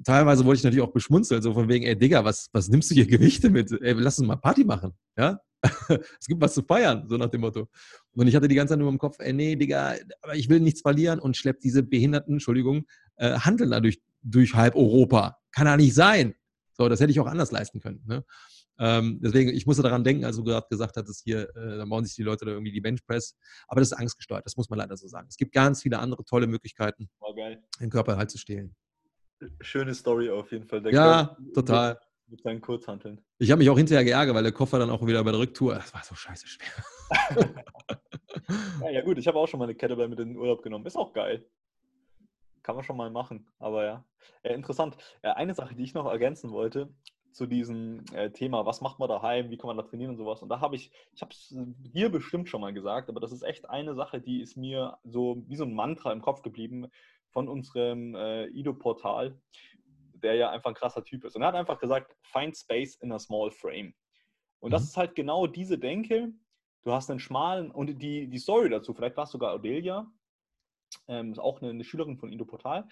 teilweise 0.04 0.46
wurde 0.46 0.58
ich 0.58 0.64
natürlich 0.64 0.84
auch 0.84 0.94
beschmunzelt, 0.94 1.44
so 1.44 1.54
von 1.54 1.68
wegen, 1.68 1.86
ey 1.86 1.98
Digga, 1.98 2.24
was, 2.24 2.50
was 2.52 2.68
nimmst 2.70 2.92
du 2.92 2.96
hier 2.96 3.06
Gewichte 3.06 3.50
mit? 3.50 3.72
Ey, 3.72 3.94
lass 3.94 4.20
uns 4.20 4.28
mal 4.28 4.36
Party 4.36 4.64
machen, 4.64 4.94
ja? 5.18 5.40
es 6.20 6.28
gibt 6.28 6.42
was 6.42 6.54
zu 6.54 6.64
feiern, 6.64 7.06
so 7.08 7.18
nach 7.18 7.30
dem 7.30 7.42
Motto. 7.42 7.68
Und 8.14 8.28
ich 8.28 8.36
hatte 8.36 8.48
die 8.48 8.56
ganze 8.56 8.74
Zeit 8.74 8.80
nur 8.80 8.90
im 8.90 8.98
Kopf, 8.98 9.18
ey, 9.20 9.34
nee, 9.34 9.56
Digga, 9.56 9.96
aber 10.22 10.36
ich 10.36 10.50
will 10.50 10.60
nichts 10.60 10.82
verlieren 10.82 11.20
und 11.20 11.38
schleppt 11.38 11.64
diese 11.64 11.84
behinderten, 11.84 12.36
Entschuldigung, 12.36 12.86
äh, 13.16 13.40
Handeln 13.40 13.72
da 13.72 13.82
durch, 14.22 14.54
halb 14.54 14.76
Europa. 14.76 15.38
Kann 15.52 15.68
ja 15.68 15.78
nicht 15.78 15.94
sein. 15.94 16.36
So, 16.74 16.90
das 16.90 17.00
hätte 17.00 17.12
ich 17.12 17.20
auch 17.20 17.28
anders 17.28 17.52
leisten 17.52 17.80
können. 17.80 18.04
Ne? 18.06 18.24
Ähm, 18.78 19.20
deswegen, 19.24 19.52
ich 19.52 19.66
musste 19.66 19.84
daran 19.84 20.04
denken, 20.04 20.26
als 20.26 20.36
du 20.36 20.44
gerade 20.44 20.68
gesagt 20.70 20.98
hattest, 20.98 21.24
hier, 21.24 21.50
äh, 21.56 21.78
da 21.78 21.86
bauen 21.86 22.04
sich 22.04 22.16
die 22.16 22.24
Leute 22.24 22.46
da 22.46 22.52
irgendwie 22.52 22.74
die 22.74 22.82
Benchpress. 22.82 23.36
Aber 23.68 23.80
das 23.80 23.92
ist 23.92 23.98
angstgesteuert, 23.98 24.46
das 24.46 24.58
muss 24.58 24.70
man 24.70 24.80
leider 24.80 24.98
so 24.98 25.08
sagen. 25.08 25.28
Es 25.30 25.38
gibt 25.38 25.54
ganz 25.54 25.82
viele 25.82 26.00
andere 26.00 26.26
tolle 26.26 26.48
Möglichkeiten, 26.48 27.10
den 27.80 27.90
Körper 27.90 28.18
halt 28.18 28.30
zu 28.30 28.38
stehlen. 28.38 28.76
Schöne 29.62 29.93
Story 29.93 30.30
auf 30.30 30.52
jeden 30.52 30.65
Fall. 30.65 30.82
Der 30.82 30.93
ja, 30.93 31.26
Körper 31.26 31.54
total. 31.54 32.00
Mit 32.28 32.41
seinen 32.41 32.62
Kurzhanteln. 32.62 33.21
Ich 33.38 33.52
habe 33.52 33.60
mich 33.60 33.69
auch 33.69 33.78
hinterher 33.78 34.04
geärgert, 34.04 34.36
weil 34.36 34.43
der 34.43 34.52
Koffer 34.52 34.80
dann 34.80 34.89
auch 34.89 35.06
wieder 35.06 35.24
bei 35.24 35.32
der 35.32 35.39
Rücktour, 35.39 35.76
das 35.76 35.93
war 35.93 36.04
so 36.04 36.15
scheiße 36.15 36.48
schwer. 36.48 36.67
ja, 38.82 38.89
ja, 38.89 39.02
gut, 39.02 39.19
ich 39.19 39.28
habe 39.28 39.38
auch 39.38 39.48
schon 39.48 39.60
mal 39.60 39.65
eine 39.65 39.76
Kettlebell 39.76 40.08
mit 40.08 40.19
in 40.19 40.30
den 40.30 40.38
Urlaub 40.38 40.63
genommen. 40.63 40.86
Ist 40.88 40.95
auch 40.95 41.13
geil. 41.13 41.45
Kann 42.63 42.76
man 42.76 42.84
schon 42.84 42.98
mal 42.98 43.12
machen, 43.12 43.48
aber 43.60 43.86
ja. 43.86 44.06
ja 44.43 44.52
interessant. 44.52 44.98
Ja, 45.24 45.34
eine 45.34 45.54
Sache, 45.54 45.76
die 45.76 45.84
ich 45.84 45.93
noch 45.93 46.10
ergänzen 46.10 46.52
wollte 46.52 46.89
zu 47.36 47.45
diesem 47.45 48.06
äh, 48.13 48.32
Thema, 48.32 48.65
was 48.65 48.80
macht 48.80 48.98
man 48.98 49.10
daheim, 49.10 49.50
wie 49.50 49.58
kann 49.58 49.67
man 49.67 49.76
da 49.76 49.84
trainieren 49.84 50.12
und 50.12 50.17
sowas. 50.17 50.41
Und 50.41 50.48
da 50.48 50.62
habe 50.62 50.78
ich, 50.78 50.89
ich 51.13 51.21
habe 51.21 51.32
es 51.32 51.54
dir 51.54 52.10
bestimmt 52.10 52.48
schon 52.48 52.62
mal 52.62 52.74
gesagt, 52.74 53.10
aber 53.10 53.19
das 53.19 53.34
ist 53.34 53.43
echt 53.43 53.69
eine 53.69 53.93
Sache, 53.93 54.21
die 54.21 54.41
ist 54.41 54.56
mir 54.56 54.98
so 55.04 55.43
wie 55.48 55.58
so 55.58 55.65
ein 55.65 55.74
Mantra 55.74 56.13
im 56.13 56.21
Kopf 56.21 56.43
geblieben, 56.43 56.88
von 57.36 57.50
unserem 57.50 58.15
äh, 58.15 58.45
Ido-Portal, 58.48 59.38
der 60.13 60.36
ja 60.36 60.52
einfach 60.52 60.69
ein 60.69 60.74
krasser 60.74 61.04
Typ 61.04 61.26
ist. 61.26 61.36
Und 61.36 61.41
er 61.41 61.50
hat 61.50 61.56
einfach 61.56 61.80
gesagt, 61.80 62.15
find 62.24 62.56
space 62.56 62.95
in 63.02 63.12
a 63.12 63.19
small 63.19 63.52
frame. 63.52 63.93
Und 64.60 64.69
mhm. 64.69 64.71
das 64.71 64.84
ist 64.84 64.95
halt 64.95 65.15
genau 65.15 65.45
diese 65.45 65.78
Denke. 65.78 66.32
Du 66.84 66.93
hast 66.93 67.10
einen 67.10 67.19
schmalen, 67.19 67.71
und 67.71 68.02
die, 68.02 68.30
die 68.30 68.38
Story 68.38 68.69
dazu, 68.69 68.93
vielleicht 68.93 69.17
war 69.17 69.26
es 69.26 69.32
sogar 69.32 69.54
Odelia, 69.54 70.10
ähm, 71.10 71.34
ist 71.34 71.39
auch 71.39 71.62
eine, 71.62 71.71
eine, 71.71 71.84
Schülerin 71.84 72.15
von 72.15 72.32
Indo 72.32 72.45
Portal. 72.45 72.88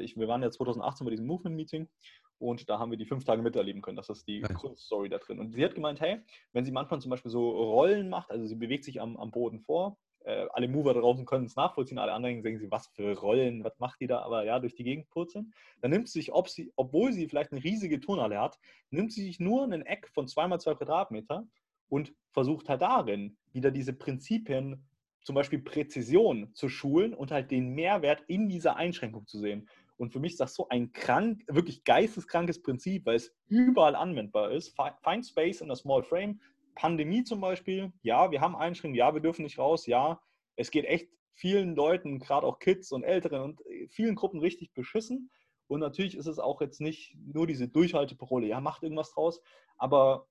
Ich, 0.00 0.18
wir 0.18 0.28
waren 0.28 0.42
ja 0.42 0.50
2018 0.50 1.06
bei 1.06 1.12
diesem 1.12 1.26
Movement-Meeting 1.26 1.88
und 2.36 2.68
da 2.68 2.78
haben 2.78 2.90
wir 2.90 2.98
die 2.98 3.06
fünf 3.06 3.24
Tage 3.24 3.40
miterleben 3.40 3.80
können. 3.80 3.96
Das 3.96 4.10
ist 4.10 4.28
die 4.28 4.40
ja. 4.40 4.48
Grundstory 4.48 5.08
da 5.08 5.16
drin. 5.16 5.38
Und 5.38 5.54
sie 5.54 5.64
hat 5.64 5.74
gemeint, 5.74 6.02
hey, 6.02 6.20
wenn 6.52 6.66
sie 6.66 6.72
manchmal 6.72 7.00
zum 7.00 7.10
Beispiel 7.10 7.30
so 7.30 7.48
Rollen 7.48 8.10
macht, 8.10 8.30
also 8.30 8.44
sie 8.44 8.56
bewegt 8.56 8.84
sich 8.84 9.00
am, 9.00 9.16
am 9.16 9.30
Boden 9.30 9.60
vor, 9.60 9.96
äh, 10.26 10.46
alle 10.52 10.66
Mover 10.66 10.92
draußen 10.92 11.24
können 11.24 11.46
es 11.46 11.54
nachvollziehen, 11.54 11.98
alle 11.98 12.12
anderen 12.12 12.42
denken 12.42 12.58
sich, 12.58 12.70
was 12.70 12.88
für 12.88 13.16
Rollen, 13.16 13.62
was 13.62 13.78
macht 13.78 14.00
die 14.00 14.08
da, 14.08 14.22
aber 14.22 14.44
ja, 14.44 14.58
durch 14.58 14.74
die 14.74 14.84
Gegend 14.84 15.08
purzeln. 15.08 15.52
Dann 15.80 15.92
nimmt 15.92 16.08
sie 16.08 16.18
sich, 16.18 16.32
ob 16.32 16.48
sie, 16.48 16.72
obwohl 16.74 17.12
sie 17.12 17.28
vielleicht 17.28 17.52
eine 17.52 17.62
riesige 17.62 18.00
Turnhalle 18.00 18.40
hat, 18.40 18.58
nimmt 18.90 19.12
sie 19.12 19.22
sich 19.22 19.38
nur 19.38 19.62
einen 19.62 19.82
Eck 19.82 20.08
von 20.08 20.26
2x2 20.26 20.74
Quadratmeter 20.74 21.46
und 21.88 22.12
versucht 22.32 22.68
halt 22.68 22.82
darin 22.82 23.36
wieder 23.52 23.70
diese 23.70 23.92
Prinzipien, 23.92 24.84
zum 25.22 25.34
Beispiel 25.34 25.60
Präzision 25.60 26.52
zu 26.54 26.68
schulen 26.68 27.14
und 27.14 27.30
halt 27.30 27.50
den 27.50 27.70
Mehrwert 27.74 28.22
in 28.26 28.48
dieser 28.48 28.76
Einschränkung 28.76 29.26
zu 29.26 29.38
sehen. 29.38 29.68
Und 29.96 30.12
für 30.12 30.20
mich 30.20 30.32
ist 30.32 30.40
das 30.40 30.54
so 30.54 30.68
ein 30.68 30.92
krank, 30.92 31.42
wirklich 31.48 31.84
geisteskrankes 31.84 32.60
Prinzip, 32.60 33.06
weil 33.06 33.16
es 33.16 33.32
überall 33.48 33.94
anwendbar 33.94 34.50
ist. 34.50 34.76
Find 35.02 35.24
Space 35.24 35.60
in 35.60 35.70
a 35.70 35.76
Small 35.76 36.02
Frame, 36.02 36.40
Pandemie 36.76 37.24
zum 37.24 37.40
Beispiel, 37.40 37.92
ja, 38.02 38.30
wir 38.30 38.40
haben 38.40 38.54
Einschränkungen, 38.54 38.98
ja, 38.98 39.12
wir 39.12 39.20
dürfen 39.20 39.42
nicht 39.42 39.58
raus, 39.58 39.86
ja, 39.86 40.20
es 40.54 40.70
geht 40.70 40.84
echt 40.84 41.08
vielen 41.32 41.74
Leuten, 41.74 42.20
gerade 42.20 42.46
auch 42.46 42.60
Kids 42.60 42.92
und 42.92 43.02
Älteren 43.02 43.42
und 43.42 43.66
äh, 43.66 43.88
vielen 43.88 44.14
Gruppen 44.14 44.38
richtig 44.38 44.72
beschissen. 44.72 45.30
Und 45.68 45.80
natürlich 45.80 46.16
ist 46.16 46.26
es 46.26 46.38
auch 46.38 46.60
jetzt 46.60 46.80
nicht 46.80 47.16
nur 47.16 47.46
diese 47.46 47.66
Durchhalteparole, 47.66 48.46
ja, 48.46 48.60
macht 48.60 48.84
irgendwas 48.84 49.12
draus. 49.12 49.42
Aber 49.76 50.28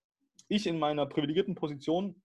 ich 0.47 0.65
in 0.65 0.79
meiner 0.79 1.05
privilegierten 1.05 1.55
Position 1.55 2.15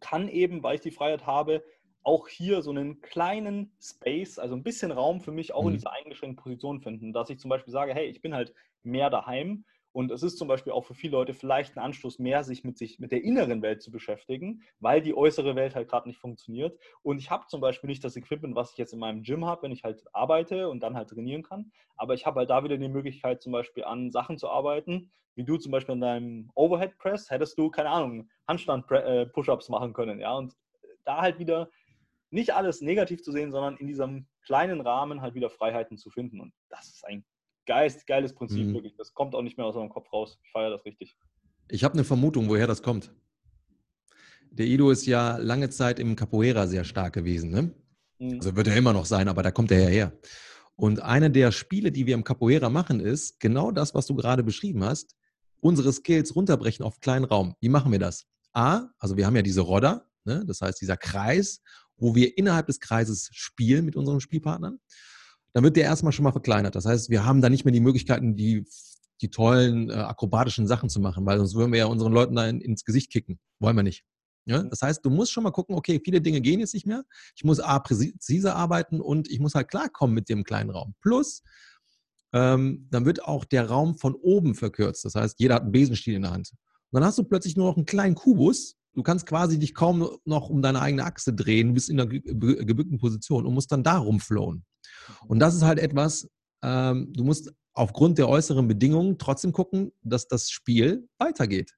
kann 0.00 0.28
eben, 0.28 0.62
weil 0.62 0.76
ich 0.76 0.80
die 0.80 0.90
Freiheit 0.90 1.26
habe, 1.26 1.62
auch 2.02 2.28
hier 2.28 2.62
so 2.62 2.70
einen 2.70 3.00
kleinen 3.00 3.72
Space, 3.80 4.38
also 4.38 4.54
ein 4.54 4.62
bisschen 4.62 4.92
Raum 4.92 5.20
für 5.20 5.32
mich 5.32 5.54
auch 5.54 5.62
mhm. 5.62 5.68
in 5.68 5.74
dieser 5.74 5.92
eingeschränkten 5.92 6.42
Position 6.42 6.80
finden, 6.80 7.12
dass 7.12 7.30
ich 7.30 7.38
zum 7.38 7.48
Beispiel 7.48 7.72
sage, 7.72 7.94
hey, 7.94 8.06
ich 8.06 8.20
bin 8.20 8.34
halt 8.34 8.54
mehr 8.82 9.10
daheim 9.10 9.64
und 9.94 10.10
es 10.10 10.24
ist 10.24 10.38
zum 10.38 10.48
Beispiel 10.48 10.72
auch 10.72 10.84
für 10.84 10.94
viele 10.94 11.12
Leute 11.12 11.34
vielleicht 11.34 11.76
ein 11.76 11.82
Anstoß 11.84 12.18
mehr, 12.18 12.42
sich 12.42 12.64
mit 12.64 12.76
sich 12.76 12.98
mit 12.98 13.12
der 13.12 13.22
inneren 13.22 13.62
Welt 13.62 13.80
zu 13.80 13.92
beschäftigen, 13.92 14.64
weil 14.80 15.00
die 15.00 15.16
äußere 15.16 15.54
Welt 15.54 15.76
halt 15.76 15.88
gerade 15.88 16.08
nicht 16.08 16.18
funktioniert. 16.18 16.76
Und 17.02 17.18
ich 17.18 17.30
habe 17.30 17.46
zum 17.46 17.60
Beispiel 17.60 17.86
nicht 17.86 18.02
das 18.02 18.16
Equipment, 18.16 18.56
was 18.56 18.72
ich 18.72 18.76
jetzt 18.76 18.92
in 18.92 18.98
meinem 18.98 19.22
Gym 19.22 19.44
habe, 19.44 19.62
wenn 19.62 19.70
ich 19.70 19.84
halt 19.84 20.02
arbeite 20.12 20.68
und 20.68 20.82
dann 20.82 20.96
halt 20.96 21.10
trainieren 21.10 21.44
kann. 21.44 21.70
Aber 21.96 22.14
ich 22.14 22.26
habe 22.26 22.40
halt 22.40 22.50
da 22.50 22.64
wieder 22.64 22.76
die 22.76 22.88
Möglichkeit, 22.88 23.40
zum 23.40 23.52
Beispiel 23.52 23.84
an 23.84 24.10
Sachen 24.10 24.36
zu 24.36 24.48
arbeiten, 24.48 25.12
wie 25.36 25.44
du 25.44 25.58
zum 25.58 25.70
Beispiel 25.70 25.92
an 25.92 26.00
deinem 26.00 26.50
Overhead 26.56 26.98
Press, 26.98 27.30
hättest 27.30 27.56
du, 27.56 27.70
keine 27.70 27.90
Ahnung, 27.90 28.28
Handstand-Push-Ups 28.48 29.68
äh, 29.68 29.72
machen 29.72 29.92
können. 29.92 30.18
Ja, 30.18 30.34
und 30.34 30.56
da 31.04 31.20
halt 31.20 31.38
wieder 31.38 31.70
nicht 32.30 32.52
alles 32.52 32.80
negativ 32.80 33.22
zu 33.22 33.30
sehen, 33.30 33.52
sondern 33.52 33.76
in 33.76 33.86
diesem 33.86 34.26
kleinen 34.44 34.80
Rahmen 34.80 35.20
halt 35.20 35.36
wieder 35.36 35.50
Freiheiten 35.50 35.98
zu 35.98 36.10
finden. 36.10 36.40
Und 36.40 36.52
das 36.68 36.88
ist 36.88 37.06
ein 37.06 37.24
Geist, 37.66 38.06
geiles 38.06 38.34
Prinzip, 38.34 38.66
mhm. 38.66 38.74
wirklich. 38.74 38.94
Das 38.96 39.14
kommt 39.14 39.34
auch 39.34 39.42
nicht 39.42 39.56
mehr 39.56 39.66
aus 39.66 39.74
meinem 39.74 39.88
Kopf 39.88 40.12
raus. 40.12 40.38
Ich 40.44 40.50
feiere 40.50 40.70
das 40.70 40.84
richtig. 40.84 41.16
Ich 41.70 41.84
habe 41.84 41.94
eine 41.94 42.04
Vermutung, 42.04 42.48
woher 42.48 42.66
das 42.66 42.82
kommt. 42.82 43.12
Der 44.50 44.66
Ido 44.66 44.90
ist 44.90 45.06
ja 45.06 45.36
lange 45.38 45.70
Zeit 45.70 45.98
im 45.98 46.14
Capoeira 46.14 46.66
sehr 46.66 46.84
stark 46.84 47.14
gewesen. 47.14 47.50
Ne? 47.50 47.74
Mhm. 48.18 48.34
Also 48.36 48.54
wird 48.56 48.68
er 48.68 48.76
immer 48.76 48.92
noch 48.92 49.06
sein, 49.06 49.28
aber 49.28 49.42
da 49.42 49.50
kommt 49.50 49.70
er 49.70 49.80
ja 49.80 49.88
her. 49.88 50.18
Und 50.76 51.02
eine 51.02 51.30
der 51.30 51.52
Spiele, 51.52 51.92
die 51.92 52.06
wir 52.06 52.14
im 52.14 52.24
Capoeira 52.24 52.68
machen, 52.68 53.00
ist 53.00 53.40
genau 53.40 53.70
das, 53.70 53.94
was 53.94 54.06
du 54.06 54.14
gerade 54.14 54.42
beschrieben 54.42 54.84
hast. 54.84 55.16
Unsere 55.60 55.92
Skills 55.92 56.34
runterbrechen 56.36 56.84
auf 56.84 57.00
kleinen 57.00 57.24
Raum. 57.24 57.54
Wie 57.60 57.68
machen 57.68 57.92
wir 57.92 57.98
das? 57.98 58.26
A, 58.52 58.88
also 58.98 59.16
wir 59.16 59.26
haben 59.26 59.36
ja 59.36 59.42
diese 59.42 59.62
Rodder, 59.62 60.06
ne? 60.24 60.44
das 60.46 60.60
heißt 60.60 60.80
dieser 60.80 60.96
Kreis, 60.96 61.60
wo 61.96 62.14
wir 62.14 62.36
innerhalb 62.36 62.66
des 62.66 62.80
Kreises 62.80 63.30
spielen 63.32 63.84
mit 63.84 63.96
unseren 63.96 64.20
Spielpartnern 64.20 64.78
dann 65.54 65.64
wird 65.64 65.76
der 65.76 65.84
erstmal 65.84 66.12
schon 66.12 66.24
mal 66.24 66.32
verkleinert. 66.32 66.74
Das 66.74 66.84
heißt, 66.84 67.08
wir 67.10 67.24
haben 67.24 67.40
da 67.40 67.48
nicht 67.48 67.64
mehr 67.64 67.72
die 67.72 67.80
Möglichkeiten, 67.80 68.36
die, 68.36 68.66
die 69.22 69.30
tollen 69.30 69.88
äh, 69.88 69.94
akrobatischen 69.94 70.66
Sachen 70.66 70.88
zu 70.88 71.00
machen, 71.00 71.24
weil 71.24 71.38
sonst 71.38 71.54
würden 71.54 71.72
wir 71.72 71.78
ja 71.78 71.86
unseren 71.86 72.12
Leuten 72.12 72.34
da 72.34 72.46
in, 72.46 72.60
ins 72.60 72.84
Gesicht 72.84 73.10
kicken. 73.10 73.38
Wollen 73.60 73.76
wir 73.76 73.84
nicht. 73.84 74.04
Ja? 74.46 74.64
Das 74.64 74.82
heißt, 74.82 75.04
du 75.04 75.10
musst 75.10 75.30
schon 75.30 75.44
mal 75.44 75.52
gucken, 75.52 75.76
okay, 75.76 76.00
viele 76.04 76.20
Dinge 76.20 76.40
gehen 76.40 76.58
jetzt 76.58 76.74
nicht 76.74 76.86
mehr. 76.86 77.04
Ich 77.36 77.44
muss 77.44 77.60
A, 77.60 77.78
präzise 77.78 78.54
arbeiten 78.54 79.00
und 79.00 79.30
ich 79.30 79.38
muss 79.38 79.54
halt 79.54 79.68
klarkommen 79.68 80.12
mit 80.12 80.28
dem 80.28 80.42
kleinen 80.42 80.70
Raum. 80.70 80.94
Plus, 81.00 81.42
ähm, 82.32 82.88
dann 82.90 83.04
wird 83.04 83.24
auch 83.24 83.44
der 83.44 83.68
Raum 83.68 83.96
von 83.96 84.14
oben 84.14 84.56
verkürzt. 84.56 85.04
Das 85.04 85.14
heißt, 85.14 85.38
jeder 85.38 85.54
hat 85.54 85.62
einen 85.62 85.72
Besenstiel 85.72 86.14
in 86.14 86.22
der 86.22 86.32
Hand. 86.32 86.50
Und 86.90 87.00
dann 87.00 87.04
hast 87.04 87.16
du 87.18 87.22
plötzlich 87.22 87.56
nur 87.56 87.68
noch 87.68 87.76
einen 87.76 87.86
kleinen 87.86 88.16
Kubus. 88.16 88.74
Du 88.92 89.04
kannst 89.04 89.26
quasi 89.26 89.58
dich 89.58 89.72
kaum 89.72 90.08
noch 90.24 90.50
um 90.50 90.62
deine 90.62 90.80
eigene 90.80 91.04
Achse 91.04 91.32
drehen, 91.32 91.74
bist 91.74 91.90
in 91.90 92.00
einer 92.00 92.08
gebückten 92.08 92.98
Position 92.98 93.46
und 93.46 93.54
musst 93.54 93.70
dann 93.70 93.84
da 93.84 93.98
rumflowen. 93.98 94.64
Und 95.26 95.38
das 95.38 95.54
ist 95.54 95.62
halt 95.62 95.78
etwas, 95.78 96.28
ähm, 96.62 97.12
du 97.12 97.24
musst 97.24 97.52
aufgrund 97.74 98.18
der 98.18 98.28
äußeren 98.28 98.66
Bedingungen 98.68 99.18
trotzdem 99.18 99.52
gucken, 99.52 99.92
dass 100.02 100.28
das 100.28 100.50
Spiel 100.50 101.08
weitergeht. 101.18 101.72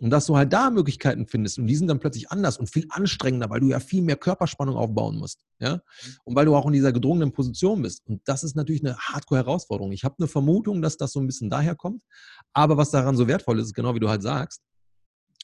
Und 0.00 0.10
dass 0.10 0.26
du 0.26 0.36
halt 0.36 0.52
da 0.52 0.70
Möglichkeiten 0.70 1.26
findest 1.26 1.58
und 1.58 1.68
die 1.68 1.76
sind 1.76 1.86
dann 1.86 2.00
plötzlich 2.00 2.30
anders 2.30 2.58
und 2.58 2.68
viel 2.68 2.86
anstrengender, 2.90 3.48
weil 3.48 3.60
du 3.60 3.68
ja 3.68 3.78
viel 3.78 4.02
mehr 4.02 4.16
Körperspannung 4.16 4.76
aufbauen 4.76 5.16
musst. 5.16 5.44
Ja? 5.60 5.80
Und 6.24 6.34
weil 6.34 6.46
du 6.46 6.54
auch 6.56 6.66
in 6.66 6.72
dieser 6.72 6.92
gedrungenen 6.92 7.32
Position 7.32 7.80
bist. 7.80 8.02
Und 8.06 8.20
das 8.24 8.42
ist 8.42 8.56
natürlich 8.56 8.84
eine 8.84 8.96
Hardcore-Herausforderung. 8.98 9.92
Ich 9.92 10.04
habe 10.04 10.16
eine 10.18 10.26
Vermutung, 10.26 10.82
dass 10.82 10.96
das 10.96 11.12
so 11.12 11.20
ein 11.20 11.26
bisschen 11.26 11.48
daher 11.48 11.76
kommt. 11.76 12.02
Aber 12.52 12.76
was 12.76 12.90
daran 12.90 13.16
so 13.16 13.28
wertvoll 13.28 13.60
ist, 13.60 13.66
ist 13.66 13.74
genau 13.74 13.94
wie 13.94 14.00
du 14.00 14.08
halt 14.08 14.22
sagst, 14.22 14.62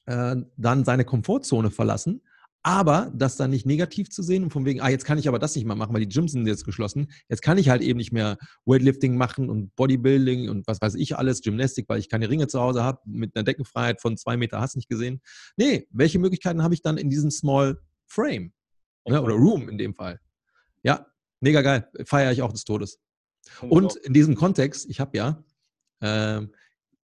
äh, 0.07 0.37
dann 0.57 0.85
seine 0.85 1.05
Komfortzone 1.05 1.71
verlassen 1.71 2.21
aber 2.63 3.11
das 3.15 3.37
dann 3.37 3.51
nicht 3.51 3.65
negativ 3.65 4.11
zu 4.11 4.23
sehen 4.23 4.45
und 4.45 4.51
von 4.51 4.65
wegen, 4.67 4.81
ah, 4.81 4.91
jetzt 4.91 5.05
kann 5.05 5.19
ich 5.19 5.29
aber 5.29 5.39
das 5.39 5.55
nicht 5.57 5.65
mehr 5.65 5.77
machen, 5.77 5.95
weil 5.95 6.05
die 6.05 6.09
Gyms 6.09 6.33
sind 6.33 6.47
jetzt 6.47 6.65
geschlossen. 6.65 7.11
Jetzt 7.29 7.41
kann 7.41 7.57
ich 7.57 7.71
halt 7.71 7.83
eben 7.83 7.97
nicht 7.97 8.13
mehr 8.13 8.37
Weightlifting 8.67 9.17
machen 9.17 9.49
und 9.49 9.75
Bodybuilding 9.77 10.51
und 10.51 10.67
was 10.67 10.81
weiß 10.81 10.95
ich 10.97 11.17
alles, 11.17 11.41
Gymnastik, 11.41 11.89
weil 11.89 12.01
ich 12.01 12.11
keine 12.11 12.29
Ringe 12.29 12.49
zu 12.49 12.61
Hause 12.61 12.85
habe, 12.85 13.01
mit 13.07 13.35
einer 13.35 13.45
Deckenfreiheit 13.45 14.01
von 14.01 14.17
zwei 14.17 14.37
Meter 14.37 14.61
hast 14.61 14.77
nicht 14.77 14.89
gesehen. 14.89 15.23
Nee, 15.57 15.87
welche 15.91 16.19
Möglichkeiten 16.19 16.63
habe 16.63 16.75
ich 16.75 16.83
dann 16.83 16.99
in 16.99 17.09
diesem 17.09 17.31
Small 17.31 17.81
Frame? 18.07 18.53
Ne, 19.09 19.23
oder 19.23 19.35
Room 19.35 19.69
in 19.69 19.79
dem 19.79 19.95
Fall. 19.95 20.21
Ja, 20.83 21.07
mega 21.41 21.63
geil. 21.63 21.89
Feiere 22.05 22.33
ich 22.33 22.43
auch 22.43 22.53
des 22.53 22.65
Todes. 22.65 22.99
Und 23.63 23.97
in 23.97 24.13
diesem 24.13 24.35
Kontext, 24.35 24.89
ich 24.91 25.01
habe 25.01 25.17
ja, 25.17 25.43
äh, 26.01 26.47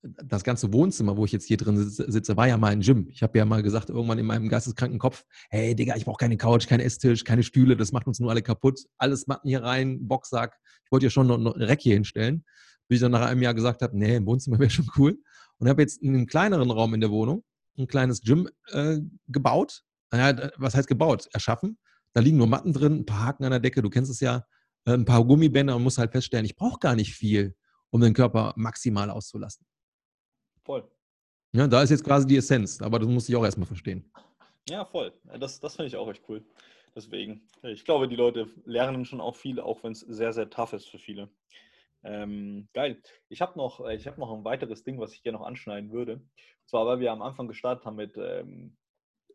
das 0.03 0.43
ganze 0.43 0.73
Wohnzimmer, 0.73 1.15
wo 1.15 1.25
ich 1.25 1.31
jetzt 1.31 1.45
hier 1.45 1.57
drin 1.57 1.77
sitze, 1.89 2.35
war 2.35 2.47
ja 2.47 2.57
mal 2.57 2.71
ein 2.71 2.81
Gym. 2.81 3.07
Ich 3.09 3.23
habe 3.23 3.37
ja 3.37 3.45
mal 3.45 3.63
gesagt, 3.63 3.89
irgendwann 3.89 4.19
in 4.19 4.25
meinem 4.25 4.49
geisteskranken 4.49 4.99
Kopf, 4.99 5.23
hey 5.49 5.75
Digga, 5.75 5.95
ich 5.95 6.05
brauche 6.05 6.17
keine 6.17 6.37
Couch, 6.37 6.67
keinen 6.67 6.81
Esstisch, 6.81 7.23
keine 7.23 7.43
Stühle, 7.43 7.77
das 7.77 7.93
macht 7.93 8.07
uns 8.07 8.19
nur 8.19 8.29
alle 8.29 8.41
kaputt. 8.41 8.81
Alles 8.97 9.27
Matten 9.27 9.47
hier 9.47 9.63
rein, 9.63 10.07
Boxsack. 10.07 10.57
Ich 10.85 10.91
wollte 10.91 11.05
ja 11.05 11.09
schon 11.09 11.27
noch, 11.27 11.37
ein 11.37 11.47
Reck 11.47 11.81
hier 11.81 11.93
hinstellen. 11.93 12.43
Bis 12.89 12.97
ich 12.97 13.01
dann 13.01 13.11
nach 13.11 13.21
einem 13.21 13.41
Jahr 13.41 13.53
gesagt 13.53 13.81
habe, 13.81 13.97
nee, 13.97 14.17
ein 14.17 14.25
Wohnzimmer 14.25 14.59
wäre 14.59 14.69
schon 14.69 14.89
cool. 14.97 15.17
Und 15.57 15.69
habe 15.69 15.81
jetzt 15.81 16.01
in 16.01 16.13
einem 16.13 16.25
kleineren 16.25 16.69
Raum 16.69 16.93
in 16.93 17.01
der 17.01 17.09
Wohnung 17.09 17.43
ein 17.77 17.87
kleines 17.87 18.21
Gym 18.21 18.49
äh, 18.71 18.99
gebaut. 19.27 19.83
Naja, 20.11 20.51
was 20.57 20.75
heißt 20.75 20.87
gebaut? 20.87 21.27
Erschaffen. 21.33 21.77
Da 22.13 22.21
liegen 22.21 22.37
nur 22.37 22.47
Matten 22.47 22.73
drin, 22.73 22.99
ein 22.99 23.05
paar 23.05 23.25
Haken 23.25 23.45
an 23.45 23.51
der 23.51 23.59
Decke, 23.59 23.81
du 23.81 23.89
kennst 23.89 24.11
es 24.11 24.19
ja, 24.19 24.45
äh, 24.85 24.91
ein 24.93 25.05
paar 25.05 25.23
Gummibänder 25.25 25.75
und 25.75 25.83
muss 25.83 25.97
halt 25.97 26.11
feststellen, 26.11 26.45
ich 26.45 26.55
brauche 26.55 26.79
gar 26.79 26.95
nicht 26.95 27.13
viel, 27.15 27.55
um 27.89 28.01
den 28.01 28.13
Körper 28.13 28.53
maximal 28.55 29.09
auszulassen. 29.09 29.65
Voll. 30.63 30.87
Ja, 31.53 31.67
da 31.67 31.83
ist 31.83 31.91
jetzt 31.91 32.03
quasi 32.03 32.25
die 32.25 32.37
Essenz, 32.37 32.81
aber 32.81 32.99
das 32.99 33.07
muss 33.07 33.29
ich 33.29 33.35
auch 33.35 33.43
erstmal 33.43 33.67
verstehen. 33.67 34.11
Ja, 34.69 34.85
voll. 34.85 35.13
Das, 35.39 35.59
das 35.59 35.75
finde 35.75 35.87
ich 35.87 35.95
auch 35.95 36.09
echt 36.09 36.23
cool. 36.29 36.43
Deswegen, 36.95 37.47
ich 37.63 37.85
glaube, 37.85 38.07
die 38.07 38.15
Leute 38.15 38.49
lernen 38.65 39.05
schon 39.05 39.21
auch 39.21 39.35
viel, 39.35 39.59
auch 39.59 39.83
wenn 39.83 39.91
es 39.91 40.01
sehr, 40.01 40.31
sehr 40.31 40.49
tough 40.49 40.73
ist 40.73 40.89
für 40.89 40.99
viele. 40.99 41.29
Ähm, 42.03 42.67
geil. 42.73 43.01
Ich 43.29 43.41
habe 43.41 43.57
noch, 43.57 43.79
hab 43.79 44.17
noch 44.17 44.33
ein 44.33 44.43
weiteres 44.43 44.83
Ding, 44.83 44.99
was 44.99 45.13
ich 45.13 45.23
gerne 45.23 45.37
noch 45.37 45.45
anschneiden 45.45 45.91
würde. 45.91 46.15
Und 46.15 46.69
zwar, 46.69 46.85
weil 46.85 46.99
wir 46.99 47.11
am 47.11 47.21
Anfang 47.21 47.47
gestartet 47.47 47.85
haben 47.85 47.95
mit 47.95 48.17
ähm, 48.17 48.77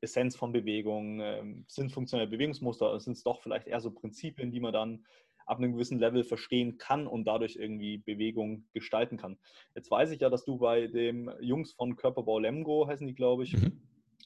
Essenz 0.00 0.36
von 0.36 0.52
Bewegung, 0.52 1.20
ähm, 1.20 1.64
sind 1.68 1.92
funktionelle 1.92 2.30
Bewegungsmuster, 2.30 2.98
sind 3.00 3.14
es 3.14 3.22
doch 3.22 3.42
vielleicht 3.42 3.66
eher 3.66 3.80
so 3.80 3.90
Prinzipien, 3.90 4.50
die 4.50 4.60
man 4.60 4.72
dann 4.72 5.06
ab 5.48 5.58
einem 5.58 5.72
gewissen 5.72 5.98
Level 5.98 6.24
verstehen 6.24 6.78
kann 6.78 7.06
und 7.06 7.24
dadurch 7.24 7.56
irgendwie 7.56 7.98
Bewegung 7.98 8.66
gestalten 8.72 9.16
kann. 9.16 9.38
Jetzt 9.74 9.90
weiß 9.90 10.10
ich 10.10 10.20
ja, 10.20 10.30
dass 10.30 10.44
du 10.44 10.58
bei 10.58 10.86
dem 10.86 11.30
Jungs 11.40 11.72
von 11.72 11.96
Körperbau 11.96 12.38
Lemgo, 12.38 12.86
heißen 12.86 13.06
die, 13.06 13.14
glaube 13.14 13.44
ich, 13.44 13.54
mhm. 13.54 13.80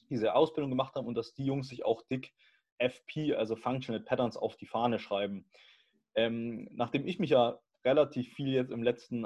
diese 0.09 0.35
Ausbildung 0.35 0.69
gemacht 0.69 0.95
haben 0.95 1.07
und 1.07 1.15
dass 1.15 1.33
die 1.33 1.45
Jungs 1.45 1.69
sich 1.69 1.85
auch 1.85 2.01
dick 2.03 2.33
FP, 2.77 3.35
also 3.35 3.55
Functional 3.55 4.01
Patterns, 4.01 4.35
auf 4.35 4.57
die 4.57 4.65
Fahne 4.65 4.99
schreiben. 4.99 5.45
Ähm, 6.15 6.67
nachdem 6.71 7.07
ich 7.07 7.19
mich 7.19 7.31
ja 7.31 7.59
relativ 7.85 8.33
viel 8.33 8.53
jetzt 8.53 8.71
im 8.71 8.83
letzten 8.83 9.25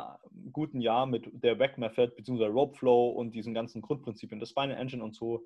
guten 0.52 0.82
Jahr 0.82 1.06
mit 1.06 1.30
der 1.32 1.60
Wack 1.60 1.78
Method 1.78 2.14
bzw. 2.16 2.46
Rope 2.46 2.78
Flow 2.78 3.10
und 3.10 3.32
diesen 3.34 3.54
ganzen 3.54 3.82
Grundprinzipien 3.82 4.40
des 4.40 4.50
Spinal 4.50 4.78
Engine 4.78 5.04
und 5.04 5.16
so 5.16 5.46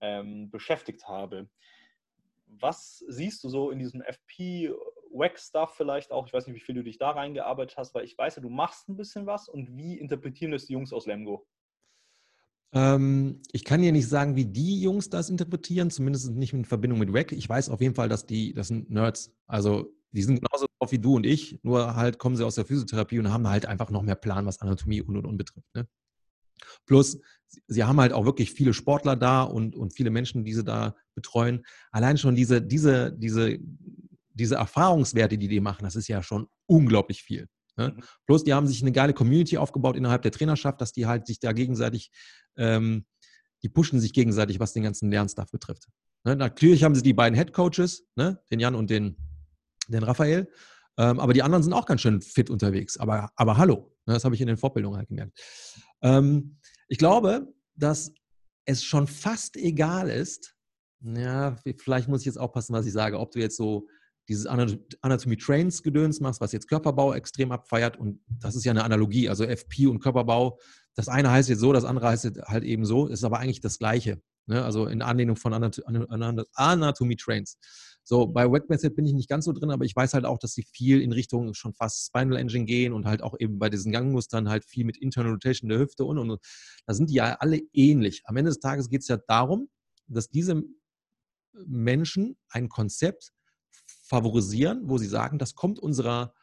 ähm, 0.00 0.50
beschäftigt 0.50 1.08
habe. 1.08 1.48
Was 2.46 3.04
siehst 3.08 3.42
du 3.44 3.48
so 3.48 3.70
in 3.70 3.78
diesem 3.78 4.02
FP 4.02 4.72
Wack-Stuff 5.18 5.74
vielleicht 5.76 6.12
auch. 6.12 6.26
Ich 6.26 6.32
weiß 6.32 6.46
nicht, 6.46 6.56
wie 6.56 6.60
viel 6.60 6.74
du 6.74 6.82
dich 6.82 6.98
da 6.98 7.10
reingearbeitet 7.10 7.76
hast, 7.76 7.94
weil 7.94 8.04
ich 8.04 8.16
weiß 8.16 8.36
ja, 8.36 8.42
du 8.42 8.50
machst 8.50 8.88
ein 8.88 8.96
bisschen 8.96 9.26
was. 9.26 9.48
Und 9.48 9.76
wie 9.76 9.98
interpretieren 9.98 10.52
das 10.52 10.66
die 10.66 10.74
Jungs 10.74 10.92
aus 10.92 11.06
Lemgo? 11.06 11.46
Ähm, 12.72 13.40
ich 13.52 13.64
kann 13.64 13.80
dir 13.80 13.92
nicht 13.92 14.08
sagen, 14.08 14.36
wie 14.36 14.46
die 14.46 14.82
Jungs 14.82 15.08
das 15.08 15.30
interpretieren, 15.30 15.90
zumindest 15.90 16.30
nicht 16.32 16.52
in 16.52 16.64
Verbindung 16.64 16.98
mit 16.98 17.12
Wack. 17.12 17.32
Ich 17.32 17.48
weiß 17.48 17.70
auf 17.70 17.80
jeden 17.80 17.94
Fall, 17.94 18.08
dass 18.08 18.26
die, 18.26 18.52
das 18.52 18.68
sind 18.68 18.90
Nerds. 18.90 19.32
Also 19.46 19.92
die 20.12 20.22
sind 20.22 20.40
genauso 20.42 20.66
drauf 20.78 20.92
wie 20.92 20.98
du 20.98 21.16
und 21.16 21.26
ich, 21.26 21.58
nur 21.62 21.94
halt 21.96 22.18
kommen 22.18 22.36
sie 22.36 22.44
aus 22.44 22.54
der 22.54 22.64
Physiotherapie 22.64 23.18
und 23.18 23.32
haben 23.32 23.48
halt 23.48 23.66
einfach 23.66 23.90
noch 23.90 24.02
mehr 24.02 24.14
Plan, 24.14 24.46
was 24.46 24.60
Anatomie 24.60 25.02
und 25.02 25.16
und 25.16 25.26
und 25.26 25.36
betrifft. 25.36 25.74
Ne? 25.74 25.86
Plus, 26.86 27.20
sie 27.66 27.84
haben 27.84 28.00
halt 28.00 28.12
auch 28.12 28.24
wirklich 28.24 28.52
viele 28.52 28.72
Sportler 28.72 29.16
da 29.16 29.42
und, 29.42 29.76
und 29.76 29.92
viele 29.92 30.10
Menschen, 30.10 30.44
die 30.44 30.54
sie 30.54 30.64
da 30.64 30.96
betreuen. 31.14 31.64
Allein 31.90 32.18
schon 32.18 32.34
diese, 32.34 32.62
diese, 32.62 33.12
diese 33.12 33.58
diese 34.36 34.56
Erfahrungswerte, 34.56 35.38
die 35.38 35.48
die 35.48 35.60
machen, 35.60 35.84
das 35.84 35.96
ist 35.96 36.08
ja 36.08 36.22
schon 36.22 36.46
unglaublich 36.66 37.22
viel. 37.22 37.48
Ne? 37.76 37.94
Mhm. 37.96 38.02
Plus, 38.26 38.44
die 38.44 38.54
haben 38.54 38.66
sich 38.66 38.82
eine 38.82 38.92
geile 38.92 39.14
Community 39.14 39.56
aufgebaut 39.56 39.96
innerhalb 39.96 40.22
der 40.22 40.32
Trainerschaft, 40.32 40.80
dass 40.80 40.92
die 40.92 41.06
halt 41.06 41.26
sich 41.26 41.40
da 41.40 41.52
gegenseitig, 41.52 42.10
ähm, 42.56 43.06
die 43.62 43.68
pushen 43.68 44.00
sich 44.00 44.12
gegenseitig, 44.12 44.60
was 44.60 44.72
den 44.72 44.82
ganzen 44.82 45.10
Lernstuff 45.10 45.50
betrifft. 45.50 45.88
Ne? 46.24 46.36
Natürlich 46.36 46.84
haben 46.84 46.94
sie 46.94 47.02
die 47.02 47.14
beiden 47.14 47.36
Head 47.36 47.52
Coaches, 47.52 48.06
ne? 48.14 48.40
den 48.50 48.60
Jan 48.60 48.74
und 48.74 48.90
den, 48.90 49.16
den 49.88 50.02
Raphael, 50.02 50.50
ähm, 50.98 51.20
aber 51.20 51.32
die 51.32 51.42
anderen 51.42 51.62
sind 51.62 51.72
auch 51.72 51.86
ganz 51.86 52.02
schön 52.02 52.20
fit 52.20 52.50
unterwegs. 52.50 52.98
Aber, 52.98 53.30
aber 53.36 53.56
hallo, 53.56 53.94
ne? 54.06 54.14
das 54.14 54.24
habe 54.24 54.34
ich 54.34 54.40
in 54.40 54.46
den 54.46 54.56
Fortbildungen 54.56 54.98
halt 54.98 55.08
gemerkt. 55.08 55.38
Ähm, 56.02 56.58
ich 56.88 56.98
glaube, 56.98 57.52
dass 57.74 58.12
es 58.64 58.84
schon 58.84 59.06
fast 59.06 59.56
egal 59.56 60.10
ist, 60.10 60.54
ja, 61.00 61.56
vielleicht 61.78 62.08
muss 62.08 62.20
ich 62.20 62.26
jetzt 62.26 62.38
aufpassen, 62.38 62.72
was 62.72 62.86
ich 62.86 62.92
sage, 62.92 63.18
ob 63.18 63.30
du 63.30 63.38
jetzt 63.38 63.56
so 63.56 63.86
dieses 64.28 64.46
Anatomy 64.46 65.36
Trains 65.36 65.82
Gedöns 65.82 66.20
machst, 66.20 66.40
was 66.40 66.52
jetzt 66.52 66.68
Körperbau 66.68 67.14
extrem 67.14 67.52
abfeiert 67.52 67.96
und 67.96 68.20
das 68.28 68.56
ist 68.56 68.64
ja 68.64 68.72
eine 68.72 68.84
Analogie, 68.84 69.28
also 69.28 69.44
FP 69.44 69.86
und 69.86 70.00
Körperbau. 70.00 70.58
Das 70.94 71.08
eine 71.08 71.30
heißt 71.30 71.48
jetzt 71.48 71.60
so, 71.60 71.72
das 71.72 71.84
andere 71.84 72.08
heißt 72.08 72.30
halt 72.46 72.64
eben 72.64 72.84
so, 72.84 73.06
ist 73.06 73.24
aber 73.24 73.38
eigentlich 73.38 73.60
das 73.60 73.78
Gleiche. 73.78 74.20
Ne? 74.46 74.64
Also 74.64 74.86
in 74.86 75.02
Anlehnung 75.02 75.36
von 75.36 75.52
Anatomy 75.52 77.16
Trains. 77.16 77.58
So, 78.08 78.28
bei 78.28 78.50
Wet 78.50 78.68
bin 78.68 79.04
ich 79.04 79.12
nicht 79.14 79.28
ganz 79.28 79.46
so 79.46 79.52
drin, 79.52 79.72
aber 79.72 79.84
ich 79.84 79.96
weiß 79.96 80.14
halt 80.14 80.24
auch, 80.24 80.38
dass 80.38 80.54
sie 80.54 80.62
viel 80.62 81.02
in 81.02 81.10
Richtung 81.10 81.54
schon 81.54 81.74
fast 81.74 82.06
Spinal 82.06 82.36
Engine 82.36 82.64
gehen 82.64 82.92
und 82.92 83.04
halt 83.04 83.20
auch 83.20 83.34
eben 83.40 83.58
bei 83.58 83.68
diesen 83.68 83.90
Gangmustern 83.90 84.48
halt 84.48 84.64
viel 84.64 84.84
mit 84.84 84.96
Internal 84.96 85.32
Rotation 85.32 85.68
der 85.68 85.80
Hüfte 85.80 86.04
und 86.04 86.18
und 86.18 86.30
und. 86.30 86.40
Da 86.86 86.94
sind 86.94 87.10
die 87.10 87.14
ja 87.14 87.36
alle 87.40 87.60
ähnlich. 87.72 88.22
Am 88.26 88.36
Ende 88.36 88.50
des 88.50 88.60
Tages 88.60 88.88
geht 88.88 89.02
es 89.02 89.08
ja 89.08 89.16
darum, 89.16 89.68
dass 90.06 90.28
diese 90.28 90.62
Menschen 91.66 92.36
ein 92.48 92.68
Konzept 92.68 93.32
favorisieren, 94.06 94.82
wo 94.88 94.98
sie 94.98 95.06
sagen, 95.06 95.38
das 95.38 95.54
kommt 95.54 95.78
unserer, 95.78 96.34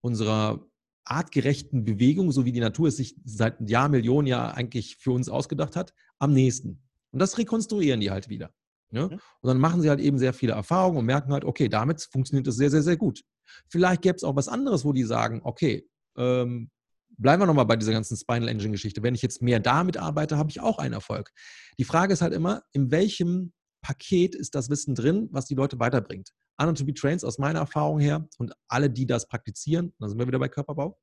unserer 0.00 0.66
artgerechten 1.04 1.84
Bewegung, 1.84 2.32
so 2.32 2.44
wie 2.44 2.52
die 2.52 2.60
Natur 2.60 2.88
es 2.88 2.96
sich 2.96 3.16
seit 3.24 3.68
Jahr, 3.68 3.88
Millionen 3.88 4.26
Jahr 4.26 4.54
eigentlich 4.54 4.96
für 4.96 5.12
uns 5.12 5.28
ausgedacht 5.28 5.76
hat, 5.76 5.94
am 6.18 6.32
nächsten. 6.32 6.82
Und 7.10 7.18
das 7.18 7.38
rekonstruieren 7.38 8.00
die 8.00 8.10
halt 8.10 8.28
wieder. 8.28 8.52
Ja? 8.90 9.08
Mhm. 9.08 9.12
Und 9.12 9.48
dann 9.48 9.58
machen 9.58 9.82
sie 9.82 9.90
halt 9.90 10.00
eben 10.00 10.18
sehr 10.18 10.32
viele 10.32 10.52
Erfahrungen 10.52 10.98
und 10.98 11.04
merken 11.04 11.32
halt, 11.32 11.44
okay, 11.44 11.68
damit 11.68 12.02
funktioniert 12.10 12.46
es 12.46 12.56
sehr, 12.56 12.70
sehr, 12.70 12.82
sehr 12.82 12.96
gut. 12.96 13.22
Vielleicht 13.68 14.02
gäbe 14.02 14.16
es 14.16 14.24
auch 14.24 14.36
was 14.36 14.48
anderes, 14.48 14.84
wo 14.84 14.92
die 14.92 15.04
sagen, 15.04 15.40
okay, 15.44 15.88
ähm, 16.16 16.70
bleiben 17.18 17.42
wir 17.42 17.46
nochmal 17.46 17.66
bei 17.66 17.76
dieser 17.76 17.92
ganzen 17.92 18.16
Spinal 18.16 18.48
Engine 18.48 18.72
Geschichte. 18.72 19.02
Wenn 19.02 19.14
ich 19.14 19.22
jetzt 19.22 19.42
mehr 19.42 19.60
damit 19.60 19.96
arbeite, 19.96 20.38
habe 20.38 20.50
ich 20.50 20.60
auch 20.60 20.78
einen 20.78 20.94
Erfolg. 20.94 21.30
Die 21.78 21.84
Frage 21.84 22.12
ist 22.12 22.22
halt 22.22 22.32
immer, 22.32 22.62
in 22.72 22.90
welchem 22.90 23.52
Paket 23.82 24.34
ist 24.34 24.54
das 24.54 24.70
Wissen 24.70 24.94
drin, 24.94 25.28
was 25.30 25.44
die 25.44 25.54
Leute 25.54 25.78
weiterbringt. 25.78 26.32
Anatomy 26.56 26.94
Trains 26.94 27.24
aus 27.24 27.38
meiner 27.38 27.60
Erfahrung 27.60 27.98
her 27.98 28.28
und 28.38 28.52
alle, 28.68 28.90
die 28.90 29.06
das 29.06 29.28
praktizieren, 29.28 29.92
da 29.98 30.08
sind 30.08 30.18
wir 30.18 30.26
wieder 30.26 30.38
bei 30.38 30.48
Körperbau, 30.48 30.98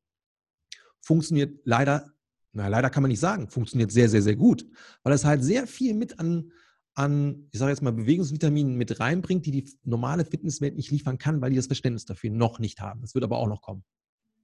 funktioniert 1.01 1.59
leider, 1.65 2.11
na 2.53 2.67
leider 2.67 2.89
kann 2.89 3.03
man 3.03 3.09
nicht 3.09 3.19
sagen, 3.19 3.49
funktioniert 3.49 3.91
sehr, 3.91 4.09
sehr, 4.09 4.21
sehr 4.21 4.35
gut, 4.35 4.65
weil 5.03 5.13
es 5.13 5.25
halt 5.25 5.43
sehr 5.43 5.67
viel 5.67 5.93
mit 5.93 6.19
an, 6.19 6.51
an 6.93 7.47
ich 7.51 7.59
sage 7.59 7.71
jetzt 7.71 7.81
mal, 7.81 7.91
Bewegungsvitaminen 7.91 8.75
mit 8.75 8.99
reinbringt, 8.99 9.45
die 9.45 9.51
die 9.51 9.71
normale 9.83 10.25
Fitnesswelt 10.25 10.75
nicht 10.75 10.91
liefern 10.91 11.17
kann, 11.17 11.41
weil 11.41 11.49
die 11.49 11.55
das 11.55 11.67
Verständnis 11.67 12.05
dafür 12.05 12.31
noch 12.31 12.59
nicht 12.59 12.81
haben. 12.81 13.01
Das 13.01 13.13
wird 13.13 13.23
aber 13.23 13.37
auch 13.37 13.47
noch 13.47 13.61
kommen. 13.61 13.83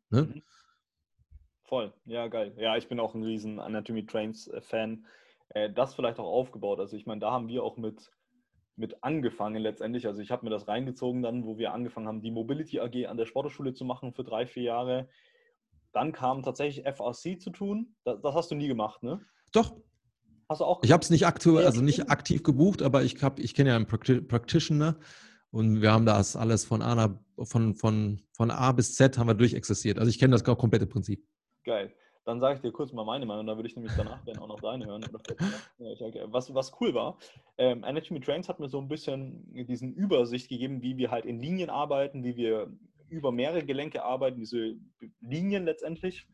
Ne? 0.10 0.24
Mhm. 0.24 0.44
Voll, 1.64 1.94
ja, 2.06 2.28
geil. 2.28 2.54
Ja, 2.58 2.78
ich 2.78 2.88
bin 2.88 3.00
auch 3.00 3.14
ein 3.14 3.24
riesen 3.24 3.60
Anatomy 3.60 4.06
Trains 4.06 4.48
äh. 4.48 4.62
Äh, 5.50 5.72
das 5.72 5.96
vielleicht 5.96 6.20
auch 6.20 6.26
aufgebaut. 6.26 6.80
Also 6.80 6.96
ich 6.96 7.06
meine, 7.06 7.20
da 7.20 7.32
haben 7.32 7.48
wir 7.48 7.64
auch 7.64 7.78
mit 7.78 8.12
mit 8.78 9.04
angefangen 9.04 9.62
letztendlich. 9.62 10.08
Also 10.08 10.22
ich 10.22 10.32
habe 10.32 10.46
mir 10.46 10.52
das 10.52 10.68
reingezogen 10.68 11.22
dann, 11.22 11.46
wo 11.46 11.58
wir 11.58 11.74
angefangen 11.74 12.08
haben, 12.08 12.22
die 12.22 12.32
Mobility 12.32 12.80
AG 12.80 13.08
an 13.08 13.18
der 13.18 13.26
Sporthochschule 13.26 13.74
zu 13.74 13.84
machen 13.84 14.14
für 14.14 14.24
drei, 14.24 14.46
vier 14.46 14.64
Jahre. 14.64 15.10
Dann 15.92 16.12
kam 16.12 16.44
tatsächlich 16.44 16.86
FRC 16.86 17.42
zu 17.42 17.50
tun. 17.50 17.96
Das, 18.04 18.22
das 18.22 18.36
hast 18.36 18.52
du 18.52 18.56
nie 18.56 18.68
gemacht, 18.68 19.04
ne? 19.04 19.20
Doch. 19.52 19.76
Hast 20.48 20.62
du 20.62 20.66
auch? 20.66 20.84
Ich 20.84 20.92
habe 20.92 21.02
es 21.02 21.10
nicht 21.10 21.26
aktuell, 21.26 21.66
also 21.66 21.82
nicht 21.82 22.10
aktiv 22.10 22.44
gebucht, 22.44 22.82
aber 22.82 23.04
ich 23.04 23.22
habe, 23.22 23.42
ich 23.42 23.54
kenne 23.54 23.72
ja 23.72 23.76
einen 23.76 23.88
Practitioner 23.88 24.98
und 25.50 25.82
wir 25.82 25.92
haben 25.92 26.06
das 26.06 26.36
alles 26.36 26.64
von 26.64 26.82
A, 26.82 27.20
von, 27.44 27.76
von, 27.76 28.22
von 28.32 28.52
A 28.52 28.72
bis 28.72 28.96
Z 28.96 29.18
haben 29.18 29.28
wir 29.28 29.34
durchexistiert. 29.34 29.98
Also 29.98 30.10
ich 30.10 30.20
kenne 30.20 30.32
das 30.32 30.44
komplette 30.44 30.88
Prinzip. 30.88 31.26
Geil. 31.66 31.94
Dann 32.28 32.42
sage 32.42 32.56
ich 32.56 32.62
dir 32.62 32.74
kurz 32.74 32.92
mal 32.92 33.06
meine 33.06 33.26
Meinung, 33.26 33.48
da 33.48 33.56
würde 33.56 33.70
ich 33.70 33.76
nämlich 33.78 33.94
danach 33.96 34.22
dann 34.26 34.38
auch 34.40 34.50
noch 34.50 34.60
deine 34.60 34.86
hören. 34.86 35.02
was, 36.26 36.54
was 36.54 36.74
cool 36.82 36.94
war, 36.94 37.18
ähm, 37.58 37.86
Anatomy 37.86 38.20
Trains 38.20 38.50
hat 38.50 38.60
mir 38.60 38.68
so 38.68 38.82
ein 38.82 38.90
bisschen 38.90 39.46
diesen 39.66 39.94
Übersicht 39.94 40.50
gegeben, 40.50 40.82
wie 40.82 40.98
wir 40.98 41.10
halt 41.10 41.24
in 41.24 41.40
Linien 41.40 41.70
arbeiten, 41.70 42.26
wie 42.26 42.36
wir 42.36 42.70
über 43.08 43.32
mehrere 43.32 43.64
Gelenke 43.64 44.04
arbeiten, 44.04 44.40
diese 44.42 44.76
Linien 45.22 45.64
letztendlich. 45.64 46.28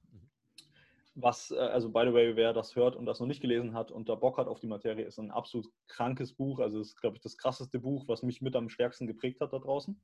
Was, 1.14 1.52
äh, 1.52 1.58
also 1.58 1.92
by 1.92 2.06
the 2.08 2.14
way, 2.14 2.36
wer 2.36 2.54
das 2.54 2.76
hört 2.76 2.96
und 2.96 3.06
das 3.06 3.20
noch 3.20 3.28
nicht 3.28 3.42
gelesen 3.42 3.76
hat 3.76 3.92
und 3.92 4.10
da 4.10 4.16
Bock 4.16 4.40
hat 4.40 4.48
auf 4.48 4.60
die 4.60 4.66
Materie, 4.66 5.06
ist 5.06 5.20
ein 5.20 5.30
absolut 5.30 5.68
krankes 5.88 6.34
Buch. 6.34 6.60
Also 6.60 6.80
ist, 6.80 7.00
glaube 7.00 7.18
ich, 7.18 7.22
das 7.22 7.38
krasseste 7.38 7.78
Buch, 7.78 8.08
was 8.08 8.24
mich 8.24 8.42
mit 8.42 8.56
am 8.56 8.70
stärksten 8.70 9.06
geprägt 9.06 9.42
hat 9.42 9.54
da 9.54 9.60
draußen. 9.60 10.02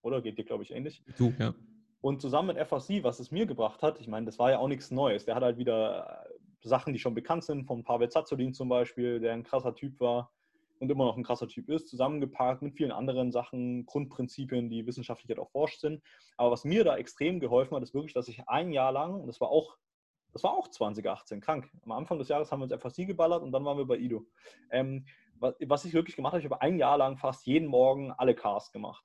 Oder 0.00 0.22
geht 0.22 0.38
dir, 0.38 0.44
glaube 0.44 0.62
ich, 0.62 0.70
ähnlich? 0.70 1.02
Du, 1.18 1.34
ja. 1.38 1.52
Und 2.00 2.20
zusammen 2.20 2.54
mit 2.54 2.68
FAC, 2.68 3.02
was 3.02 3.20
es 3.20 3.30
mir 3.30 3.46
gebracht 3.46 3.82
hat, 3.82 4.00
ich 4.00 4.08
meine, 4.08 4.26
das 4.26 4.38
war 4.38 4.50
ja 4.50 4.58
auch 4.58 4.68
nichts 4.68 4.90
Neues. 4.90 5.24
Der 5.24 5.34
hat 5.34 5.42
halt 5.42 5.58
wieder 5.58 6.26
äh, 6.26 6.68
Sachen, 6.68 6.92
die 6.92 6.98
schon 6.98 7.14
bekannt 7.14 7.44
sind, 7.44 7.64
von 7.64 7.84
Pavel 7.84 8.08
Zazolin 8.08 8.54
zum 8.54 8.68
Beispiel, 8.68 9.20
der 9.20 9.32
ein 9.32 9.44
krasser 9.44 9.74
Typ 9.74 9.98
war 10.00 10.32
und 10.78 10.90
immer 10.90 11.04
noch 11.04 11.16
ein 11.16 11.24
krasser 11.24 11.48
Typ 11.48 11.68
ist, 11.68 11.88
zusammengeparkt 11.88 12.62
mit 12.62 12.74
vielen 12.74 12.92
anderen 12.92 13.32
Sachen, 13.32 13.86
Grundprinzipien, 13.86 14.68
die 14.68 14.86
wissenschaftlich 14.86 15.28
halt 15.30 15.38
auch 15.38 15.50
forscht 15.50 15.80
sind. 15.80 16.02
Aber 16.36 16.50
was 16.50 16.64
mir 16.64 16.84
da 16.84 16.96
extrem 16.96 17.40
geholfen 17.40 17.74
hat, 17.74 17.82
ist 17.82 17.94
wirklich, 17.94 18.12
dass 18.12 18.28
ich 18.28 18.46
ein 18.48 18.72
Jahr 18.72 18.92
lang, 18.92 19.20
und 19.20 19.26
das 19.26 19.40
war 19.40 19.48
auch, 19.48 19.76
das 20.32 20.42
war 20.42 20.52
auch 20.52 20.68
2018, 20.68 21.40
krank. 21.40 21.70
Am 21.82 21.92
Anfang 21.92 22.18
des 22.18 22.28
Jahres 22.28 22.52
haben 22.52 22.60
wir 22.60 22.70
uns 22.70 22.82
FAC 22.82 23.06
geballert 23.06 23.42
und 23.42 23.52
dann 23.52 23.64
waren 23.64 23.78
wir 23.78 23.86
bei 23.86 23.96
Ido. 23.96 24.26
Ähm, 24.70 25.06
was 25.38 25.84
ich 25.84 25.94
wirklich 25.94 26.16
gemacht 26.16 26.32
habe, 26.32 26.40
ich 26.40 26.50
habe 26.50 26.60
ein 26.60 26.78
Jahr 26.78 26.98
lang 26.98 27.16
fast 27.16 27.46
jeden 27.46 27.68
Morgen 27.68 28.12
alle 28.12 28.34
Cars 28.34 28.72
gemacht. 28.72 29.04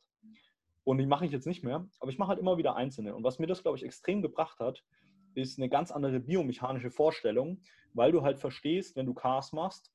Und 0.83 0.97
die 0.97 1.05
mache 1.05 1.25
ich 1.25 1.31
jetzt 1.31 1.47
nicht 1.47 1.63
mehr, 1.63 1.87
aber 1.99 2.11
ich 2.11 2.17
mache 2.17 2.29
halt 2.29 2.39
immer 2.39 2.57
wieder 2.57 2.75
einzelne. 2.75 3.15
Und 3.15 3.23
was 3.23 3.39
mir 3.39 3.47
das, 3.47 3.61
glaube 3.61 3.77
ich, 3.77 3.83
extrem 3.83 4.21
gebracht 4.21 4.59
hat, 4.59 4.83
ist 5.35 5.59
eine 5.59 5.69
ganz 5.69 5.91
andere 5.91 6.19
biomechanische 6.19 6.91
Vorstellung, 6.91 7.61
weil 7.93 8.11
du 8.11 8.23
halt 8.23 8.39
verstehst, 8.39 8.95
wenn 8.95 9.05
du 9.05 9.13
Cars 9.13 9.53
machst, 9.53 9.91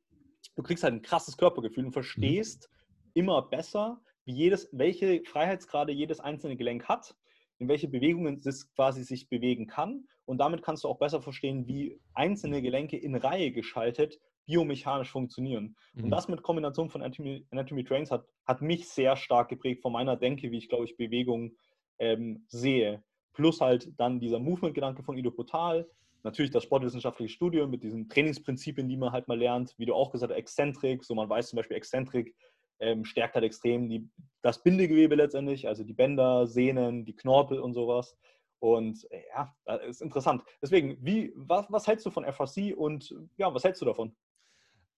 du 0.55 0.63
kriegst 0.63 0.85
halt 0.85 0.95
ein 0.95 1.03
krasses 1.03 1.37
Körpergefühl 1.37 1.87
und 1.87 1.93
verstehst 1.93 2.71
mhm. 2.71 3.11
immer 3.15 3.43
besser, 3.43 4.01
wie 4.25 4.35
jedes, 4.35 4.69
welche 4.73 5.23
Freiheitsgrade 5.25 5.93
jedes 5.93 6.21
einzelne 6.21 6.57
Gelenk 6.57 6.89
hat, 6.89 7.17
in 7.59 7.69
welche 7.69 7.89
Bewegungen 7.89 8.41
es 8.45 8.71
quasi 8.75 9.03
sich 9.03 9.29
bewegen 9.29 9.67
kann. 9.67 10.07
Und 10.25 10.39
damit 10.39 10.63
kannst 10.63 10.85
du 10.85 10.89
auch 10.89 10.99
besser 10.99 11.23
verstehen, 11.23 11.67
wie 11.67 12.01
einzelne 12.15 12.61
Gelenke 12.63 12.97
in 12.97 13.15
Reihe 13.15 13.53
geschaltet 13.53 14.19
biomechanisch 14.47 15.11
funktionieren. 15.11 15.77
Mhm. 15.95 16.05
Und 16.05 16.11
das 16.11 16.29
mit 16.29 16.43
Kombination 16.43 16.89
von 16.89 17.03
Anatomy, 17.03 17.47
Anatomy 17.51 17.85
Trains 17.85 18.11
hat, 18.11 18.27
hat 18.47 18.63
mich 18.63 18.89
sehr 18.89 19.17
stark 19.17 19.49
geprägt 19.49 19.83
von 19.83 19.93
meiner 19.93 20.17
Denke, 20.17 20.51
wie 20.51 20.59
ich, 20.59 20.69
glaube 20.69 20.85
ich, 20.85 20.97
Bewegung 20.97 21.53
ähm, 21.99 22.45
sehe. 22.49 23.03
Plus 23.33 23.61
halt 23.61 23.93
dann 23.99 24.21
dieser 24.21 24.39
Movement-Gedanke 24.39 25.03
von 25.03 25.17
Ido 25.17 25.31
Potal. 25.31 25.87
Natürlich 26.23 26.51
das 26.51 26.65
sportwissenschaftliche 26.65 27.33
Studium 27.33 27.71
mit 27.71 27.83
diesen 27.83 28.09
Trainingsprinzipien, 28.09 28.89
die 28.89 28.97
man 28.97 29.13
halt 29.13 29.29
mal 29.29 29.39
lernt. 29.39 29.75
Wie 29.79 29.87
du 29.87 29.95
auch 29.95 30.11
gesagt 30.11 30.33
hast, 30.33 30.39
Exzentrik. 30.39 31.05
So 31.05 31.15
man 31.15 31.29
weiß 31.29 31.51
zum 31.51 31.59
Beispiel, 31.59 31.77
Exzentrik 31.77 32.35
ähm, 32.81 33.05
stärkt 33.05 33.35
halt 33.35 33.45
extrem 33.45 33.89
die, 33.89 34.09
das 34.43 34.63
Bindegewebe 34.63 35.15
letztendlich, 35.15 35.69
also 35.69 35.85
die 35.85 35.93
Bänder, 35.93 36.47
Sehnen, 36.47 37.05
die 37.05 37.15
Knorpel 37.15 37.59
und 37.59 37.75
sowas. 37.75 38.17
Und 38.59 39.07
äh, 39.11 39.23
ja, 39.35 39.55
das 39.65 39.83
ist 39.87 40.03
interessant. 40.03 40.43
Deswegen, 40.63 40.99
wie, 41.01 41.33
was, 41.37 41.67
was 41.69 41.87
hältst 41.87 42.07
du 42.07 42.11
von 42.11 42.25
FRC 42.25 42.75
und 42.77 43.15
ja, 43.37 43.53
was 43.55 43.65
hältst 43.65 43.83
du 43.83 43.87
davon? 43.87 44.15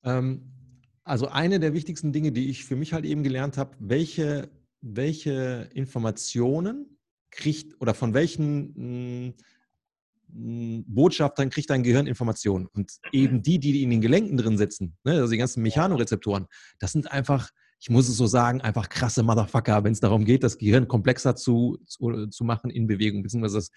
Ähm, 0.04 0.52
also 1.04 1.28
eine 1.28 1.58
der 1.58 1.72
wichtigsten 1.72 2.12
Dinge, 2.12 2.32
die 2.32 2.50
ich 2.50 2.64
für 2.64 2.76
mich 2.76 2.92
halt 2.92 3.06
eben 3.06 3.22
gelernt 3.22 3.56
habe, 3.56 3.74
welche, 3.78 4.50
welche 4.80 5.68
Informationen 5.72 6.98
kriegt 7.30 7.80
oder 7.80 7.94
von 7.94 8.14
welchen 8.14 8.74
mh, 8.74 8.74
hm, 8.74 9.34
hm, 10.32 10.84
Botschaftern 10.86 11.50
kriegt 11.50 11.70
dein 11.70 11.82
Gehirn 11.82 12.06
Informationen. 12.06 12.66
Und 12.66 12.92
eben 13.12 13.42
die, 13.42 13.58
die 13.58 13.82
in 13.82 13.90
den 13.90 14.00
Gelenken 14.00 14.36
drin 14.36 14.58
sitzen, 14.58 14.96
ne, 15.04 15.12
also 15.12 15.30
die 15.30 15.38
ganzen 15.38 15.62
Mechanorezeptoren, 15.62 16.46
das 16.78 16.92
sind 16.92 17.10
einfach, 17.10 17.50
ich 17.80 17.90
muss 17.90 18.08
es 18.08 18.16
so 18.16 18.26
sagen, 18.26 18.60
einfach 18.60 18.88
krasse 18.88 19.22
Motherfucker, 19.22 19.84
wenn 19.84 19.92
es 19.92 20.00
darum 20.00 20.24
geht, 20.24 20.42
das 20.42 20.58
Gehirn 20.58 20.88
komplexer 20.88 21.36
zu, 21.36 21.78
zu, 21.86 22.26
zu 22.26 22.44
machen 22.44 22.70
in 22.70 22.86
Bewegung, 22.86 23.22
beziehungsweise 23.22 23.56
das, 23.56 23.70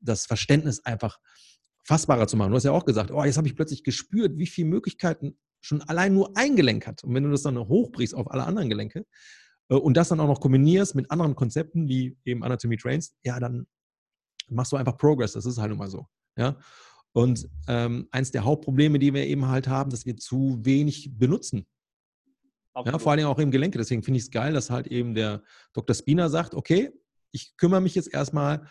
das 0.00 0.26
Verständnis 0.26 0.84
einfach 0.84 1.18
fassbarer 1.84 2.28
zu 2.28 2.36
machen. 2.36 2.50
Du 2.50 2.56
hast 2.56 2.64
ja 2.64 2.72
auch 2.72 2.84
gesagt, 2.84 3.10
oh, 3.10 3.24
jetzt 3.24 3.38
habe 3.38 3.48
ich 3.48 3.56
plötzlich 3.56 3.82
gespürt, 3.82 4.38
wie 4.38 4.46
viele 4.46 4.68
Möglichkeiten 4.68 5.36
schon 5.60 5.82
allein 5.82 6.14
nur 6.14 6.36
ein 6.36 6.56
Gelenk 6.56 6.86
hat. 6.86 7.04
Und 7.04 7.14
wenn 7.14 7.24
du 7.24 7.30
das 7.30 7.42
dann 7.42 7.58
hochbrichst 7.58 8.14
auf 8.14 8.30
alle 8.30 8.44
anderen 8.44 8.68
Gelenke 8.68 9.06
äh, 9.68 9.74
und 9.74 9.96
das 9.96 10.08
dann 10.08 10.20
auch 10.20 10.26
noch 10.26 10.40
kombinierst 10.40 10.94
mit 10.94 11.10
anderen 11.10 11.34
Konzepten 11.34 11.88
wie 11.88 12.16
eben 12.24 12.42
Anatomy 12.42 12.76
Trains, 12.76 13.14
ja, 13.24 13.38
dann 13.40 13.66
machst 14.48 14.72
du 14.72 14.76
einfach 14.76 14.96
Progress. 14.96 15.32
Das 15.32 15.46
ist 15.46 15.58
halt 15.58 15.70
nun 15.70 15.78
mal 15.78 15.90
so. 15.90 16.06
Ja. 16.36 16.56
Und 17.12 17.48
ähm, 17.66 18.08
eins 18.10 18.30
der 18.30 18.44
Hauptprobleme, 18.44 18.98
die 18.98 19.12
wir 19.12 19.26
eben 19.26 19.48
halt 19.48 19.66
haben, 19.66 19.90
dass 19.90 20.06
wir 20.06 20.16
zu 20.16 20.58
wenig 20.62 21.10
benutzen. 21.18 21.66
Ja, 22.84 22.98
vor 22.98 23.12
allem 23.12 23.26
auch 23.26 23.38
im 23.40 23.50
Gelenke. 23.50 23.78
Deswegen 23.78 24.04
finde 24.04 24.18
ich 24.18 24.24
es 24.24 24.30
geil, 24.30 24.52
dass 24.52 24.70
halt 24.70 24.86
eben 24.86 25.14
der 25.14 25.42
Dr. 25.72 25.96
Spina 25.96 26.28
sagt, 26.28 26.54
okay, 26.54 26.92
ich 27.32 27.56
kümmere 27.56 27.80
mich 27.80 27.96
jetzt 27.96 28.12
erstmal 28.12 28.68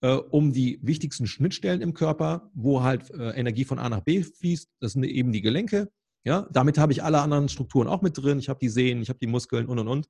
äh, 0.00 0.12
um 0.14 0.52
die 0.52 0.78
wichtigsten 0.82 1.26
Schnittstellen 1.26 1.80
im 1.80 1.92
Körper, 1.92 2.50
wo 2.54 2.82
halt 2.82 3.10
äh, 3.10 3.30
Energie 3.30 3.64
von 3.64 3.80
A 3.80 3.88
nach 3.88 4.02
B 4.02 4.22
fließt. 4.22 4.70
Das 4.80 4.92
sind 4.92 5.02
eben 5.02 5.32
die 5.32 5.42
Gelenke. 5.42 5.90
Ja, 6.24 6.48
damit 6.50 6.78
habe 6.78 6.92
ich 6.92 7.02
alle 7.02 7.20
anderen 7.20 7.48
Strukturen 7.48 7.88
auch 7.88 8.02
mit 8.02 8.16
drin. 8.18 8.38
Ich 8.38 8.48
habe 8.48 8.58
die 8.60 8.68
Sehnen, 8.68 9.02
ich 9.02 9.08
habe 9.08 9.18
die 9.18 9.26
Muskeln 9.26 9.66
und 9.66 9.78
und 9.78 9.88
und. 9.88 10.08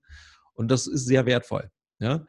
Und 0.54 0.70
das 0.70 0.86
ist 0.86 1.06
sehr 1.06 1.26
wertvoll. 1.26 1.70
Ja. 2.00 2.26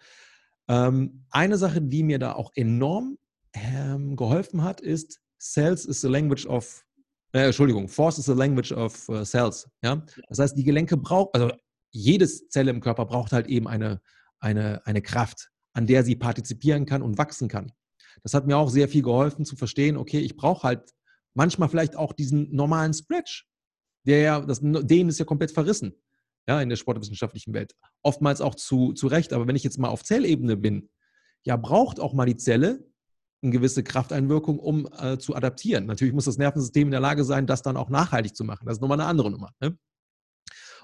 Ähm, 0.67 1.25
eine 1.31 1.57
Sache, 1.57 1.81
die 1.81 2.03
mir 2.03 2.19
da 2.19 2.33
auch 2.33 2.51
enorm 2.55 3.17
ähm, 3.53 4.15
geholfen 4.15 4.63
hat, 4.63 4.81
ist 4.81 5.19
Sales 5.37 5.85
is 5.85 6.01
the 6.01 6.07
language 6.07 6.45
of 6.45 6.85
Äh, 7.31 7.45
Entschuldigung, 7.45 7.87
Force 7.87 8.17
is 8.17 8.25
the 8.25 8.33
language 8.33 8.71
of 8.71 9.07
uh, 9.07 9.23
cells. 9.23 9.69
Ja? 9.83 10.03
Das 10.29 10.39
heißt, 10.39 10.57
die 10.57 10.63
Gelenke 10.63 10.97
brauchen, 10.97 11.29
also 11.33 11.51
jedes 11.91 12.49
Zelle 12.49 12.71
im 12.71 12.81
Körper 12.81 13.05
braucht 13.05 13.31
halt 13.31 13.47
eben 13.47 13.67
eine, 13.67 14.01
eine, 14.39 14.81
eine 14.85 15.01
Kraft, 15.01 15.49
an 15.73 15.85
der 15.85 16.03
sie 16.03 16.15
partizipieren 16.15 16.85
kann 16.85 17.01
und 17.03 17.17
wachsen 17.17 17.47
kann. 17.47 17.71
Das 18.23 18.33
hat 18.33 18.47
mir 18.47 18.57
auch 18.57 18.69
sehr 18.69 18.87
viel 18.87 19.03
geholfen 19.03 19.45
zu 19.45 19.55
verstehen, 19.55 19.95
okay, 19.97 20.19
ich 20.19 20.35
brauche 20.35 20.63
halt 20.63 20.91
manchmal 21.35 21.69
vielleicht 21.69 21.95
auch 21.95 22.13
diesen 22.13 22.53
normalen 22.53 22.93
Stretch, 22.93 23.47
der 24.09 24.19
ja, 24.19 24.41
das, 24.41 24.59
den 24.61 25.09
ist 25.09 25.19
ja 25.19 25.25
komplett 25.25 25.51
verrissen, 25.51 25.93
ja, 26.47 26.61
in 26.61 26.69
der 26.69 26.75
sportwissenschaftlichen 26.75 27.53
Welt. 27.53 27.75
Oftmals 28.01 28.41
auch 28.41 28.55
zu, 28.55 28.93
zu 28.93 29.07
Recht, 29.07 29.31
aber 29.33 29.47
wenn 29.47 29.55
ich 29.55 29.63
jetzt 29.63 29.77
mal 29.77 29.89
auf 29.89 30.03
Zellebene 30.03 30.57
bin, 30.57 30.89
ja, 31.43 31.55
braucht 31.55 31.99
auch 31.99 32.13
mal 32.13 32.25
die 32.25 32.37
Zelle 32.37 32.85
eine 33.41 33.51
gewisse 33.51 33.83
Krafteinwirkung, 33.83 34.59
um 34.59 34.89
äh, 34.99 35.17
zu 35.17 35.35
adaptieren. 35.35 35.85
Natürlich 35.85 36.13
muss 36.13 36.25
das 36.25 36.37
Nervensystem 36.37 36.87
in 36.87 36.91
der 36.91 36.99
Lage 36.99 37.23
sein, 37.23 37.47
das 37.47 37.61
dann 37.61 37.77
auch 37.77 37.89
nachhaltig 37.89 38.35
zu 38.35 38.43
machen. 38.43 38.65
Das 38.65 38.77
ist 38.77 38.81
nochmal 38.81 38.99
eine 38.99 39.07
andere 39.07 39.31
Nummer. 39.31 39.51
Ne? 39.61 39.77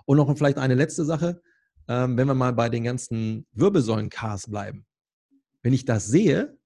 Und 0.06 0.18
noch 0.18 0.34
vielleicht 0.38 0.58
eine 0.58 0.76
letzte 0.76 1.04
Sache, 1.04 1.42
ähm, 1.88 2.16
wenn 2.16 2.28
wir 2.28 2.34
mal 2.34 2.54
bei 2.54 2.70
den 2.70 2.84
ganzen 2.84 3.46
Wirbelsäulen-Cars 3.52 4.50
bleiben. 4.50 4.86
Wenn 5.64 5.74
ich 5.74 5.84
das 5.84 6.08
sehe, 6.08 6.58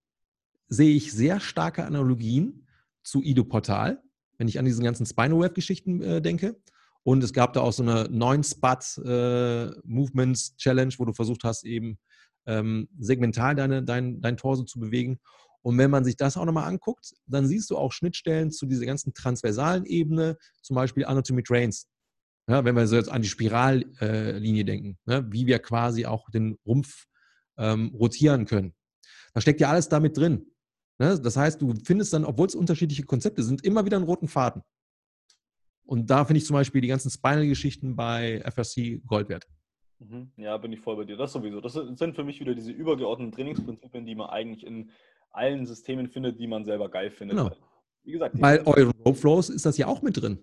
sehe 0.67 0.95
ich 0.95 1.11
sehr 1.11 1.39
starke 1.39 1.85
Analogien 1.85 2.67
zu 3.01 3.23
Ido 3.23 3.43
Portal, 3.43 4.03
wenn 4.39 4.47
ich 4.47 4.57
an 4.57 4.65
diesen 4.65 4.83
ganzen 4.83 5.05
Spinal-Web-Geschichten 5.05 6.01
äh, 6.01 6.19
denke. 6.21 6.55
Und 7.03 7.23
es 7.23 7.33
gab 7.33 7.53
da 7.53 7.61
auch 7.61 7.73
so 7.73 7.83
eine 7.83 8.05
9-Spot-Movements-Challenge, 8.05 10.93
äh, 10.93 10.97
wo 10.97 11.05
du 11.05 11.13
versucht 11.13 11.43
hast, 11.43 11.63
eben 11.65 11.99
ähm, 12.47 12.89
segmental 12.97 13.53
deine, 13.55 13.83
dein, 13.83 14.19
dein 14.21 14.37
Torso 14.37 14.63
zu 14.63 14.79
bewegen. 14.79 15.19
Und 15.61 15.77
wenn 15.77 15.91
man 15.91 16.05
sich 16.05 16.15
das 16.15 16.37
auch 16.37 16.45
nochmal 16.45 16.69
anguckt, 16.69 17.11
dann 17.27 17.47
siehst 17.47 17.69
du 17.69 17.77
auch 17.77 17.91
Schnittstellen 17.91 18.49
zu 18.49 18.65
dieser 18.65 18.85
ganzen 18.85 19.13
transversalen 19.13 19.85
Ebene, 19.85 20.37
zum 20.61 20.75
Beispiel 20.75 21.03
Anatomy 21.05 21.43
Trains. 21.43 21.89
Ja, 22.47 22.63
wenn 22.65 22.75
wir 22.75 22.87
so 22.87 22.95
jetzt 22.95 23.11
an 23.11 23.21
die 23.21 23.27
Spirallinie 23.27 24.65
denken, 24.65 24.97
ne, 25.05 25.27
wie 25.29 25.45
wir 25.45 25.59
quasi 25.59 26.05
auch 26.05 26.29
den 26.31 26.57
Rumpf 26.65 27.05
ähm, 27.57 27.93
rotieren 27.93 28.45
können. 28.45 28.73
Da 29.33 29.41
steckt 29.41 29.59
ja 29.61 29.69
alles 29.69 29.89
damit 29.89 30.17
drin. 30.17 30.47
Ne? 30.99 31.19
Das 31.19 31.37
heißt, 31.37 31.61
du 31.61 31.73
findest 31.83 32.13
dann, 32.13 32.25
obwohl 32.25 32.47
es 32.47 32.55
unterschiedliche 32.55 33.03
Konzepte 33.03 33.41
sind, 33.41 33.63
immer 33.63 33.85
wieder 33.85 33.97
einen 33.97 34.05
roten 34.05 34.27
Faden. 34.27 34.61
Und 35.85 36.09
da 36.09 36.23
finde 36.25 36.37
ich 36.37 36.45
zum 36.45 36.53
Beispiel 36.53 36.81
die 36.81 36.87
ganzen 36.87 37.09
Spinal-Geschichten 37.09 37.95
bei 37.95 38.43
FRC 38.45 39.01
Gold 39.07 39.29
wert. 39.29 39.47
Mhm. 39.99 40.31
Ja, 40.37 40.57
bin 40.57 40.71
ich 40.71 40.79
voll 40.79 40.97
bei 40.97 41.05
dir. 41.05 41.17
Das 41.17 41.33
sowieso. 41.33 41.61
Das 41.61 41.73
sind 41.73 42.15
für 42.15 42.23
mich 42.23 42.39
wieder 42.39 42.53
diese 42.53 42.71
übergeordneten 42.71 43.31
Trainingsprinzipien, 43.31 44.05
die 44.05 44.15
man 44.15 44.29
eigentlich 44.29 44.65
in 44.65 44.91
allen 45.31 45.65
Systemen 45.65 46.07
findet, 46.07 46.39
die 46.39 46.47
man 46.47 46.63
selber 46.63 46.89
geil 46.89 47.09
findet. 47.09 47.37
Genau. 47.37 47.51
Wie 48.03 48.11
gesagt, 48.11 48.39
bei 48.39 48.65
euren 48.65 48.91
Rope 49.05 49.17
Flows 49.17 49.49
ist 49.49 49.65
das 49.65 49.77
ja 49.77 49.87
auch 49.87 50.01
mit 50.01 50.21
drin. 50.21 50.39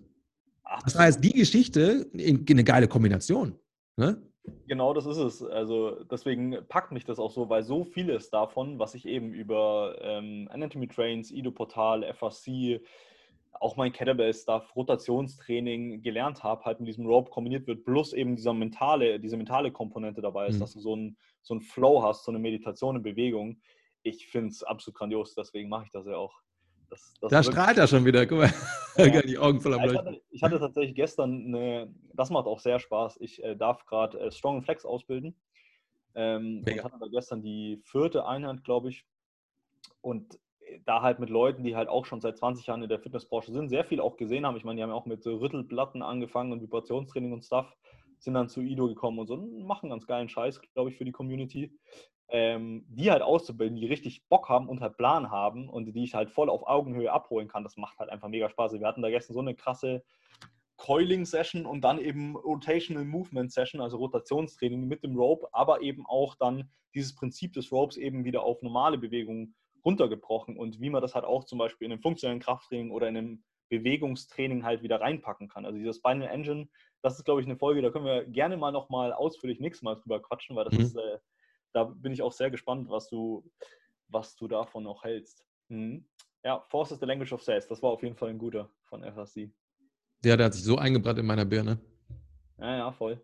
Ach, 0.63 0.83
das 0.83 0.97
heißt, 0.97 1.23
die 1.23 1.33
Geschichte 1.33 2.09
eine 2.13 2.63
geile 2.63 2.87
Kombination. 2.87 3.57
Ne? 3.95 4.21
Genau, 4.67 4.93
das 4.93 5.05
ist 5.05 5.17
es. 5.17 5.43
Also 5.43 6.03
deswegen 6.05 6.57
packt 6.67 6.91
mich 6.91 7.05
das 7.05 7.19
auch 7.19 7.31
so, 7.31 7.49
weil 7.49 7.63
so 7.63 7.83
vieles 7.83 8.29
davon, 8.29 8.79
was 8.79 8.95
ich 8.95 9.05
eben 9.05 9.33
über 9.33 9.97
ähm, 10.01 10.49
Anatomy 10.51 10.87
Trains, 10.87 11.31
Ido 11.31 11.51
Portal, 11.51 12.03
FRC, 12.13 12.81
auch 13.59 13.75
mein 13.75 13.91
Kettlebell-Stuff, 13.91 14.75
Rotationstraining 14.75 16.01
gelernt 16.01 16.43
habe, 16.43 16.65
halt 16.65 16.79
mit 16.79 16.89
diesem 16.89 17.05
Rope 17.05 17.31
kombiniert 17.31 17.65
wird, 17.67 17.85
plus 17.85 18.13
eben 18.13 18.35
dieser 18.35 18.53
mentale, 18.53 19.19
diese 19.19 19.37
mentale 19.37 19.71
Komponente 19.71 20.21
dabei 20.21 20.47
ist, 20.47 20.55
mhm. 20.55 20.59
dass 20.59 20.73
du 20.73 20.79
so 20.79 20.93
einen 20.93 21.17
so 21.41 21.59
Flow 21.59 22.03
hast, 22.03 22.25
so 22.25 22.31
eine 22.31 22.39
Meditation 22.39 22.97
in 22.97 23.03
Bewegung. 23.03 23.61
Ich 24.03 24.27
finde 24.27 24.49
es 24.49 24.63
absolut 24.63 24.97
grandios, 24.97 25.33
deswegen 25.33 25.69
mache 25.69 25.85
ich 25.85 25.91
das 25.91 26.05
ja 26.05 26.17
auch. 26.17 26.41
Das, 26.89 27.13
das 27.21 27.31
da 27.31 27.43
strahlt 27.43 27.77
er 27.77 27.87
schon 27.87 28.05
wieder, 28.05 28.25
guck 28.25 28.39
mal. 28.39 28.53
Ja. 28.97 29.21
die 29.21 29.37
Augen 29.37 29.61
voll 29.61 29.73
am 29.73 29.83
ich 29.83 29.97
hatte, 29.97 30.21
ich 30.29 30.43
hatte 30.43 30.59
tatsächlich 30.59 30.95
gestern 30.95 31.45
eine, 31.47 31.93
das 32.13 32.29
macht 32.29 32.47
auch 32.47 32.59
sehr 32.59 32.79
Spaß. 32.79 33.17
Ich 33.19 33.43
äh, 33.43 33.55
darf 33.55 33.85
gerade 33.85 34.19
äh, 34.19 34.31
Strong 34.31 34.63
Flex 34.63 34.85
ausbilden. 34.85 35.35
Ähm, 36.15 36.63
und 36.65 36.83
hatte 36.83 36.97
da 36.99 37.07
gestern 37.07 37.43
die 37.43 37.79
vierte 37.83 38.25
Einheit, 38.25 38.63
glaube 38.63 38.89
ich. 38.89 39.05
Und 40.01 40.39
äh, 40.61 40.79
da 40.85 41.01
halt 41.01 41.19
mit 41.19 41.29
Leuten, 41.29 41.63
die 41.63 41.75
halt 41.75 41.89
auch 41.89 42.05
schon 42.05 42.21
seit 42.21 42.37
20 42.37 42.65
Jahren 42.65 42.81
in 42.81 42.89
der 42.89 42.99
Fitnessbranche 42.99 43.51
sind, 43.51 43.69
sehr 43.69 43.85
viel 43.85 43.99
auch 43.99 44.17
gesehen 44.17 44.45
haben. 44.45 44.57
Ich 44.57 44.63
meine, 44.63 44.77
die 44.77 44.83
haben 44.83 44.89
ja 44.89 44.95
auch 44.95 45.05
mit 45.05 45.23
so 45.23 45.35
Rüttelplatten 45.37 46.01
angefangen 46.01 46.51
und 46.51 46.61
Vibrationstraining 46.61 47.33
und 47.33 47.45
Stuff, 47.45 47.75
sind 48.17 48.33
dann 48.33 48.49
zu 48.49 48.61
Ido 48.61 48.87
gekommen 48.87 49.19
und 49.19 49.27
so 49.27 49.37
machen 49.37 49.91
ganz 49.91 50.07
geilen 50.07 50.29
Scheiß, 50.29 50.59
glaube 50.73 50.89
ich, 50.89 50.97
für 50.97 51.05
die 51.05 51.11
Community 51.11 51.71
ähm, 52.29 52.85
die 52.89 53.09
halt 53.11 53.21
auszubilden, 53.21 53.77
die 53.77 53.85
richtig 53.85 54.27
Bock 54.27 54.49
haben 54.49 54.67
und 54.67 54.81
halt 54.81 54.97
Plan 54.97 55.31
haben 55.31 55.69
und 55.69 55.85
die 55.93 56.03
ich 56.03 56.13
halt 56.13 56.29
voll 56.29 56.49
auf 56.49 56.67
Augenhöhe 56.67 57.11
abholen 57.11 57.47
kann, 57.47 57.63
das 57.63 57.77
macht 57.77 57.99
halt 57.99 58.09
einfach 58.09 58.27
mega 58.27 58.49
Spaß. 58.49 58.73
Wir 58.73 58.87
hatten 58.87 59.01
da 59.01 59.09
gestern 59.09 59.33
so 59.33 59.39
eine 59.39 59.55
krasse 59.55 60.03
Coiling-Session 60.77 61.65
und 61.65 61.81
dann 61.81 61.99
eben 61.99 62.35
Rotational 62.35 63.05
Movement 63.05 63.51
Session, 63.51 63.81
also 63.81 63.97
Rotationstraining 63.97 64.87
mit 64.87 65.03
dem 65.03 65.17
Rope, 65.17 65.47
aber 65.51 65.81
eben 65.81 66.05
auch 66.05 66.35
dann 66.35 66.69
dieses 66.93 67.15
Prinzip 67.15 67.53
des 67.53 67.71
Ropes 67.71 67.97
eben 67.97 68.25
wieder 68.25 68.43
auf 68.43 68.61
normale 68.61 68.97
Bewegungen 68.97 69.55
runtergebrochen 69.85 70.57
und 70.57 70.81
wie 70.81 70.89
man 70.89 71.01
das 71.01 71.15
halt 71.15 71.25
auch 71.25 71.45
zum 71.45 71.59
Beispiel 71.59 71.85
in 71.85 71.93
einem 71.93 72.01
funktionellen 72.01 72.41
Krafttraining 72.41 72.91
oder 72.91 73.07
in 73.07 73.17
einem 73.17 73.43
Bewegungstraining 73.69 74.63
halt 74.63 74.83
wieder 74.83 75.01
reinpacken 75.01 75.47
kann. 75.47 75.65
Also 75.65 75.77
dieses 75.77 75.97
Spinal 75.97 76.29
Engine, 76.29 76.67
das 77.01 77.17
ist, 77.17 77.25
glaube 77.25 77.41
ich, 77.41 77.47
eine 77.47 77.57
Folge, 77.57 77.81
da 77.81 77.89
können 77.89 78.05
wir 78.05 78.25
gerne 78.25 78.57
mal 78.57 78.71
nochmal 78.71 79.13
ausführlich 79.13 79.59
nächstes 79.59 79.83
Mal 79.83 79.95
drüber 79.95 80.21
quatschen, 80.21 80.55
weil 80.55 80.65
das 80.65 80.73
mhm. 80.73 80.81
ist 80.81 80.95
äh, 80.95 81.17
da 81.73 81.83
bin 81.83 82.11
ich 82.11 82.21
auch 82.21 82.31
sehr 82.31 82.51
gespannt, 82.51 82.89
was 82.89 83.09
du, 83.09 83.43
was 84.07 84.35
du 84.35 84.47
davon 84.47 84.83
noch 84.83 85.03
hältst. 85.03 85.45
Mhm. 85.69 86.05
Ja, 86.43 86.61
Force 86.69 86.91
is 86.91 86.99
the 86.99 87.05
Language 87.05 87.33
of 87.33 87.43
Sales, 87.43 87.67
das 87.67 87.81
war 87.81 87.91
auf 87.91 88.03
jeden 88.03 88.15
Fall 88.15 88.29
ein 88.29 88.37
guter 88.37 88.69
von 88.83 89.03
FSC. 89.03 89.51
Ja, 90.23 90.37
der 90.37 90.47
hat 90.47 90.53
sich 90.53 90.63
so 90.63 90.77
eingebrannt 90.77 91.19
in 91.19 91.25
meiner 91.25 91.45
Birne. 91.45 91.79
Ja, 92.57 92.77
ja, 92.77 92.91
voll. 92.91 93.21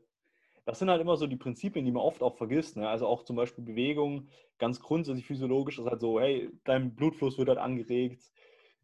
Das 0.65 0.79
sind 0.79 0.89
halt 0.89 1.01
immer 1.01 1.17
so 1.17 1.27
die 1.27 1.35
Prinzipien, 1.35 1.85
die 1.85 1.91
man 1.91 2.03
oft 2.03 2.21
auch 2.21 2.37
vergisst. 2.37 2.77
Ne? 2.77 2.87
Also 2.87 3.07
auch 3.07 3.23
zum 3.23 3.35
Beispiel 3.35 3.63
Bewegung, 3.63 4.29
ganz 4.59 4.79
grundsätzlich 4.79 5.25
physiologisch 5.25 5.79
ist 5.79 5.85
halt 5.85 5.99
so, 5.99 6.19
hey, 6.19 6.49
dein 6.63 6.95
Blutfluss 6.95 7.37
wird 7.37 7.49
halt 7.49 7.59
angeregt, 7.59 8.31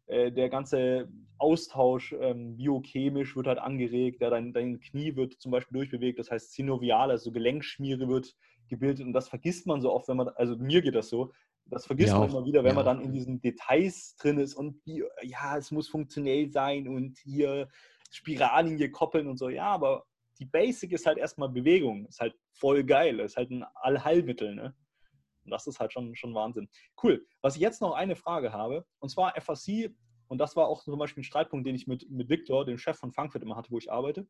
äh, 0.06 0.32
der 0.32 0.48
ganze 0.48 1.08
Austausch 1.38 2.14
ähm, 2.20 2.56
biochemisch 2.56 3.36
wird 3.36 3.46
halt 3.46 3.58
angeregt, 3.58 4.20
ja, 4.20 4.28
dein, 4.28 4.52
dein 4.52 4.80
Knie 4.80 5.16
wird 5.16 5.34
zum 5.34 5.52
Beispiel 5.52 5.78
durchbewegt, 5.78 6.18
das 6.18 6.30
heißt 6.30 6.52
Synovial, 6.52 7.10
also 7.10 7.32
Gelenkschmiere 7.32 8.08
wird 8.08 8.34
gebildet 8.70 9.06
und 9.06 9.12
das 9.12 9.28
vergisst 9.28 9.66
man 9.66 9.82
so 9.82 9.92
oft, 9.92 10.08
wenn 10.08 10.16
man, 10.16 10.28
also 10.30 10.56
mir 10.56 10.80
geht 10.80 10.94
das 10.94 11.10
so, 11.10 11.32
das 11.66 11.86
vergisst 11.86 12.12
ja, 12.12 12.18
man 12.18 12.30
immer 12.30 12.44
wieder, 12.44 12.64
wenn 12.64 12.70
ja. 12.70 12.74
man 12.74 12.84
dann 12.84 13.00
in 13.00 13.12
diesen 13.12 13.40
Details 13.40 14.16
drin 14.16 14.38
ist 14.38 14.54
und 14.54 14.84
die, 14.86 15.04
ja, 15.22 15.56
es 15.56 15.70
muss 15.70 15.88
funktionell 15.88 16.50
sein 16.50 16.88
und 16.88 17.18
hier 17.18 17.68
Spirallinie 18.10 18.90
koppeln 18.90 19.28
und 19.28 19.36
so, 19.36 19.50
ja, 19.50 19.66
aber 19.66 20.04
die 20.38 20.46
Basic 20.46 20.92
ist 20.92 21.06
halt 21.06 21.18
erstmal 21.18 21.50
Bewegung, 21.50 22.06
ist 22.06 22.20
halt 22.20 22.34
voll 22.52 22.82
geil, 22.82 23.20
ist 23.20 23.36
halt 23.36 23.50
ein 23.50 23.64
Allheilmittel, 23.74 24.54
ne? 24.54 24.74
Und 25.44 25.50
das 25.50 25.66
ist 25.66 25.80
halt 25.80 25.92
schon, 25.92 26.14
schon 26.16 26.34
Wahnsinn. 26.34 26.68
Cool. 27.02 27.26
Was 27.40 27.56
ich 27.56 27.62
jetzt 27.62 27.80
noch 27.80 27.92
eine 27.94 28.16
Frage 28.16 28.52
habe, 28.52 28.86
und 28.98 29.08
zwar 29.08 29.38
FAC, 29.40 29.94
und 30.28 30.38
das 30.38 30.54
war 30.56 30.68
auch 30.68 30.82
zum 30.82 30.98
Beispiel 30.98 31.22
ein 31.22 31.24
Streitpunkt, 31.24 31.66
den 31.66 31.74
ich 31.74 31.86
mit, 31.86 32.08
mit 32.10 32.28
Victor, 32.28 32.64
dem 32.64 32.78
Chef 32.78 32.96
von 32.96 33.12
Frankfurt, 33.12 33.42
immer 33.42 33.56
hatte, 33.56 33.70
wo 33.70 33.78
ich 33.78 33.90
arbeite. 33.90 34.26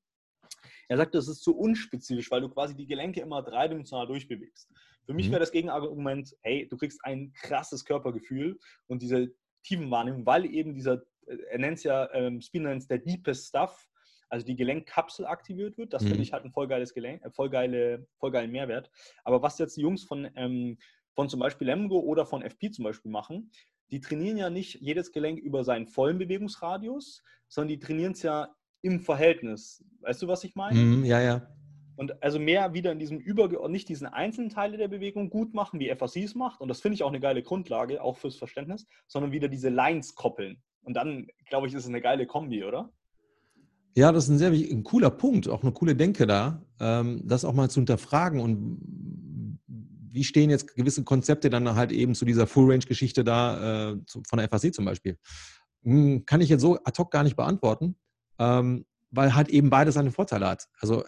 Er 0.89 0.97
sagte, 0.97 1.19
das 1.19 1.29
ist 1.29 1.43
zu 1.43 1.57
unspezifisch, 1.57 2.31
weil 2.31 2.41
du 2.41 2.49
quasi 2.49 2.75
die 2.75 2.87
Gelenke 2.87 3.21
immer 3.21 3.43
dreidimensional 3.43 4.07
durchbewegst. 4.07 4.69
Für 5.07 5.15
mich 5.15 5.29
mhm. 5.29 5.33
wäre 5.33 5.41
das 5.41 5.53
Gegenargument, 5.53 6.37
hey, 6.43 6.69
du 6.69 6.77
kriegst 6.77 7.01
ein 7.05 7.33
krasses 7.33 7.85
Körpergefühl 7.85 8.59
und 8.87 9.03
diese 9.03 9.33
Tiefenwahrnehmung, 9.63 10.27
weil 10.27 10.47
eben 10.47 10.75
dieser, 10.75 11.03
äh, 11.27 11.37
er 11.51 11.59
nennt 11.59 11.79
es 11.79 11.85
ja, 11.85 12.13
ähm, 12.13 12.41
Spin 12.41 12.65
nennt 12.65 12.83
es 12.83 12.89
der 12.89 12.99
Deepest 12.99 13.49
Stuff, 13.49 13.89
also 14.29 14.47
die 14.47 14.57
Gelenkkapsel 14.57 15.27
aktiviert 15.27 15.77
wird. 15.79 15.93
Das 15.93 16.03
mhm. 16.03 16.09
finde 16.09 16.23
ich 16.23 16.33
halt 16.33 16.45
ein 16.45 16.53
voll 16.53 16.69
geiles 16.69 16.95
Gelenk, 16.95 17.25
äh, 17.25 17.31
voll, 17.31 17.51
geile, 17.51 18.07
voll 18.19 18.31
geilen 18.31 18.51
Mehrwert. 18.51 18.91
Aber 19.25 19.43
was 19.43 19.59
jetzt 19.59 19.77
die 19.77 19.83
Jungs 19.83 20.05
von, 20.05 20.31
ähm, 20.37 20.79
von 21.15 21.29
zum 21.29 21.41
Beispiel 21.41 21.67
Lemgo 21.67 21.99
oder 21.99 22.27
von 22.27 22.43
FP 22.43 22.71
zum 22.71 22.85
Beispiel 22.85 23.11
machen, 23.11 23.51
die 23.91 24.01
trainieren 24.01 24.37
ja 24.37 24.51
nicht 24.51 24.81
jedes 24.81 25.11
Gelenk 25.11 25.41
über 25.41 25.65
seinen 25.65 25.89
vollen 25.89 26.19
Bewegungsradius, 26.19 27.23
sondern 27.49 27.69
die 27.69 27.81
trainieren 27.81 28.13
es 28.13 28.23
ja 28.23 28.55
im 28.83 29.01
Verhältnis. 29.01 29.85
Weißt 30.01 30.23
du, 30.23 30.29
was 30.29 30.45
ich 30.45 30.55
meine? 30.55 30.79
Mm, 30.79 31.05
ja, 31.05 31.21
ja. 31.21 31.47
Und 31.97 32.23
also 32.23 32.39
mehr 32.39 32.73
wieder 32.73 32.93
in 32.93 32.99
diesem 32.99 33.19
Überge 33.19 33.61
nicht 33.69 33.89
diesen 33.89 34.07
einzelnen 34.07 34.49
Teile 34.49 34.79
der 34.79 34.89
Bewegung 34.89 35.29
gut 35.29 35.53
machen, 35.53 35.79
wie 35.81 35.95
FAC 35.95 36.17
es 36.17 36.35
macht. 36.35 36.63
Und 36.63 36.69
das 36.69 36.81
finde 36.81 36.95
ich 36.95 37.03
auch 37.03 37.11
eine 37.11 37.21
geile 37.21 37.43
Grundlage, 37.43 38.03
auch 38.03 38.17
fürs 38.17 38.37
Verständnis, 38.37 38.87
sondern 39.07 39.33
wieder 39.33 39.49
diese 39.49 39.69
Lines 39.69 40.15
koppeln. 40.15 40.63
Und 40.83 40.95
dann, 40.95 41.27
glaube 41.47 41.67
ich, 41.67 41.75
ist 41.75 41.83
es 41.83 41.89
eine 41.89 42.01
geile 42.01 42.27
Kombi, 42.27 42.65
oder? 42.65 42.91
Ja, 43.95 44.13
das 44.13 44.25
ist 44.25 44.31
ein 44.31 44.39
sehr 44.39 44.51
ein 44.51 44.83
cooler 44.83 45.11
Punkt, 45.11 45.47
auch 45.49 45.63
eine 45.63 45.73
coole 45.73 45.95
Denke 45.95 46.27
da, 46.27 46.65
ähm, 46.81 47.21
das 47.25 47.45
auch 47.45 47.53
mal 47.53 47.69
zu 47.69 47.81
hinterfragen 47.81 48.41
und 48.41 48.81
wie 50.13 50.25
stehen 50.25 50.49
jetzt 50.49 50.75
gewisse 50.75 51.05
Konzepte 51.05 51.51
dann 51.51 51.75
halt 51.75 51.93
eben 51.93 52.15
zu 52.15 52.25
dieser 52.25 52.47
Full-Range-Geschichte 52.47 53.25
da, 53.25 53.91
äh, 53.93 53.97
von 54.27 54.39
der 54.39 54.49
FAC 54.49 54.73
zum 54.75 54.87
Beispiel? 54.87 55.19
Hm, 55.83 56.25
kann 56.25 56.41
ich 56.41 56.49
jetzt 56.49 56.63
so 56.63 56.79
ad 56.83 56.99
hoc 56.99 57.11
gar 57.11 57.25
nicht 57.25 57.37
beantworten 57.37 57.97
ähm, 58.41 58.87
weil 59.13 59.35
halt 59.35 59.49
eben 59.51 59.71
beides 59.71 59.95
seine 59.95 60.11
Vorteile 60.11 60.49
hat. 60.49 60.67
Also 60.81 61.05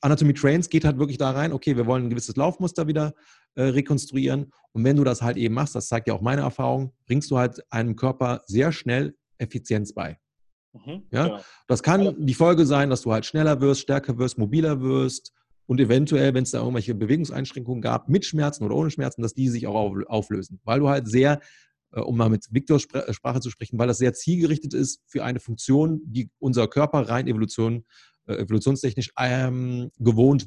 Anatomy 0.00 0.34
Trains 0.34 0.68
geht 0.68 0.84
halt 0.84 0.98
wirklich 0.98 1.18
da 1.18 1.30
rein, 1.30 1.52
okay, 1.52 1.76
wir 1.76 1.86
wollen 1.86 2.04
ein 2.04 2.10
gewisses 2.10 2.36
Laufmuster 2.36 2.86
wieder 2.86 3.14
äh, 3.54 3.62
rekonstruieren. 3.62 4.52
Und 4.72 4.84
wenn 4.84 4.96
du 4.96 5.04
das 5.04 5.22
halt 5.22 5.36
eben 5.36 5.54
machst, 5.54 5.74
das 5.74 5.88
zeigt 5.88 6.08
ja 6.08 6.14
auch 6.14 6.20
meine 6.20 6.42
Erfahrung, 6.42 6.92
bringst 7.06 7.30
du 7.30 7.38
halt 7.38 7.60
einem 7.70 7.94
Körper 7.96 8.42
sehr 8.46 8.72
schnell 8.72 9.16
Effizienz 9.38 9.92
bei. 9.94 10.18
Mhm, 10.72 11.04
ja? 11.10 11.28
Genau. 11.28 11.40
Das 11.68 11.82
kann 11.82 12.14
die 12.18 12.34
Folge 12.34 12.66
sein, 12.66 12.90
dass 12.90 13.02
du 13.02 13.12
halt 13.12 13.26
schneller 13.26 13.60
wirst, 13.60 13.82
stärker 13.82 14.18
wirst, 14.18 14.38
mobiler 14.38 14.80
wirst 14.80 15.32
und 15.66 15.80
eventuell, 15.80 16.34
wenn 16.34 16.42
es 16.42 16.50
da 16.50 16.58
irgendwelche 16.58 16.94
Bewegungseinschränkungen 16.94 17.80
gab, 17.80 18.08
mit 18.08 18.24
Schmerzen 18.24 18.64
oder 18.64 18.74
ohne 18.74 18.90
Schmerzen, 18.90 19.22
dass 19.22 19.34
die 19.34 19.48
sich 19.48 19.66
auch 19.66 19.94
auflösen. 20.06 20.60
Weil 20.64 20.80
du 20.80 20.88
halt 20.88 21.06
sehr, 21.08 21.40
um 22.00 22.16
mal 22.16 22.28
mit 22.28 22.46
Viktors 22.50 22.86
äh, 22.92 23.12
Sprache 23.12 23.40
zu 23.40 23.50
sprechen, 23.50 23.78
weil 23.78 23.88
das 23.88 23.98
sehr 23.98 24.14
zielgerichtet 24.14 24.74
ist 24.74 25.00
für 25.06 25.24
eine 25.24 25.40
Funktion, 25.40 26.00
die 26.04 26.30
unser 26.38 26.68
Körper 26.68 27.08
rein 27.08 27.26
Evolution, 27.26 27.84
äh, 28.26 28.34
evolutionstechnisch 28.36 29.12
ähm, 29.18 29.90
gewohnt 29.98 30.46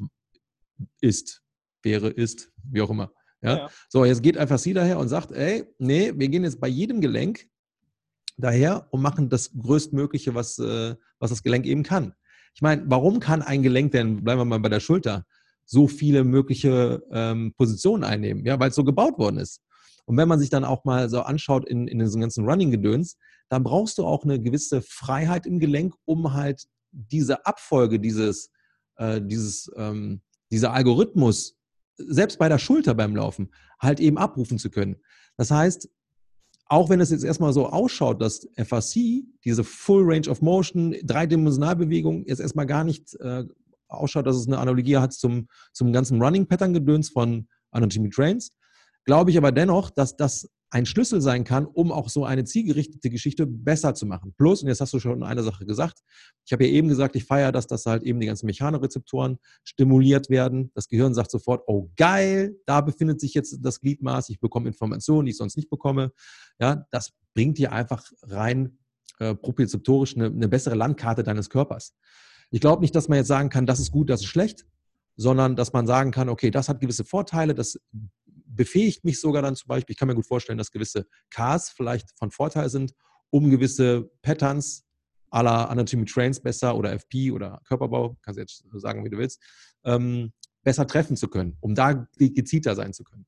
ist, 1.01 1.41
wäre, 1.83 2.09
ist, 2.09 2.51
wie 2.63 2.81
auch 2.81 2.89
immer. 2.89 3.11
Ja? 3.41 3.57
ja? 3.57 3.69
So, 3.89 4.05
jetzt 4.05 4.23
geht 4.23 4.37
einfach 4.37 4.59
sie 4.59 4.73
daher 4.73 4.99
und 4.99 5.09
sagt, 5.09 5.31
ey, 5.31 5.65
nee, 5.79 6.13
wir 6.15 6.27
gehen 6.27 6.43
jetzt 6.43 6.59
bei 6.59 6.67
jedem 6.67 7.01
Gelenk 7.01 7.47
daher 8.37 8.87
und 8.91 9.01
machen 9.01 9.29
das 9.29 9.51
Größtmögliche, 9.57 10.35
was, 10.35 10.59
äh, 10.59 10.95
was 11.19 11.29
das 11.29 11.43
Gelenk 11.43 11.65
eben 11.65 11.83
kann. 11.83 12.13
Ich 12.53 12.61
meine, 12.61 12.83
warum 12.87 13.19
kann 13.19 13.41
ein 13.41 13.63
Gelenk 13.63 13.91
denn, 13.91 14.23
bleiben 14.23 14.41
wir 14.41 14.45
mal 14.45 14.59
bei 14.59 14.69
der 14.69 14.79
Schulter, 14.79 15.25
so 15.65 15.87
viele 15.87 16.23
mögliche 16.23 17.03
ähm, 17.11 17.53
Positionen 17.55 18.03
einnehmen? 18.03 18.45
Ja, 18.45 18.59
weil 18.59 18.69
es 18.69 18.75
so 18.75 18.83
gebaut 18.83 19.17
worden 19.17 19.37
ist. 19.37 19.61
Und 20.07 20.15
wenn 20.15 20.27
man 20.27 20.39
sich 20.39 20.49
dann 20.49 20.63
auch 20.63 20.85
mal 20.85 21.09
so 21.09 21.21
anschaut 21.21 21.67
in, 21.67 21.87
in 21.87 21.99
diesem 21.99 22.21
ganzen 22.21 22.45
Running-Gedöns, 22.45 23.17
dann 23.49 23.63
brauchst 23.63 23.97
du 23.97 24.05
auch 24.05 24.23
eine 24.23 24.41
gewisse 24.41 24.81
Freiheit 24.81 25.45
im 25.45 25.59
Gelenk, 25.59 25.93
um 26.05 26.33
halt 26.33 26.65
diese 26.91 27.45
Abfolge, 27.45 27.99
dieses, 27.99 28.49
äh, 28.95 29.21
dieses, 29.21 29.69
ähm, 29.75 30.21
dieser 30.49 30.71
Algorithmus, 30.73 31.57
selbst 31.97 32.39
bei 32.39 32.47
der 32.47 32.57
Schulter 32.57 32.95
beim 32.95 33.15
Laufen, 33.15 33.51
halt 33.79 33.99
eben 33.99 34.17
abrufen 34.17 34.57
zu 34.57 34.69
können. 34.69 34.95
Das 35.35 35.51
heißt, 35.51 35.89
auch 36.67 36.89
wenn 36.89 37.01
es 37.01 37.11
jetzt 37.11 37.23
erstmal 37.23 37.53
so 37.53 37.67
ausschaut, 37.67 38.21
dass 38.21 38.47
FAC, 38.55 39.23
diese 39.43 39.63
Full 39.63 40.03
Range 40.05 40.29
of 40.29 40.41
Motion, 40.41 40.95
Dreidimensionalbewegung, 41.03 42.25
jetzt 42.27 42.39
erstmal 42.39 42.65
gar 42.65 42.83
nicht 42.83 43.13
äh, 43.19 43.45
ausschaut, 43.89 44.25
dass 44.25 44.37
es 44.37 44.47
eine 44.47 44.57
Analogie 44.57 44.97
hat 44.97 45.13
zum, 45.13 45.47
zum 45.73 45.91
ganzen 45.91 46.21
Running-Pattern-Gedöns 46.21 47.09
von 47.09 47.47
Anatomy 47.71 48.09
Trains, 48.09 48.51
glaube 49.07 49.31
ich 49.31 49.37
aber 49.37 49.51
dennoch, 49.51 49.89
dass 49.89 50.15
das 50.15 50.51
ein 50.69 50.85
Schlüssel 50.85 51.21
sein 51.21 51.45
kann, 51.45 51.65
um 51.65 51.93
auch 51.93 52.09
so 52.09 52.25
eine 52.25 52.43
zielgerichtete 52.43 53.09
Geschichte 53.09 53.47
besser 53.47 53.95
zu 53.95 54.05
machen. 54.05 54.33
Plus, 54.37 54.61
und 54.61 54.67
jetzt 54.67 54.81
hast 54.81 54.91
du 54.91 54.99
schon 54.99 55.23
eine 55.23 55.41
Sache 55.41 55.65
gesagt, 55.65 55.99
ich 56.45 56.51
habe 56.51 56.65
ja 56.65 56.71
eben 56.71 56.89
gesagt, 56.89 57.15
ich 57.15 57.23
feiere 57.23 57.53
das, 57.53 57.67
dass 57.67 57.85
halt 57.85 58.03
eben 58.03 58.19
die 58.19 58.27
ganzen 58.27 58.47
Mechanorezeptoren 58.47 59.37
stimuliert 59.63 60.29
werden. 60.29 60.71
Das 60.75 60.89
Gehirn 60.89 61.13
sagt 61.13 61.31
sofort, 61.31 61.63
oh 61.67 61.89
geil, 61.95 62.57
da 62.65 62.81
befindet 62.81 63.21
sich 63.21 63.33
jetzt 63.33 63.59
das 63.61 63.79
Gliedmaß, 63.79 64.27
ich 64.27 64.41
bekomme 64.41 64.67
Informationen, 64.67 65.25
die 65.25 65.31
ich 65.31 65.37
sonst 65.37 65.55
nicht 65.55 65.69
bekomme. 65.69 66.11
Ja, 66.59 66.85
das 66.91 67.13
bringt 67.33 67.57
dir 67.57 67.71
einfach 67.71 68.03
rein 68.23 68.77
äh, 69.19 69.35
propriozeptorisch 69.35 70.17
eine, 70.17 70.25
eine 70.25 70.49
bessere 70.49 70.75
Landkarte 70.75 71.23
deines 71.23 71.49
Körpers. 71.49 71.95
Ich 72.51 72.59
glaube 72.59 72.81
nicht, 72.81 72.93
dass 72.93 73.07
man 73.07 73.19
jetzt 73.19 73.27
sagen 73.27 73.49
kann, 73.49 73.65
das 73.65 73.79
ist 73.79 73.91
gut, 73.91 74.09
das 74.09 74.19
ist 74.19 74.27
schlecht, 74.27 74.65
sondern 75.15 75.55
dass 75.55 75.71
man 75.71 75.87
sagen 75.87 76.11
kann, 76.11 76.27
okay, 76.27 76.51
das 76.51 76.67
hat 76.67 76.81
gewisse 76.81 77.05
Vorteile, 77.05 77.55
das 77.55 77.79
befähigt 78.47 79.03
mich 79.03 79.19
sogar 79.19 79.41
dann 79.41 79.55
zum 79.55 79.67
Beispiel, 79.67 79.93
ich 79.93 79.99
kann 79.99 80.07
mir 80.07 80.15
gut 80.15 80.27
vorstellen, 80.27 80.57
dass 80.57 80.71
gewisse 80.71 81.07
Cars 81.29 81.69
vielleicht 81.69 82.17
von 82.17 82.31
Vorteil 82.31 82.69
sind, 82.69 82.93
um 83.29 83.49
gewisse 83.49 84.09
Patterns 84.21 84.85
à 85.31 85.43
la 85.43 85.65
Anatomy 85.65 86.05
Trains 86.05 86.39
besser 86.39 86.75
oder 86.75 86.91
FP 86.93 87.31
oder 87.31 87.61
Körperbau, 87.65 88.15
kannst 88.21 88.37
du 88.37 88.41
jetzt 88.41 88.65
sagen, 88.73 89.03
wie 89.03 89.09
du 89.09 89.17
willst, 89.17 89.41
ähm, 89.83 90.31
besser 90.63 90.87
treffen 90.87 91.17
zu 91.17 91.27
können, 91.27 91.57
um 91.59 91.75
da 91.75 92.07
gezielter 92.17 92.75
sein 92.75 92.93
zu 92.93 93.03
können. 93.03 93.25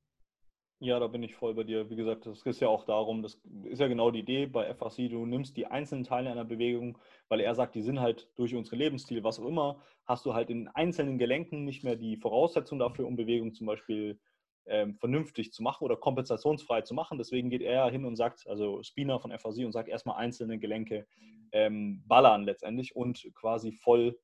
Ja, 0.82 0.98
da 0.98 1.08
bin 1.08 1.24
ich 1.24 1.36
voll 1.36 1.54
bei 1.56 1.66
dir. 1.66 1.90
Wie 1.90 1.98
gesagt, 1.98 2.26
das 2.26 2.42
ist 2.44 2.62
ja 2.62 2.70
auch 2.70 2.86
darum, 2.86 3.22
das 3.22 3.38
ist 3.66 3.80
ja 3.80 3.90
genau 3.90 4.12
die 4.12 4.20
Idee 4.20 4.46
bei 4.46 4.74
FAC, 4.74 5.10
du 5.10 5.26
nimmst 5.26 5.58
die 5.58 5.68
einzelnen 5.68 6.06
Teile 6.06 6.32
einer 6.32 6.46
Bewegung, 6.46 6.98
weil 7.28 7.42
er 7.42 7.54
sagt, 7.54 7.76
die 7.76 7.82
sind 7.82 8.00
halt 8.00 8.30
durch 8.36 8.56
unseren 8.56 8.80
Lebensstil, 8.80 9.22
was 9.22 9.40
auch 9.40 9.46
immer, 9.46 9.82
hast 10.06 10.26
du 10.26 10.34
halt 10.34 10.50
in 10.50 10.70
einzelnen 10.70 11.18
Gelenken 11.18 11.66
nicht 11.66 11.84
mehr 11.84 11.98
die 11.98 12.16
Voraussetzung 12.16 12.80
dafür, 12.80 13.08
um 13.08 13.18
Bewegung 13.18 13.54
zum 13.54 13.68
Beispiel 13.68 14.20
ähm, 14.66 14.96
vernünftig 14.96 15.52
zu 15.52 15.64
machen 15.64 15.84
oder 15.84 15.96
kompensationsfrei 15.96 16.82
zu 16.82 16.94
machen. 16.94 17.18
Deswegen 17.18 17.50
geht 17.50 17.62
er 17.62 17.90
hin 17.90 18.06
und 18.06 18.16
sagt, 18.16 18.48
also 18.48 18.84
Spina 18.84 19.20
von 19.20 19.32
FAC 19.38 19.66
und 19.66 19.72
sagt 19.72 19.90
erstmal 19.90 20.18
einzelne 20.18 20.60
Gelenke 20.60 21.08
ähm, 21.52 22.04
ballern 22.08 22.44
letztendlich 22.44 22.96
und 22.96 23.28
quasi 23.34 23.72
voll, 23.72 24.18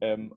ähm, 0.00 0.34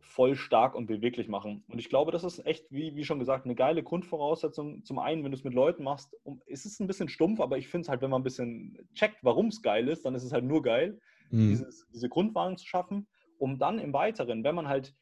voll 0.00 0.36
stark 0.36 0.74
und 0.74 0.86
beweglich 0.86 1.28
machen. 1.28 1.64
Und 1.68 1.78
ich 1.78 1.88
glaube, 1.88 2.12
das 2.12 2.24
ist 2.24 2.44
echt, 2.46 2.70
wie, 2.70 2.94
wie 2.96 3.04
schon 3.04 3.18
gesagt, 3.18 3.44
eine 3.44 3.54
geile 3.54 3.82
Grundvoraussetzung. 3.82 4.84
Zum 4.84 4.98
einen, 4.98 5.24
wenn 5.24 5.32
du 5.32 5.36
es 5.36 5.44
mit 5.44 5.54
Leuten 5.54 5.84
machst, 5.84 6.16
um, 6.22 6.40
ist 6.46 6.66
es 6.66 6.80
ein 6.80 6.86
bisschen 6.86 7.08
stumpf, 7.08 7.40
aber 7.40 7.58
ich 7.58 7.68
finde 7.68 7.82
es 7.82 7.88
halt, 7.88 8.00
wenn 8.02 8.10
man 8.10 8.20
ein 8.20 8.24
bisschen 8.24 8.78
checkt, 8.94 9.18
warum 9.22 9.46
es 9.46 9.62
geil 9.62 9.88
ist, 9.88 10.04
dann 10.04 10.14
ist 10.14 10.24
es 10.24 10.32
halt 10.32 10.44
nur 10.44 10.62
geil, 10.62 10.98
mhm. 11.30 11.48
dieses, 11.50 11.86
diese 11.92 12.08
Grundwahlen 12.08 12.56
zu 12.56 12.66
schaffen, 12.66 13.06
um 13.38 13.58
dann 13.58 13.78
im 13.78 13.92
Weiteren, 13.92 14.44
wenn 14.44 14.54
man 14.54 14.68
halt 14.68 14.94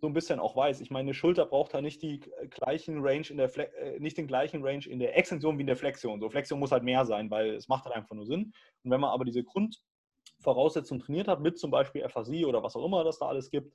so 0.00 0.06
ein 0.06 0.12
bisschen 0.12 0.38
auch 0.38 0.56
weiß. 0.56 0.80
Ich 0.80 0.90
meine, 0.90 1.06
eine 1.06 1.14
Schulter 1.14 1.46
braucht 1.46 1.74
halt 1.74 1.84
nicht 1.84 2.02
die 2.02 2.20
gleichen 2.50 3.00
Range 3.00 3.26
in 3.28 3.36
der 3.38 3.48
Fle 3.48 3.72
äh, 3.76 3.98
nicht 3.98 4.18
den 4.18 4.26
gleichen 4.26 4.64
Range 4.64 4.84
in 4.86 4.98
der 4.98 5.16
Extension 5.16 5.56
wie 5.58 5.62
in 5.62 5.66
der 5.66 5.76
Flexion. 5.76 6.20
So 6.20 6.28
Flexion 6.28 6.58
muss 6.58 6.72
halt 6.72 6.84
mehr 6.84 7.04
sein, 7.04 7.30
weil 7.30 7.54
es 7.54 7.68
macht 7.68 7.84
halt 7.84 7.94
einfach 7.94 8.14
nur 8.14 8.26
Sinn. 8.26 8.52
Und 8.82 8.90
wenn 8.90 9.00
man 9.00 9.10
aber 9.10 9.24
diese 9.24 9.44
Grundvoraussetzungen 9.44 11.02
trainiert 11.02 11.28
hat, 11.28 11.40
mit 11.40 11.58
zum 11.58 11.70
Beispiel 11.70 12.06
FASI 12.08 12.44
oder 12.44 12.62
was 12.62 12.76
auch 12.76 12.84
immer 12.84 13.04
das 13.04 13.18
da 13.18 13.26
alles 13.26 13.50
gibt, 13.50 13.74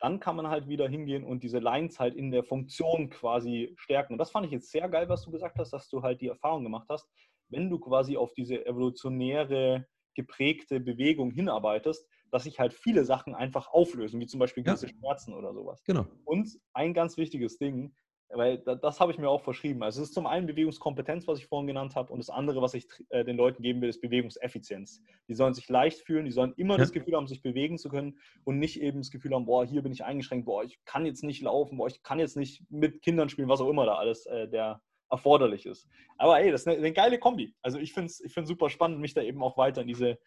dann 0.00 0.20
kann 0.20 0.36
man 0.36 0.48
halt 0.48 0.68
wieder 0.68 0.88
hingehen 0.88 1.24
und 1.24 1.42
diese 1.42 1.60
Lines 1.60 1.98
halt 1.98 2.14
in 2.14 2.30
der 2.30 2.44
Funktion 2.44 3.08
quasi 3.10 3.74
stärken. 3.76 4.14
Und 4.14 4.18
das 4.18 4.30
fand 4.30 4.44
ich 4.46 4.52
jetzt 4.52 4.70
sehr 4.70 4.88
geil, 4.88 5.08
was 5.08 5.22
du 5.22 5.30
gesagt 5.30 5.56
hast, 5.58 5.72
dass 5.72 5.88
du 5.88 6.02
halt 6.02 6.20
die 6.20 6.28
Erfahrung 6.28 6.62
gemacht 6.62 6.88
hast, 6.90 7.08
wenn 7.48 7.70
du 7.70 7.78
quasi 7.78 8.16
auf 8.16 8.34
diese 8.34 8.66
evolutionäre 8.66 9.86
geprägte 10.14 10.80
Bewegung 10.80 11.30
hinarbeitest, 11.30 12.06
dass 12.30 12.44
sich 12.44 12.58
halt 12.58 12.72
viele 12.72 13.04
Sachen 13.04 13.34
einfach 13.34 13.68
auflösen, 13.68 14.20
wie 14.20 14.26
zum 14.26 14.40
Beispiel 14.40 14.64
gewisse 14.64 14.86
ja. 14.86 14.92
Schmerzen 14.92 15.34
oder 15.34 15.52
sowas. 15.52 15.82
Genau. 15.84 16.06
Und 16.24 16.48
ein 16.72 16.94
ganz 16.94 17.16
wichtiges 17.16 17.58
Ding, 17.58 17.94
weil 18.28 18.58
das, 18.58 19.00
habe 19.00 19.12
ich 19.12 19.18
mir 19.18 19.28
auch 19.28 19.42
verschrieben. 19.42 19.82
Also 19.82 20.02
es 20.02 20.08
ist 20.08 20.14
zum 20.14 20.26
einen 20.26 20.46
Bewegungskompetenz, 20.46 21.26
was 21.28 21.38
ich 21.38 21.46
vorhin 21.46 21.66
genannt 21.66 21.94
habe, 21.94 22.12
und 22.12 22.18
das 22.18 22.30
andere, 22.30 22.62
was 22.62 22.74
ich 22.74 22.86
äh, 23.10 23.24
den 23.24 23.36
Leuten 23.36 23.62
geben 23.62 23.80
will, 23.80 23.88
ist 23.88 24.00
Bewegungseffizienz. 24.00 25.02
Die 25.28 25.34
sollen 25.34 25.54
sich 25.54 25.68
leicht 25.68 26.00
fühlen, 26.00 26.24
die 26.24 26.32
sollen 26.32 26.54
immer 26.56 26.74
ja. 26.74 26.78
das 26.78 26.92
Gefühl 26.92 27.14
haben, 27.14 27.26
sich 27.26 27.42
bewegen 27.42 27.78
zu 27.78 27.88
können 27.88 28.18
und 28.44 28.58
nicht 28.58 28.80
eben 28.80 29.00
das 29.00 29.10
Gefühl 29.10 29.34
haben, 29.34 29.46
boah, 29.46 29.64
hier 29.64 29.82
bin 29.82 29.92
ich 29.92 30.04
eingeschränkt, 30.04 30.46
boah, 30.46 30.64
ich 30.64 30.78
kann 30.84 31.06
jetzt 31.06 31.22
nicht 31.22 31.42
laufen, 31.42 31.78
boah, 31.78 31.86
ich 31.86 32.02
kann 32.02 32.18
jetzt 32.18 32.36
nicht 32.36 32.64
mit 32.70 33.02
Kindern 33.02 33.28
spielen, 33.28 33.48
was 33.48 33.60
auch 33.60 33.70
immer 33.70 33.86
da 33.86 33.94
alles 33.94 34.26
äh, 34.26 34.48
der 34.48 34.80
erforderlich 35.14 35.66
ist. 35.66 35.88
Aber 36.18 36.40
ey, 36.40 36.50
das 36.50 36.62
ist 36.62 36.68
eine, 36.68 36.76
eine 36.78 36.92
geile 36.92 37.18
Kombi. 37.18 37.54
Also 37.62 37.78
ich 37.78 37.92
finde 37.92 38.06
es 38.06 38.20
ich 38.20 38.34
super 38.46 38.68
spannend, 38.68 39.00
mich 39.00 39.14
da 39.14 39.22
eben 39.22 39.42
auch 39.42 39.56
weiter 39.56 39.82
in 39.82 39.88
diese 39.88 40.18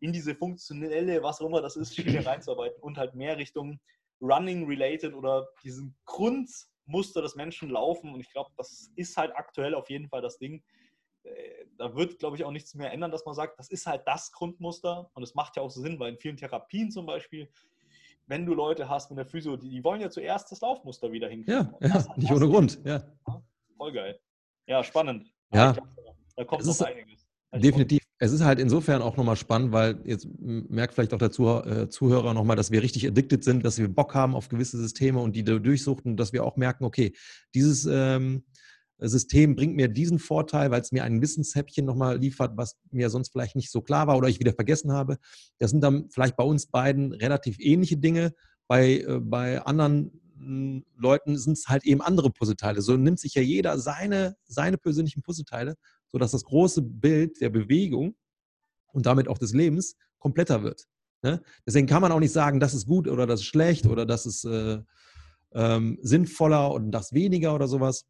in 0.00 0.12
diese 0.12 0.34
funktionelle, 0.34 1.22
was 1.22 1.40
auch 1.40 1.46
immer 1.46 1.62
das 1.62 1.76
ist, 1.76 1.94
Schiene 1.94 2.24
reinzuarbeiten 2.26 2.82
und 2.82 2.98
halt 2.98 3.14
mehr 3.14 3.36
Richtung 3.36 3.80
Running-related 4.20 5.14
oder 5.14 5.48
diesen 5.62 5.96
Grundmuster 6.04 7.22
des 7.22 7.34
Menschen 7.34 7.70
laufen. 7.70 8.12
Und 8.14 8.20
ich 8.20 8.30
glaube, 8.30 8.50
das 8.56 8.90
ist 8.96 9.16
halt 9.16 9.34
aktuell 9.34 9.74
auf 9.74 9.90
jeden 9.90 10.08
Fall 10.08 10.22
das 10.22 10.38
Ding. 10.38 10.62
Äh, 11.22 11.66
da 11.76 11.94
wird, 11.94 12.18
glaube 12.18 12.36
ich, 12.36 12.44
auch 12.44 12.50
nichts 12.50 12.74
mehr 12.74 12.92
ändern, 12.92 13.10
dass 13.10 13.24
man 13.24 13.34
sagt, 13.34 13.58
das 13.58 13.70
ist 13.70 13.86
halt 13.86 14.02
das 14.06 14.32
Grundmuster. 14.32 15.10
Und 15.14 15.22
es 15.22 15.34
macht 15.34 15.56
ja 15.56 15.62
auch 15.62 15.70
so 15.70 15.80
Sinn, 15.80 15.98
weil 15.98 16.12
in 16.12 16.18
vielen 16.18 16.36
Therapien 16.36 16.90
zum 16.90 17.06
Beispiel, 17.06 17.50
wenn 18.26 18.46
du 18.46 18.54
Leute 18.54 18.88
hast 18.88 19.10
mit 19.10 19.18
der 19.18 19.26
Physio, 19.26 19.56
die, 19.56 19.68
die 19.68 19.84
wollen 19.84 20.00
ja 20.00 20.10
zuerst 20.10 20.50
das 20.50 20.60
Laufmuster 20.60 21.12
wieder 21.12 21.28
hinkriegen. 21.28 21.74
Ja, 21.80 21.88
ja 22.04 22.16
nicht 22.16 22.32
ohne 22.32 22.48
Grund. 22.48 22.80
Ja. 22.84 23.02
Voll 23.76 23.92
geil. 23.92 24.18
Ja, 24.66 24.82
spannend. 24.82 25.32
Ja. 25.52 25.72
Glaub, 25.72 25.88
da 26.36 26.44
kommt 26.44 26.64
noch 26.64 26.80
einiges. 26.80 27.26
Definitiv. 27.54 28.02
Es 28.18 28.32
ist 28.32 28.42
halt 28.42 28.58
insofern 28.58 29.02
auch 29.02 29.16
nochmal 29.16 29.36
spannend, 29.36 29.72
weil 29.72 30.00
jetzt 30.04 30.26
merkt 30.38 30.94
vielleicht 30.94 31.14
auch 31.14 31.18
der 31.18 31.28
äh, 31.28 31.88
Zuhörer 31.88 32.34
nochmal, 32.34 32.56
dass 32.56 32.70
wir 32.70 32.82
richtig 32.82 33.06
addicted 33.06 33.44
sind, 33.44 33.64
dass 33.64 33.78
wir 33.78 33.88
Bock 33.88 34.14
haben 34.14 34.34
auf 34.34 34.48
gewisse 34.48 34.78
Systeme 34.78 35.20
und 35.20 35.36
die 35.36 35.44
durchsuchten, 35.44 36.16
dass 36.16 36.32
wir 36.32 36.44
auch 36.44 36.56
merken, 36.56 36.84
okay, 36.84 37.14
dieses 37.54 37.86
ähm, 37.86 38.44
System 38.98 39.54
bringt 39.54 39.76
mir 39.76 39.88
diesen 39.88 40.18
Vorteil, 40.18 40.70
weil 40.70 40.80
es 40.80 40.92
mir 40.92 41.04
ein 41.04 41.20
Wissenshäppchen 41.20 41.84
nochmal 41.84 42.18
liefert, 42.18 42.56
was 42.56 42.76
mir 42.90 43.10
sonst 43.10 43.32
vielleicht 43.32 43.54
nicht 43.54 43.70
so 43.70 43.82
klar 43.82 44.06
war 44.06 44.16
oder 44.16 44.28
ich 44.28 44.40
wieder 44.40 44.54
vergessen 44.54 44.92
habe. 44.92 45.18
Das 45.58 45.70
sind 45.70 45.82
dann 45.82 46.08
vielleicht 46.10 46.36
bei 46.36 46.44
uns 46.44 46.66
beiden 46.66 47.12
relativ 47.12 47.58
ähnliche 47.58 47.98
Dinge. 47.98 48.34
Bei, 48.66 49.00
äh, 49.00 49.20
bei 49.20 49.60
anderen 49.62 50.10
Leuten 50.38 51.38
sind 51.38 51.54
es 51.54 51.68
halt 51.68 51.84
eben 51.84 52.02
andere 52.02 52.30
Puzzleteile. 52.30 52.82
So 52.82 52.96
nimmt 52.96 53.18
sich 53.18 53.34
ja 53.34 53.42
jeder 53.42 53.78
seine, 53.78 54.36
seine 54.46 54.78
persönlichen 54.78 55.22
Puzzleteile 55.22 55.76
sodass 56.08 56.30
das 56.32 56.44
große 56.44 56.82
Bild 56.82 57.40
der 57.40 57.50
Bewegung 57.50 58.14
und 58.92 59.06
damit 59.06 59.28
auch 59.28 59.38
des 59.38 59.52
Lebens 59.52 59.96
kompletter 60.18 60.62
wird. 60.62 60.86
Ne? 61.22 61.42
Deswegen 61.66 61.86
kann 61.86 62.02
man 62.02 62.12
auch 62.12 62.20
nicht 62.20 62.32
sagen, 62.32 62.60
das 62.60 62.74
ist 62.74 62.86
gut 62.86 63.08
oder 63.08 63.26
das 63.26 63.40
ist 63.40 63.46
schlecht 63.46 63.86
oder 63.86 64.06
das 64.06 64.26
ist 64.26 64.44
äh, 64.44 64.78
ähm, 65.52 65.98
sinnvoller 66.02 66.72
und 66.72 66.90
das 66.90 67.12
weniger 67.12 67.54
oder 67.54 67.68
sowas. 67.68 68.04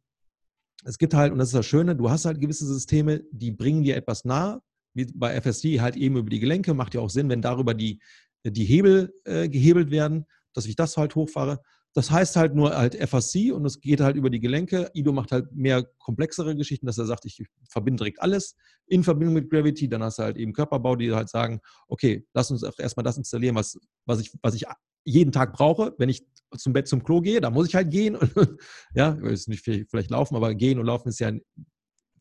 Es 0.83 0.97
gibt 0.97 1.13
halt, 1.13 1.31
und 1.31 1.39
das 1.39 1.49
ist 1.49 1.55
das 1.55 1.65
Schöne, 1.65 1.95
du 1.95 2.09
hast 2.09 2.25
halt 2.25 2.39
gewisse 2.39 2.65
Systeme, 2.65 3.23
die 3.31 3.51
bringen 3.51 3.83
dir 3.83 3.95
etwas 3.95 4.25
nahe, 4.25 4.61
wie 4.93 5.05
bei 5.13 5.35
FSD 5.41 5.81
halt 5.81 5.95
eben 5.95 6.17
über 6.17 6.29
die 6.29 6.39
Gelenke, 6.39 6.73
macht 6.73 6.93
ja 6.93 7.01
auch 7.01 7.09
Sinn, 7.09 7.29
wenn 7.29 7.41
darüber 7.41 7.73
die, 7.73 7.99
die 8.45 8.65
Hebel 8.65 9.13
äh, 9.25 9.49
gehebelt 9.49 9.91
werden, 9.91 10.25
dass 10.53 10.65
ich 10.65 10.75
das 10.75 10.97
halt 10.97 11.15
hochfahre. 11.15 11.61
Das 11.97 12.11
heißt 12.11 12.35
halt 12.35 12.53
nur 12.53 12.77
halt 12.77 12.93
FAC 13.09 13.51
und 13.51 13.65
es 13.65 13.81
geht 13.81 14.01
halt 14.01 14.17
über 14.17 14.29
die 14.29 14.39
Gelenke. 14.39 14.91
Ido 14.93 15.11
macht 15.11 15.31
halt 15.31 15.51
mehr 15.53 15.83
komplexere 15.97 16.55
Geschichten, 16.55 16.85
dass 16.85 16.99
er 16.99 17.07
sagt, 17.07 17.25
ich 17.25 17.43
verbinde 17.71 18.01
direkt 18.01 18.21
alles 18.21 18.55
in 18.85 19.03
Verbindung 19.03 19.33
mit 19.33 19.49
Gravity. 19.49 19.89
Dann 19.89 20.03
hast 20.03 20.19
du 20.19 20.23
halt 20.23 20.37
eben 20.37 20.53
Körperbau, 20.53 20.95
die 20.95 21.11
halt 21.11 21.27
sagen, 21.27 21.59
okay, 21.87 22.23
lass 22.35 22.51
uns 22.51 22.61
erstmal 22.61 23.03
das 23.03 23.17
installieren, 23.17 23.55
was, 23.55 23.79
was, 24.05 24.19
ich, 24.19 24.31
was 24.43 24.53
ich 24.53 24.65
jeden 25.05 25.31
Tag 25.31 25.53
brauche. 25.53 25.95
Wenn 25.97 26.09
ich 26.09 26.23
zum 26.55 26.71
Bett 26.71 26.87
zum 26.87 27.03
Klo 27.03 27.19
gehe, 27.19 27.41
da 27.41 27.49
muss 27.49 27.67
ich 27.67 27.73
halt 27.73 27.89
gehen. 27.89 28.15
Und, 28.15 28.31
ja, 28.93 29.15
ich 29.15 29.23
will 29.23 29.31
nicht 29.47 29.89
vielleicht 29.89 30.11
laufen, 30.11 30.35
aber 30.35 30.53
gehen 30.53 30.77
und 30.77 30.85
laufen 30.85 31.09
ist 31.09 31.17
ja 31.17 31.31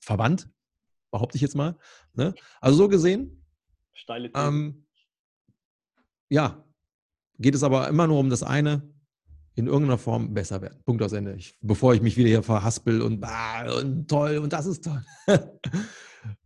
verwandt, 0.01 0.49
behaupte 1.11 1.37
ich 1.37 1.43
jetzt 1.43 1.55
mal. 1.55 1.77
Ne? 2.15 2.35
Also 2.63 2.79
so 2.79 2.89
gesehen. 2.89 3.45
Steile 3.93 4.31
ähm, 4.35 4.87
ja, 6.31 6.65
geht 7.39 7.55
es 7.55 7.63
aber 7.63 7.89
immer 7.89 8.07
nur 8.07 8.19
um 8.19 8.31
das 8.31 8.43
eine, 8.43 8.96
in 9.57 9.67
irgendeiner 9.67 9.99
Form 9.99 10.35
besser 10.35 10.61
werden. 10.61 10.83
Punkt 10.85 11.03
aus 11.03 11.13
Ende. 11.13 11.35
Ich, 11.35 11.59
bevor 11.61 11.95
ich 11.95 12.03
mich 12.03 12.17
wieder 12.17 12.29
hier 12.29 12.43
verhaspel 12.43 13.01
und, 13.01 13.25
ah, 13.25 13.81
und 13.81 14.09
toll 14.09 14.39
und 14.39 14.53
das 14.53 14.67
ist 14.67 14.85
toll. 14.85 15.03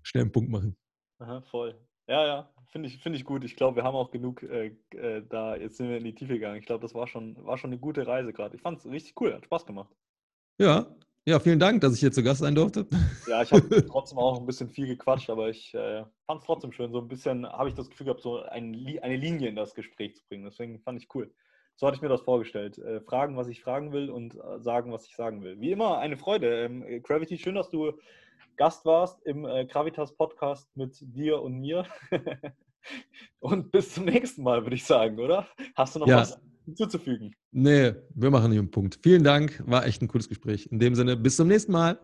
Schnell 0.02 0.22
einen 0.22 0.32
Punkt 0.32 0.50
machen. 0.50 0.76
Aha, 1.18 1.42
voll. 1.42 1.78
Ja, 2.06 2.26
ja, 2.26 2.50
finde 2.68 2.88
ich, 2.88 2.98
find 2.98 3.16
ich 3.16 3.24
gut. 3.24 3.44
Ich 3.44 3.56
glaube, 3.56 3.76
wir 3.76 3.84
haben 3.84 3.96
auch 3.96 4.10
genug 4.10 4.42
äh, 4.44 4.76
äh, 4.94 5.22
da, 5.28 5.56
jetzt 5.56 5.76
sind 5.76 5.88
wir 5.88 5.98
in 5.98 6.04
die 6.04 6.14
Tiefe 6.14 6.34
gegangen. 6.34 6.58
Ich 6.58 6.66
glaube, 6.66 6.82
das 6.82 6.94
war 6.94 7.06
schon, 7.06 7.36
war 7.44 7.58
schon 7.58 7.70
eine 7.70 7.80
gute 7.80 8.06
Reise 8.06 8.32
gerade. 8.32 8.56
Ich 8.56 8.62
fand 8.62 8.78
es 8.78 8.86
richtig 8.86 9.20
cool, 9.20 9.34
hat 9.34 9.44
Spaß 9.44 9.66
gemacht. 9.66 9.94
Ja, 10.58 10.86
ja, 11.26 11.38
vielen 11.38 11.58
Dank, 11.58 11.80
dass 11.82 11.94
ich 11.94 12.00
hier 12.00 12.12
zu 12.12 12.22
Gast 12.22 12.40
sein 12.40 12.54
durfte. 12.54 12.86
Ja, 13.28 13.42
ich 13.42 13.52
habe 13.52 13.68
trotzdem 13.86 14.18
auch 14.18 14.38
ein 14.40 14.46
bisschen 14.46 14.70
viel 14.70 14.86
gequatscht, 14.86 15.30
aber 15.30 15.50
ich 15.50 15.74
äh, 15.74 16.04
fand 16.26 16.40
es 16.40 16.46
trotzdem 16.46 16.72
schön. 16.72 16.92
So 16.92 17.00
ein 17.00 17.08
bisschen 17.08 17.46
habe 17.46 17.68
ich 17.68 17.74
das 17.74 17.90
Gefühl 17.90 18.06
gehabt, 18.06 18.22
so 18.22 18.42
ein, 18.42 18.74
eine 19.02 19.16
Linie 19.16 19.48
in 19.48 19.56
das 19.56 19.74
Gespräch 19.74 20.16
zu 20.16 20.24
bringen. 20.28 20.44
Deswegen 20.44 20.80
fand 20.80 21.02
ich 21.02 21.08
cool. 21.14 21.32
So 21.80 21.86
hatte 21.86 21.96
ich 21.96 22.02
mir 22.02 22.10
das 22.10 22.20
vorgestellt. 22.20 22.76
Äh, 22.76 23.00
fragen, 23.00 23.38
was 23.38 23.48
ich 23.48 23.62
fragen 23.62 23.90
will 23.90 24.10
und 24.10 24.34
äh, 24.34 24.60
sagen, 24.60 24.92
was 24.92 25.06
ich 25.06 25.16
sagen 25.16 25.42
will. 25.42 25.58
Wie 25.60 25.72
immer 25.72 25.96
eine 25.96 26.18
Freude. 26.18 26.64
Ähm, 26.64 26.84
Gravity, 27.02 27.38
schön, 27.38 27.54
dass 27.54 27.70
du 27.70 27.94
Gast 28.58 28.84
warst 28.84 29.18
im 29.24 29.46
äh, 29.46 29.64
Gravitas 29.64 30.14
Podcast 30.14 30.68
mit 30.76 30.98
dir 31.00 31.40
und 31.40 31.58
mir. 31.58 31.86
und 33.38 33.72
bis 33.72 33.94
zum 33.94 34.04
nächsten 34.04 34.42
Mal, 34.42 34.62
würde 34.62 34.76
ich 34.76 34.84
sagen, 34.84 35.18
oder? 35.18 35.48
Hast 35.74 35.94
du 35.94 36.00
noch 36.00 36.06
ja. 36.06 36.18
was 36.18 36.38
hinzuzufügen? 36.66 37.34
Nee, 37.50 37.94
wir 38.14 38.30
machen 38.30 38.52
hier 38.52 38.60
einen 38.60 38.70
Punkt. 38.70 38.98
Vielen 39.02 39.24
Dank, 39.24 39.62
war 39.66 39.86
echt 39.86 40.02
ein 40.02 40.08
cooles 40.08 40.28
Gespräch. 40.28 40.66
In 40.66 40.80
dem 40.80 40.94
Sinne, 40.94 41.16
bis 41.16 41.36
zum 41.36 41.48
nächsten 41.48 41.72
Mal. 41.72 41.98